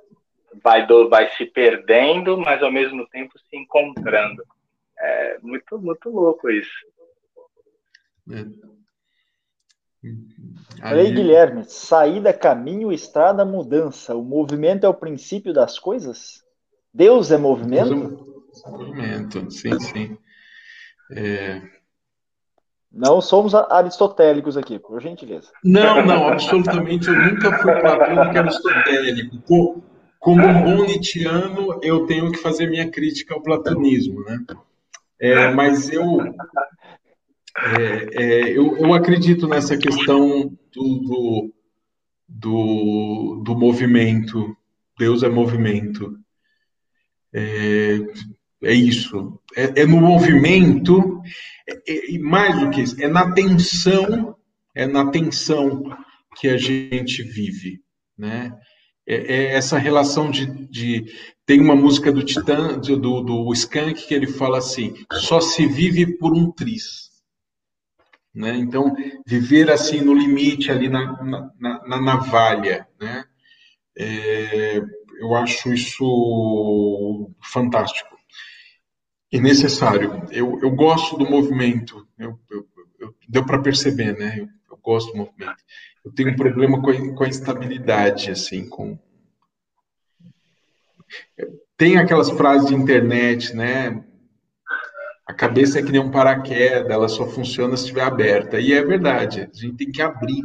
[0.63, 4.43] vai do, vai se perdendo, mas ao mesmo tempo se encontrando.
[4.99, 6.85] É muito muito louco isso.
[8.31, 8.45] É.
[10.81, 14.15] Aí, Guilherme, saída, caminho, estrada, mudança.
[14.15, 16.43] O movimento é o princípio das coisas?
[16.93, 18.09] Deus é movimento?
[18.09, 20.17] Deus é movimento, sim, sim.
[21.11, 21.61] É,
[22.97, 25.51] não somos aristotélicos aqui, por gentileza.
[25.63, 27.07] Não, não, absolutamente.
[27.07, 29.83] Eu nunca fui platônico aristotélico.
[30.19, 34.39] Como um bom Nietzscheano, eu tenho que fazer minha crítica ao platonismo, né?
[35.19, 36.21] É, mas eu,
[37.55, 41.53] é, é, eu, eu, acredito nessa questão do, do,
[42.27, 44.57] do, do movimento.
[44.97, 46.17] Deus é movimento.
[47.31, 47.99] É,
[48.67, 49.39] é isso.
[49.55, 51.21] É, é no movimento,
[51.67, 54.35] é, é, mais do que isso, é na tensão,
[54.75, 55.83] é na tensão
[56.35, 57.79] que a gente vive,
[58.17, 58.53] né?
[59.07, 61.05] É, é essa relação de, de,
[61.45, 66.17] tem uma música do Titã, do, do Skank, que ele fala assim: só se vive
[66.17, 67.07] por um tris.
[68.35, 68.57] Né?
[68.57, 68.93] Então,
[69.25, 73.23] viver assim no limite, ali na, na, na navalha, né?
[73.97, 74.81] É,
[75.19, 78.16] eu acho isso fantástico
[79.31, 80.25] e necessário.
[80.31, 82.67] Eu, eu gosto do movimento, eu, eu,
[82.99, 84.35] eu deu para perceber, né?
[84.39, 85.57] Eu, eu, gosto do movimento.
[86.03, 88.97] Eu tenho um problema com a, com a instabilidade, assim, com
[91.77, 94.03] tem aquelas frases de internet, né?
[95.25, 98.59] A cabeça é que nem um paraquedas, ela só funciona se estiver aberta.
[98.59, 100.41] E é verdade, a gente tem que abrir.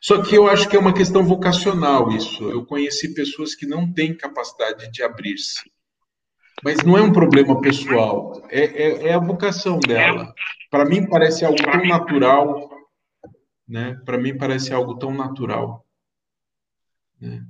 [0.00, 2.48] Só que eu acho que é uma questão vocacional isso.
[2.50, 5.70] Eu conheci pessoas que não têm capacidade de abrir-se.
[6.62, 10.34] Mas não é um problema pessoal, é, é, é a vocação dela.
[10.70, 12.70] Para mim parece algo tão natural,
[13.66, 14.00] né?
[14.04, 15.84] Para mim parece algo tão natural.
[17.20, 17.44] Né?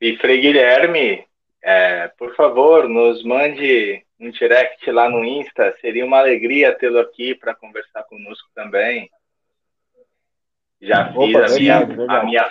[0.00, 1.24] E Frei Guilherme,
[1.62, 5.74] é, por favor, nos mande um direct lá no Insta.
[5.80, 9.10] Seria uma alegria tê-lo aqui para conversar conosco também.
[10.80, 12.50] Já Opa, fiz a, minha, a, minha,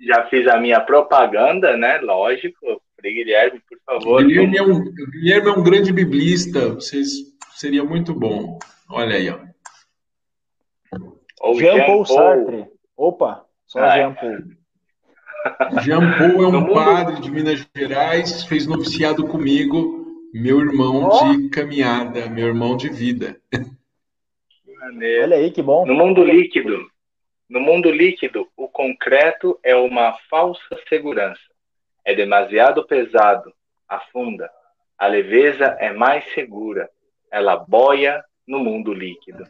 [0.00, 1.98] já fiz a minha propaganda, né?
[1.98, 2.82] Lógico.
[3.00, 4.24] Frei Guilherme, por favor.
[4.24, 6.74] Guilherme é, um, Guilherme é um grande biblista.
[6.74, 7.08] Vocês,
[7.54, 8.58] seria muito bom.
[8.90, 9.38] Olha aí, ó.
[11.54, 12.66] Jean Paul Sartre.
[12.96, 14.38] Opa, só ah, Jean Paul.
[15.82, 20.04] Jean Paul é um padre de Minas Gerais, fez noviciado comigo,
[20.34, 21.32] meu irmão oh.
[21.32, 23.40] de caminhada, meu irmão de vida.
[24.82, 25.86] Olha aí que bom.
[25.86, 26.86] No mundo líquido,
[27.48, 31.40] no mundo líquido, o concreto é uma falsa segurança.
[32.04, 33.52] É demasiado pesado,
[33.88, 34.50] afunda.
[34.98, 36.88] A leveza é mais segura.
[37.30, 39.44] Ela boia no mundo líquido.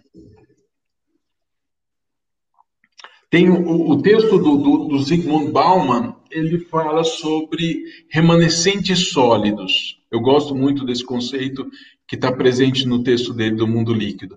[3.31, 10.01] Tem o, o texto do, do, do Bauman, ele fala sobre remanescentes sólidos.
[10.11, 11.71] Eu gosto muito desse conceito
[12.09, 14.37] que está presente no texto dele do mundo líquido.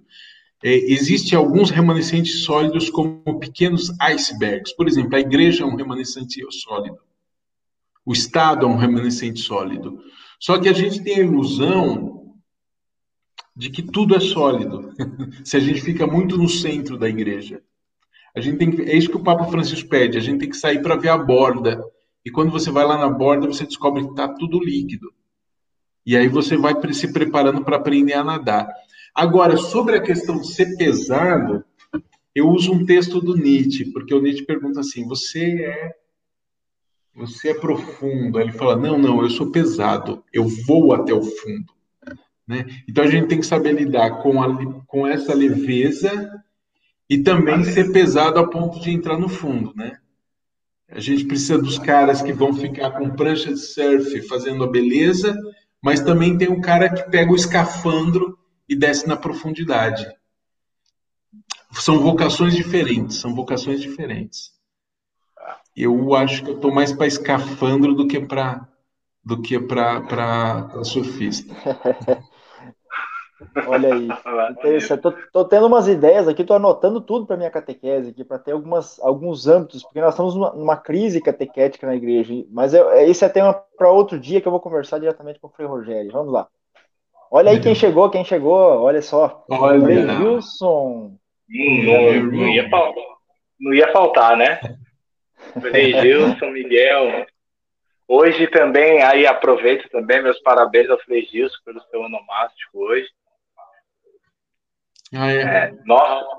[0.64, 4.76] É, Existem alguns remanescentes sólidos como pequenos icebergs.
[4.76, 7.00] Por exemplo, a igreja é um remanescente sólido.
[8.06, 10.00] O Estado é um remanescente sólido.
[10.40, 12.34] Só que a gente tem a ilusão
[13.56, 14.94] de que tudo é sólido.
[15.46, 17.62] Se a gente fica muito no centro da igreja.
[18.36, 20.58] A gente tem que, é isso que o Papa Francisco pede, a gente tem que
[20.58, 21.84] sair para ver a borda.
[22.26, 25.14] E quando você vai lá na borda, você descobre que está tudo líquido.
[26.06, 28.68] E aí você vai se preparando para aprender a nadar.
[29.14, 31.64] Agora, sobre a questão de ser pesado,
[32.34, 35.96] eu uso um texto do Nietzsche, porque o Nietzsche pergunta assim: você é
[37.16, 38.38] você é profundo.
[38.38, 41.74] Aí ele fala: não, não, eu sou pesado, eu vou até o fundo.
[42.48, 42.66] Né?
[42.88, 46.44] Então a gente tem que saber lidar com, a, com essa leveza
[47.10, 49.98] e também ser pesado a ponto de entrar no fundo, né?
[50.90, 55.36] A gente precisa dos caras que vão ficar com prancha de surf fazendo a beleza,
[55.82, 58.38] mas também tem o cara que pega o escafandro
[58.70, 60.06] e desce na profundidade.
[61.74, 64.53] São vocações diferentes, são vocações diferentes.
[65.76, 68.68] Eu acho que eu estou mais para escafandro do que para
[69.26, 71.54] do que para surfista.
[73.68, 74.08] Olha aí.
[74.52, 75.02] Interessante.
[75.02, 78.52] Tô, tô, tendo umas ideias aqui, tô anotando tudo para minha catequese aqui, para ter
[78.52, 82.34] algumas, alguns âmbitos, porque nós estamos numa, numa crise catequética na igreja.
[82.52, 85.48] Mas eu, é, esse é tema para outro dia que eu vou conversar diretamente com
[85.48, 86.12] o Frei Rogério.
[86.12, 86.48] Vamos lá.
[87.32, 89.44] Olha aí quem chegou, quem chegou, olha só.
[89.50, 89.84] Olha.
[89.84, 91.18] Frei Wilson.
[91.50, 93.04] Hum, não, não, ia faltar,
[93.60, 94.60] não ia faltar, né?
[95.60, 95.94] Frei
[96.52, 97.26] Miguel.
[98.08, 103.08] Hoje também, aí aproveito também meus parabéns ao Frei Gilson pelo seu onomástico hoje.
[105.16, 105.42] Ah, é.
[105.42, 106.38] é nossa,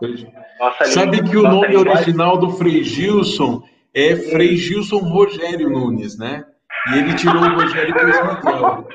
[0.58, 1.92] nossa Sabe que o nome linguagem...
[1.92, 3.62] original do Frei Gilson
[3.94, 6.44] é Frei Gilson Rogério Nunes, né?
[6.92, 8.88] E ele tirou o Rogério Miguel.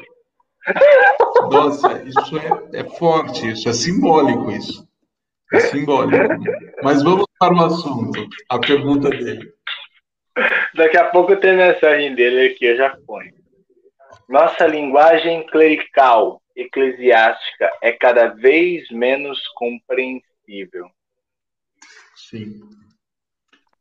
[1.50, 4.88] Nossa, isso é, é forte, isso é simbólico, isso.
[5.54, 6.36] É simbólico.
[6.84, 9.52] Mas vamos para o assunto, a pergunta dele.
[10.76, 13.34] Daqui a pouco tem mensagem dele aqui, eu já ponho.
[14.28, 20.90] Nossa linguagem clerical eclesiástica é cada vez menos compreensível.
[22.16, 22.60] Sim.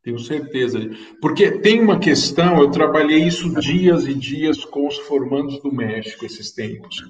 [0.01, 0.79] Tenho certeza.
[1.21, 6.25] Porque tem uma questão, eu trabalhei isso dias e dias com os formandos do México
[6.25, 7.03] esses tempos,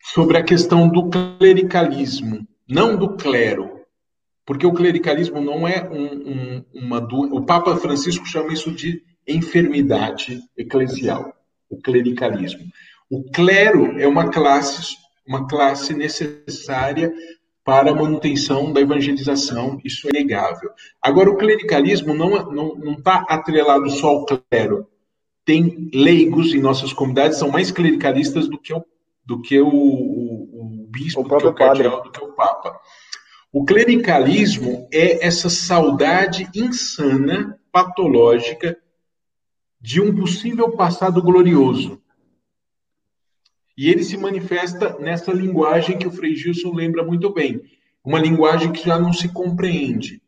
[0.00, 3.77] sobre a questão do clericalismo, não do clero.
[4.48, 7.06] Porque o clericalismo não é um, um, uma.
[7.06, 11.34] O Papa Francisco chama isso de enfermidade eclesial,
[11.68, 12.64] o clericalismo.
[13.10, 14.96] O clero é uma classe,
[15.26, 17.12] uma classe necessária
[17.62, 20.70] para a manutenção da evangelização, isso é negável.
[21.02, 24.88] Agora, o clericalismo não está não, não tá atrelado só ao clero.
[25.44, 28.82] Tem leigos em nossas comunidades são mais clericalistas do que o,
[29.26, 32.80] do que o, o, o bispo, o do que o cardeal, do que o papa.
[33.58, 38.78] O clericalismo é essa saudade insana, patológica,
[39.80, 42.00] de um possível passado glorioso.
[43.76, 47.60] E ele se manifesta nessa linguagem que o Frei Gilson lembra muito bem,
[48.04, 50.22] uma linguagem que já não se compreende.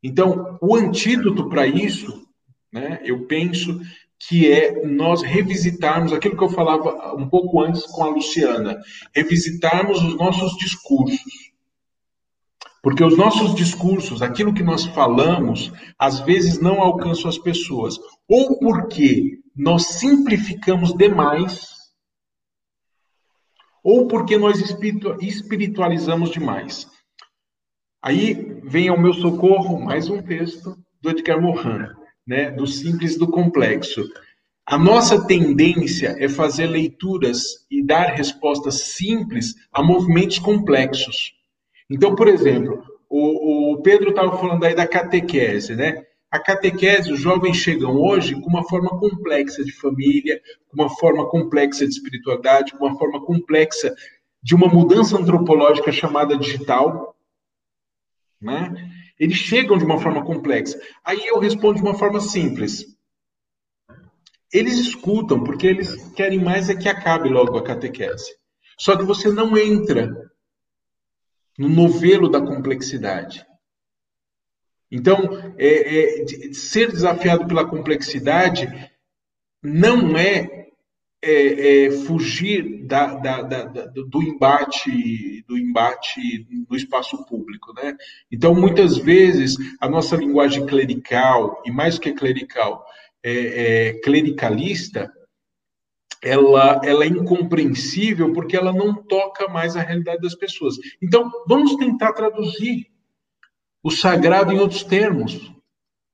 [0.00, 2.28] Então, o antídoto para isso,
[2.72, 3.80] né, eu penso
[4.20, 8.78] que é nós revisitarmos aquilo que eu falava um pouco antes com a Luciana,
[9.12, 11.47] revisitarmos os nossos discursos.
[12.82, 17.98] Porque os nossos discursos, aquilo que nós falamos, às vezes não alcançam as pessoas,
[18.28, 21.66] ou porque nós simplificamos demais,
[23.82, 24.60] ou porque nós
[25.20, 26.86] espiritualizamos demais.
[28.02, 31.88] Aí vem ao meu socorro mais um texto do Edgar Morin
[32.28, 34.06] né, do simples do complexo.
[34.66, 41.32] A nossa tendência é fazer leituras e dar respostas simples a movimentos complexos.
[41.90, 46.04] Então, por exemplo, o, o Pedro estava falando aí da catequese, né?
[46.30, 51.26] A catequese, os jovens chegam hoje com uma forma complexa de família, com uma forma
[51.26, 53.94] complexa de espiritualidade, com uma forma complexa
[54.42, 57.16] de uma mudança antropológica chamada digital,
[58.40, 58.74] né?
[59.18, 60.78] Eles chegam de uma forma complexa.
[61.02, 62.84] Aí eu respondo de uma forma simples.
[64.52, 68.36] Eles escutam porque eles querem mais é que acabe logo a catequese.
[68.78, 70.27] Só que você não entra
[71.58, 73.44] no novelo da complexidade.
[74.90, 78.68] Então, é, é, ser desafiado pela complexidade
[79.62, 80.58] não é
[81.20, 87.96] é, é, fugir da, da, da, do embate do embate no espaço público, né?
[88.30, 92.84] Então muitas vezes a nossa linguagem clerical e mais que clerical
[93.22, 93.32] é,
[93.88, 95.12] é, clericalista
[96.22, 100.76] ela, ela é incompreensível porque ela não toca mais a realidade das pessoas.
[101.02, 102.86] Então vamos tentar traduzir
[103.82, 105.52] o sagrado em outros termos,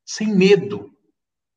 [0.05, 0.91] sem medo,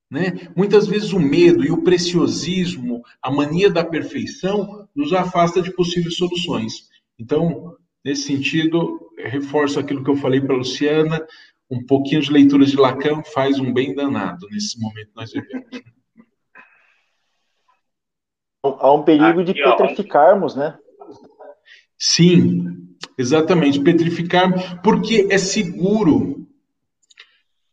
[0.09, 0.49] né?
[0.55, 6.15] Muitas vezes o medo e o preciosismo, a mania da perfeição, nos afasta de possíveis
[6.15, 6.87] soluções.
[7.19, 11.25] Então, nesse sentido, reforço aquilo que eu falei para a Luciana,
[11.69, 15.96] um pouquinho de leitura de Lacan faz um bem danado nesse momento que nós vivemos.
[18.79, 20.77] Há um perigo de petrificarmos, né?
[21.97, 22.87] Sim,
[23.17, 26.47] exatamente, petrificar, porque é seguro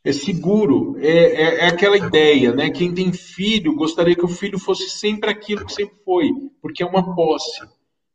[0.04, 2.68] é seguro, é, é, é, aquela ideia, né?
[2.68, 6.30] Quem tem filho gostaria que o filho fosse sempre aquilo que sempre foi,
[6.60, 7.66] porque é uma posse.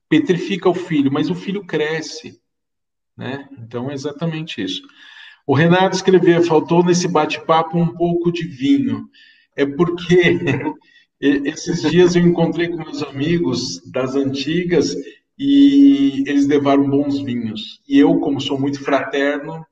[0.07, 2.39] Petrifica o filho, mas o filho cresce,
[3.17, 3.49] né?
[3.57, 4.83] Então é exatamente isso.
[5.47, 9.09] O Renato escreveu: faltou nesse bate-papo um pouco de vinho.
[9.55, 10.37] É porque
[11.19, 14.95] esses dias eu encontrei com meus amigos das antigas
[15.37, 17.81] e eles levaram bons vinhos.
[17.87, 19.65] E eu, como sou muito fraterno,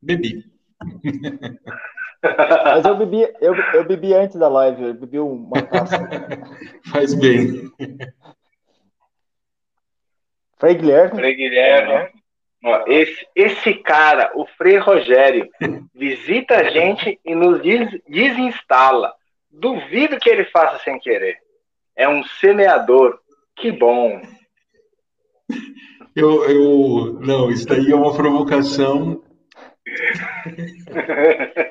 [0.00, 0.44] bebi.
[2.22, 6.08] Mas eu bebi, eu, eu bebi antes da live, eu bebi uma taça.
[6.90, 7.70] Faz bem.
[10.58, 11.16] Frei Guilherme.
[11.16, 12.10] Frei Guilherme.
[12.64, 15.48] Ó, esse, esse cara, o Frei Rogério,
[15.94, 19.14] visita a gente e nos des, desinstala.
[19.58, 21.38] Duvido que ele faça sem querer.
[21.96, 23.18] É um semeador.
[23.56, 24.20] Que bom.
[26.14, 29.22] Eu, eu, não, isso daí é uma provocação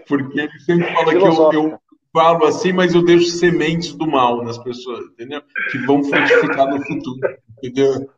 [0.08, 1.80] Porque ele sempre fala que eu, eu,
[2.14, 5.42] falo assim, mas eu deixo sementes do mal nas pessoas, entendeu?
[5.72, 7.20] Que vão frutificar no futuro,
[7.58, 8.10] entendeu?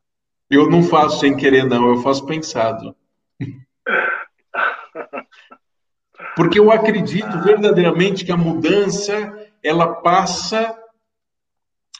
[0.49, 2.95] Eu não faço sem querer, não, eu faço pensado.
[6.35, 10.77] Porque eu acredito verdadeiramente que a mudança, ela passa,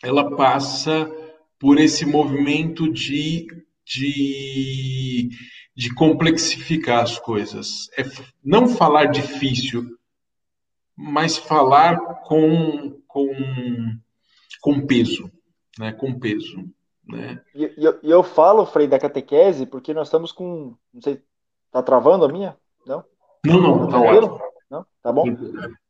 [0.02, 1.11] ela passa
[1.60, 3.48] por esse movimento de,
[3.85, 5.30] de
[5.77, 7.88] de complexificar as coisas.
[7.95, 8.03] É
[8.44, 9.85] não falar difícil,
[10.95, 13.30] mas falar com, com,
[14.60, 15.31] com peso,
[15.77, 15.94] né?
[15.94, 16.68] com peso.
[17.07, 17.39] Né?
[17.53, 20.76] E eu, eu, falo, Frei, da catequese, porque nós estamos com.
[20.91, 21.22] Não sei,
[21.72, 22.57] tá travando a minha?
[22.84, 23.06] Não?
[23.45, 24.41] Não, não, tá ótimo.
[24.72, 24.85] Não?
[25.03, 25.26] Tá bom?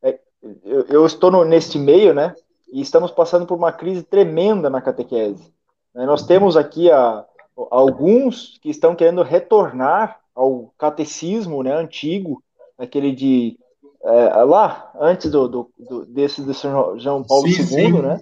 [0.03, 0.19] É,
[0.63, 2.35] eu, eu, estou no, neste meio, né?
[2.71, 5.51] E estamos passando por uma crise tremenda na catequese.
[5.93, 7.25] Nós temos aqui a,
[7.71, 12.43] alguns que estão querendo retornar ao catecismo né, antigo,
[12.77, 13.57] aquele de
[14.03, 17.91] é, lá, antes do, do, do, desse de São João Paulo sim, II, sim.
[18.01, 18.19] né?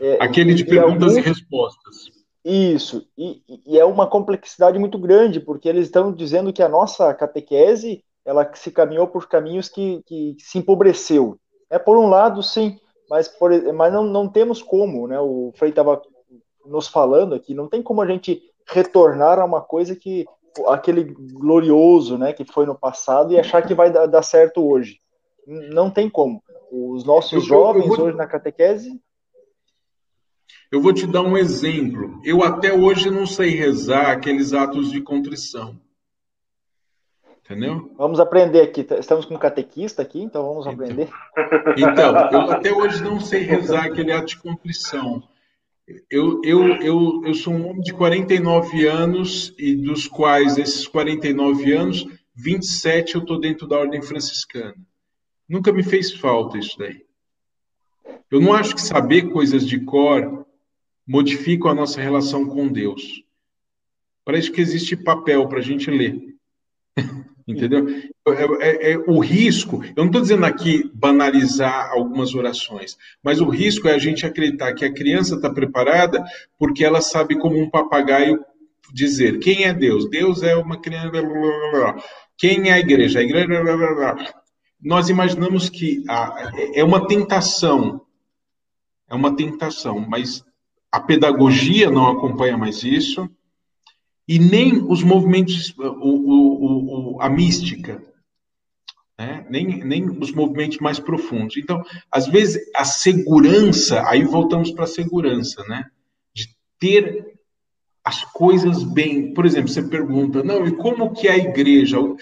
[0.00, 1.26] É, aquele de perguntas e, alguns...
[1.26, 2.10] e respostas.
[2.44, 7.12] Isso, e, e, é uma complexidade muito grande, porque eles estão dizendo que a nossa
[7.12, 11.38] catequese ela se caminhou por caminhos que, que se empobreceu.
[11.70, 12.78] É por um lado, sim,
[13.08, 15.18] mas, por, mas não, não temos como, né?
[15.18, 16.02] O Frei estava
[16.66, 20.26] nos falando aqui, não tem como a gente retornar a uma coisa que
[20.66, 25.00] aquele glorioso, né, que foi no passado e achar que vai dar, dar certo hoje.
[25.46, 26.42] Não tem como.
[26.70, 28.06] Os nossos eu, jovens eu vou...
[28.06, 29.00] hoje na catequese
[30.70, 32.20] eu vou te dar um exemplo.
[32.22, 35.80] Eu até hoje não sei rezar aqueles atos de contrição.
[37.48, 37.90] Entendeu?
[37.96, 38.86] Vamos aprender aqui.
[38.98, 41.08] Estamos com um catequista aqui, então vamos então, aprender.
[41.78, 45.22] Então, eu até hoje não sei rezar aquele ato de contrição.
[46.10, 51.72] Eu, eu, eu, eu sou um homem de 49 anos e dos quais, esses 49
[51.72, 54.76] anos, 27 eu estou dentro da ordem franciscana.
[55.48, 57.02] Nunca me fez falta isso daí.
[58.30, 60.46] Eu não acho que saber coisas de cor
[61.06, 63.24] modifica a nossa relação com Deus.
[64.22, 66.36] Para isso que existe papel para a gente ler.
[67.48, 67.88] Entendeu?
[68.28, 73.48] É, é, é, o risco, eu não estou dizendo aqui banalizar algumas orações, mas o
[73.48, 76.22] risco é a gente acreditar que a criança está preparada
[76.58, 78.44] porque ela sabe como um papagaio
[78.92, 80.10] dizer quem é Deus.
[80.10, 81.10] Deus é uma criança.
[82.36, 83.20] Quem é a igreja?
[83.20, 83.48] A igreja.
[84.78, 88.02] Nós imaginamos que a, é uma tentação,
[89.08, 90.44] é uma tentação, mas
[90.92, 93.28] a pedagogia não acompanha mais isso
[94.28, 98.02] e nem os movimentos, o, o, o, a mística,
[99.18, 99.46] né?
[99.48, 101.56] nem, nem os movimentos mais profundos.
[101.56, 101.82] Então,
[102.12, 105.86] às vezes, a segurança, aí voltamos para a segurança, né?
[106.34, 106.48] De
[106.78, 107.38] ter
[108.04, 109.32] as coisas bem.
[109.32, 111.96] Por exemplo, você pergunta, não, e como que a igreja?
[111.96, 112.18] Eu,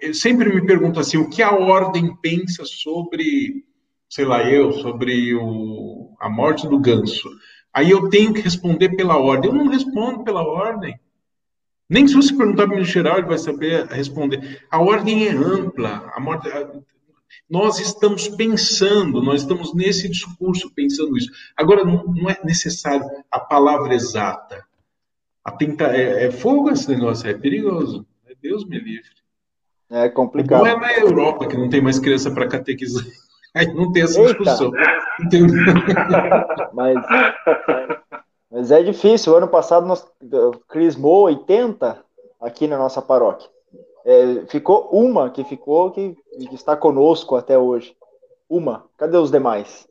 [0.00, 3.64] eu sempre me pergunto assim, o que a ordem pensa sobre,
[4.08, 7.28] sei lá, eu, sobre o, a morte do ganso?
[7.74, 9.50] Aí eu tenho que responder pela ordem.
[9.50, 10.98] Eu não respondo pela ordem.
[11.88, 14.62] Nem se você perguntar para o geral, ele vai saber responder.
[14.70, 16.10] A ordem é ampla.
[16.14, 16.48] A morte,
[17.48, 21.30] nós estamos pensando, nós estamos nesse discurso pensando isso.
[21.56, 24.64] Agora, não, não é necessário a palavra exata.
[25.42, 28.06] A tenta, é, é, fogo esse negócio, é perigoso.
[28.26, 29.08] É Deus me livre.
[29.90, 30.60] É complicado.
[30.60, 33.04] Não é na Europa que não tem mais criança para catequizar.
[33.56, 34.34] Aí não tem essa Eita.
[34.34, 34.70] discussão.
[36.74, 37.34] mas, mas
[38.50, 39.36] é difícil.
[39.36, 40.06] Ano passado nós
[40.68, 42.02] crismou 80
[42.40, 43.48] aqui na nossa paróquia.
[44.04, 46.16] É, ficou uma que ficou que,
[46.48, 47.94] que está conosco até hoje.
[48.48, 48.86] Uma.
[48.96, 49.86] Cadê os demais?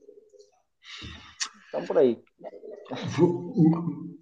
[1.66, 2.20] Estão por aí.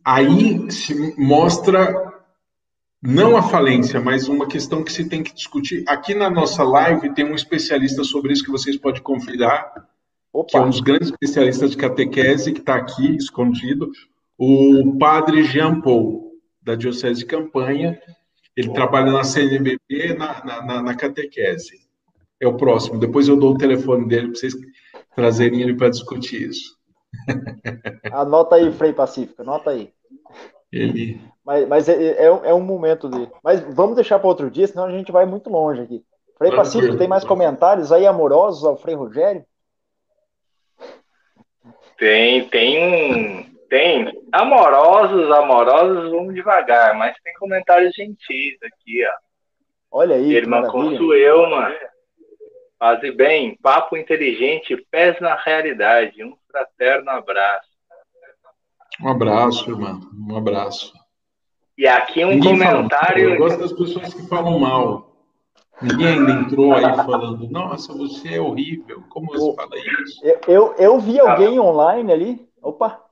[0.03, 2.13] Aí se mostra
[3.01, 5.83] não a falência, mas uma questão que se tem que discutir.
[5.87, 9.87] Aqui na nossa live tem um especialista sobre isso que vocês podem convidar,
[10.33, 10.49] Opa.
[10.49, 13.91] que é um dos grandes especialistas de catequese que está aqui escondido,
[14.37, 16.31] o padre Jean Paul,
[16.61, 17.99] da Diocese de Campanha.
[18.55, 21.85] Ele trabalha na CNBB, na, na, na catequese.
[22.39, 22.99] É o próximo.
[22.99, 24.53] Depois eu dou o telefone dele para vocês
[25.15, 26.75] trazerem ele para discutir isso.
[28.11, 29.93] Anota aí, Frei Pacífico, anota aí.
[30.71, 31.21] Ele.
[31.45, 33.29] Mas, mas é, é, é um momento de.
[33.43, 36.03] Mas vamos deixar para outro dia, senão a gente vai muito longe aqui.
[36.37, 39.45] Frei Pacífico, tem mais comentários aí amorosos ao Frei Rogério?
[41.97, 44.11] Tem, tem um, tem.
[44.31, 49.25] Amorosos, amorosos, vamos devagar, mas tem comentários gentis aqui, ó.
[49.99, 50.35] Olha aí.
[50.35, 51.71] Irmã Consuelma.
[52.77, 56.23] Paz e bem, papo inteligente, pés na realidade.
[56.23, 57.69] Um fraterno abraço.
[59.01, 59.99] Um abraço, irmã.
[60.29, 60.93] Um abraço.
[61.77, 63.29] E aqui um Ninguém comentário.
[63.29, 65.15] Eu gosto das pessoas que falam mal.
[65.81, 69.03] Ninguém ainda entrou aí falando, nossa, você é horrível.
[69.09, 70.25] Como você fala isso?
[70.25, 72.49] Eu, eu, eu vi alguém online ali.
[72.61, 73.04] Opa,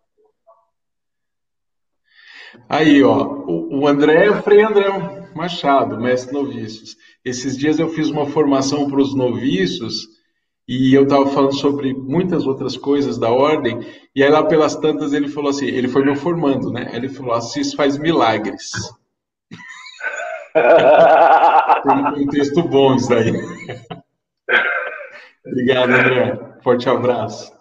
[2.69, 4.87] Aí, ó, o André é Frei André
[5.35, 6.95] Machado, mestre noviços.
[7.25, 10.07] Esses dias eu fiz uma formação para os noviços
[10.67, 13.85] e eu estava falando sobre muitas outras coisas da ordem,
[14.15, 16.89] e aí lá pelas tantas ele falou assim, ele foi me formando, né?
[16.93, 18.71] Ele falou, Assis faz milagres.
[20.53, 23.33] foi um contexto bom isso aí.
[25.45, 26.39] Obrigado, André.
[26.63, 27.51] Forte abraço.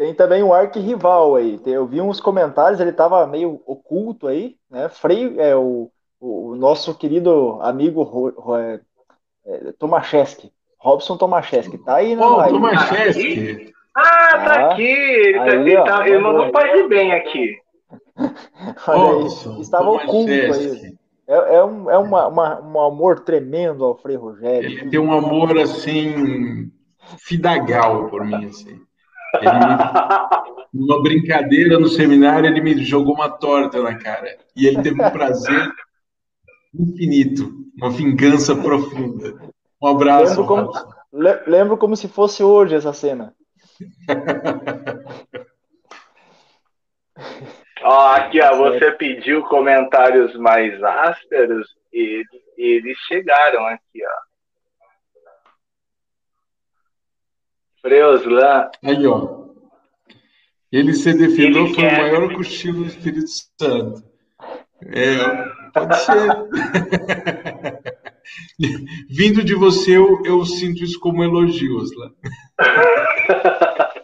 [0.00, 1.60] Tem também um arquirrival aí.
[1.66, 4.88] Eu vi uns comentários, ele estava meio oculto aí, né?
[4.88, 8.80] Frei, é, o, o nosso querido amigo é,
[9.44, 12.24] é, Tomaszewski, Robson Tomaszewski, tá aí, né?
[12.24, 13.74] Oh, Tomaszewski.
[13.94, 14.84] Ah, tá ah, aqui.
[14.84, 17.58] Ele, tá aí, ó, tá, ele mandou paz bem aqui.
[18.88, 20.94] Olha aí, estava oculto aí.
[21.28, 24.70] É, é, um, é uma, uma, um amor tremendo ao Frei Rogério.
[24.70, 26.72] Ele tem um amor assim
[27.18, 28.80] fidagal por mim, assim.
[29.34, 29.50] Ele,
[30.72, 34.36] numa brincadeira no seminário, ele me jogou uma torta na cara.
[34.56, 35.70] E ele teve um prazer
[36.74, 39.38] infinito, uma vingança profunda.
[39.82, 40.40] Um abraço.
[40.40, 40.72] Lembro como,
[41.46, 43.34] lembro como se fosse hoje essa cena.
[47.82, 52.22] ó, aqui, ó, você pediu comentários mais ásperos e,
[52.58, 54.29] e eles chegaram aqui, ó.
[57.80, 58.70] Freoslan.
[58.82, 59.40] Aí, ó.
[60.72, 63.28] Ele se defendeu foi o maior cochilo do Espírito
[63.58, 64.04] Santo.
[64.86, 65.16] É,
[65.74, 66.28] pode ser.
[69.10, 71.90] Vindo de você, eu, eu sinto isso como elogios.
[71.96, 72.10] Né?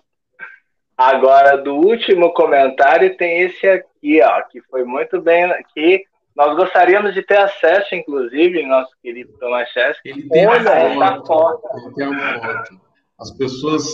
[0.98, 5.48] Agora, do último comentário, tem esse aqui, ó, que foi muito bem.
[5.72, 6.04] Que
[6.34, 9.68] nós gostaríamos de ter acesso, inclusive, nosso querido Tomás
[10.04, 11.68] Ele tem Olha essa foto.
[11.76, 12.85] Ele tem uma foto.
[13.18, 13.86] As pessoas.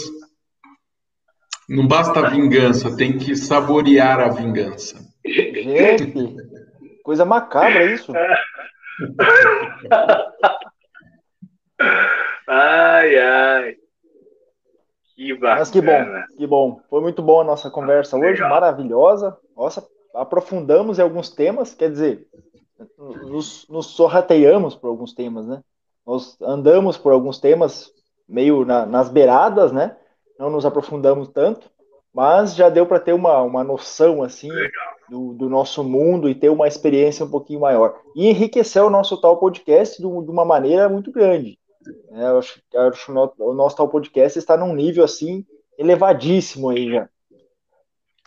[1.69, 4.99] Não basta a vingança, tem que saborear a vingança.
[5.25, 6.13] Gente,
[7.03, 8.13] coisa macabra isso.
[12.49, 13.77] ai, ai.
[15.15, 15.59] Que bacana.
[15.61, 16.05] Mas que bom,
[16.37, 16.81] que bom.
[16.91, 19.39] Foi muito bom a nossa conversa hoje, maravilhosa.
[19.57, 22.27] Nossa, aprofundamos em alguns temas, quer dizer,
[22.99, 25.63] nos, nos sorrateamos por alguns temas, né?
[26.05, 27.93] Nós andamos por alguns temas
[28.33, 29.95] meio na, nas beiradas, né?
[30.39, 31.71] Não nos aprofundamos tanto,
[32.13, 34.49] mas já deu para ter uma, uma noção, assim,
[35.09, 38.01] do, do, nosso mundo e ter uma experiência um pouquinho maior.
[38.17, 41.59] E enriqueceu o nosso tal podcast de, de uma maneira muito grande.
[42.13, 45.45] É, eu acho, eu acho o nosso tal podcast está num nível assim
[45.79, 47.09] elevadíssimo aí já.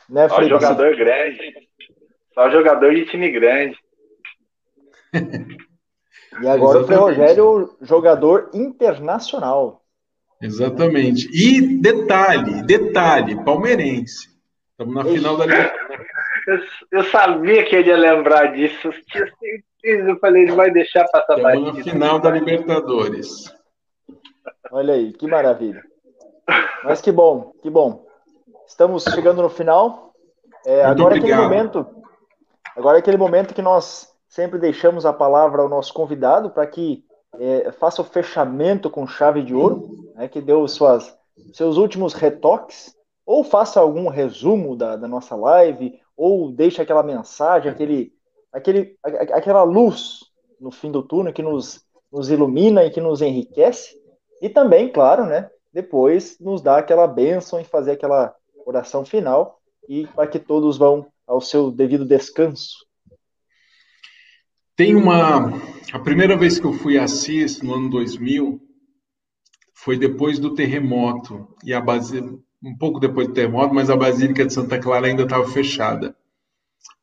[0.10, 0.98] Né, Só jogador assim?
[0.98, 1.70] grande.
[2.34, 3.78] Só jogador de time grande.
[6.42, 9.85] E agora o Rogério, jogador internacional.
[10.46, 11.28] Exatamente.
[11.34, 14.30] E detalhe, detalhe, palmeirense.
[14.72, 16.06] Estamos na final da Libertadores.
[16.48, 16.60] Eu,
[17.00, 18.92] eu, sabia que ele ia lembrar disso.
[19.84, 21.58] Eu falei, ele vai deixar passar mais.
[21.58, 23.52] Estamos na final da Libertadores.
[24.72, 25.82] Olha aí, que maravilha.
[26.84, 28.06] Mas que bom, que bom.
[28.68, 30.14] Estamos chegando no final.
[30.68, 31.88] É, agora é aquele momento.
[32.76, 37.05] Agora é aquele momento que nós sempre deixamos a palavra ao nosso convidado para que
[37.40, 41.16] é, faça o fechamento com chave de ouro, né, que deu suas,
[41.54, 42.96] seus últimos retoques,
[43.26, 48.14] ou faça algum resumo da, da nossa live, ou deixe aquela mensagem, aquele,
[48.52, 50.20] aquele, aquela luz
[50.60, 54.00] no fim do túnel que nos, nos ilumina e que nos enriquece.
[54.42, 58.34] E também, claro, né, depois nos dá aquela bênção e fazer aquela
[58.66, 62.85] oração final e para que todos vão ao seu devido descanso.
[64.76, 65.54] Tem uma.
[65.94, 68.60] A primeira vez que eu fui a Assis, no ano 2000,
[69.74, 71.48] foi depois do terremoto.
[71.64, 72.20] E a base,
[72.62, 76.16] um pouco depois do terremoto, mas a Basílica de Santa Clara ainda estava fechada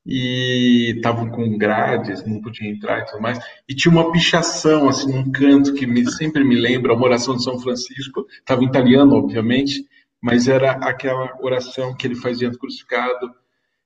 [0.04, 3.38] e estavam com grades, não podia entrar e tudo mais.
[3.68, 7.44] E tinha uma pichação, assim, num canto que me, sempre me lembra, uma oração de
[7.44, 9.86] São Francisco, estava italiano, obviamente,
[10.20, 13.32] mas era aquela oração que ele fazia no crucificado,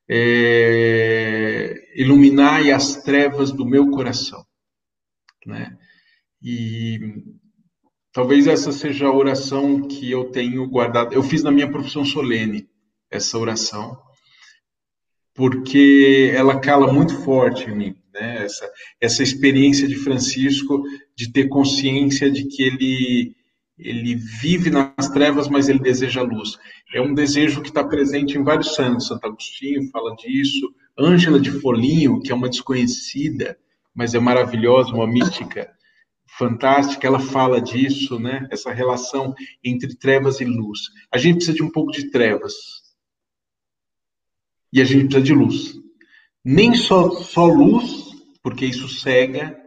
[0.08, 4.44] é, iluminai as trevas do meu coração,
[5.44, 5.76] né?
[6.42, 6.98] E
[8.12, 11.12] talvez essa seja a oração que eu tenho guardado.
[11.12, 12.68] Eu fiz na minha profissão solene
[13.10, 13.98] essa oração,
[15.34, 18.44] porque ela cala muito forte em mim, né?
[18.44, 20.82] Essa, essa experiência de Francisco
[21.16, 23.36] de ter consciência de que ele
[23.78, 26.56] ele vive nas trevas, mas ele deseja luz.
[26.94, 29.06] É um desejo que está presente em vários santos.
[29.06, 30.74] Santo Agostinho fala disso.
[30.98, 33.58] Ângela de Folinho, que é uma desconhecida,
[33.94, 35.70] mas é maravilhosa, uma mística
[36.38, 38.46] fantástica, ela fala disso, né?
[38.50, 39.34] Essa relação
[39.64, 40.80] entre trevas e luz.
[41.10, 42.54] A gente precisa de um pouco de trevas,
[44.72, 45.74] e a gente precisa de luz.
[46.44, 48.10] Nem só, só luz,
[48.42, 49.58] porque isso cega,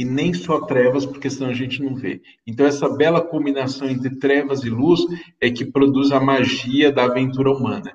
[0.00, 2.22] e nem só trevas, porque senão a gente não vê.
[2.46, 4.98] Então, essa bela combinação entre trevas e luz
[5.38, 7.92] é que produz a magia da aventura humana.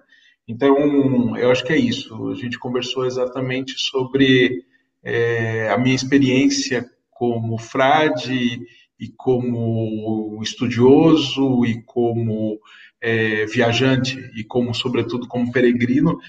[0.48, 2.30] Então, eu acho que é isso.
[2.30, 4.64] A gente conversou exatamente sobre
[5.04, 8.62] é, a minha experiência como frade
[9.00, 12.60] e como estudioso e como
[13.02, 16.20] é, viajante e como, sobretudo, como peregrino.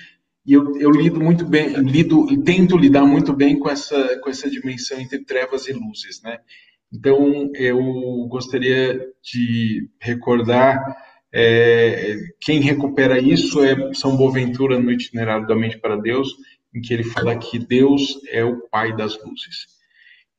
[0.47, 4.31] E eu, eu lido muito bem, lido e tento lidar muito bem com essa, com
[4.31, 6.39] essa dimensão entre trevas e luzes, né?
[6.93, 7.78] Então, eu
[8.28, 10.81] gostaria de recordar
[11.35, 16.28] é, quem recupera isso é São Boaventura no itinerário da Mente para Deus,
[16.73, 19.66] em que ele fala que Deus é o Pai das luzes.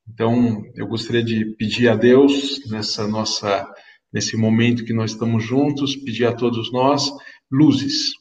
[0.07, 3.69] Então, eu gostaria de pedir a Deus nessa nossa
[4.11, 7.11] nesse momento que nós estamos juntos, pedir a todos nós
[7.51, 8.13] luzes,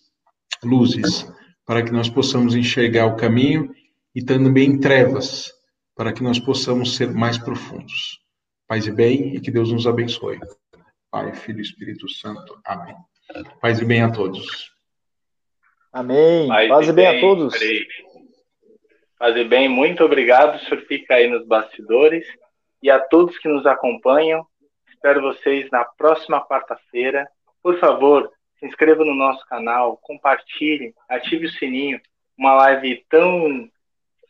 [0.65, 1.25] luzes,
[1.67, 3.75] para que nós possamos enxergar o caminho
[4.15, 5.53] e também trevas,
[5.95, 8.21] para que nós possamos ser mais profundos.
[8.67, 10.39] Paz e bem e que Deus nos abençoe.
[11.11, 12.59] Pai, Filho e Espírito Santo.
[12.65, 12.95] Amém.
[13.61, 14.73] Paz e bem a todos.
[15.93, 16.49] Amém.
[16.49, 17.59] Paz, Paz e bem, bem a todos.
[19.19, 20.57] Paz e bem, muito obrigado.
[20.57, 22.27] O senhor fica aí nos bastidores.
[22.83, 24.47] E a todos que nos acompanham,
[25.07, 27.29] Espero vocês na próxima quarta-feira.
[27.63, 32.01] Por favor, se inscreva no nosso canal, compartilhe, ative o sininho.
[32.39, 33.71] Uma live tão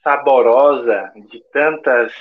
[0.02, 2.12] saborosa, de tantas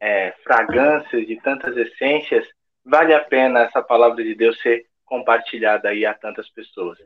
[0.00, 2.46] é, fragrâncias, de tantas essências,
[2.84, 6.98] vale a pena essa palavra de Deus ser compartilhada aí a tantas pessoas.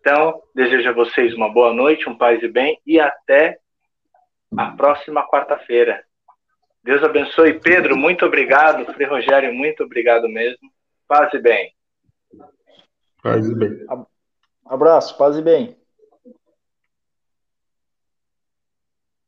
[0.00, 3.58] Então, desejo a vocês uma boa noite, um paz e bem e até
[4.56, 6.02] a próxima quarta-feira.
[6.82, 7.60] Deus abençoe.
[7.60, 8.90] Pedro, muito obrigado.
[8.94, 10.70] Frei Rogério, muito obrigado mesmo.
[11.06, 11.72] Paz e bem.
[13.22, 13.86] Paz e bem.
[14.64, 15.79] Abraço, paz e bem.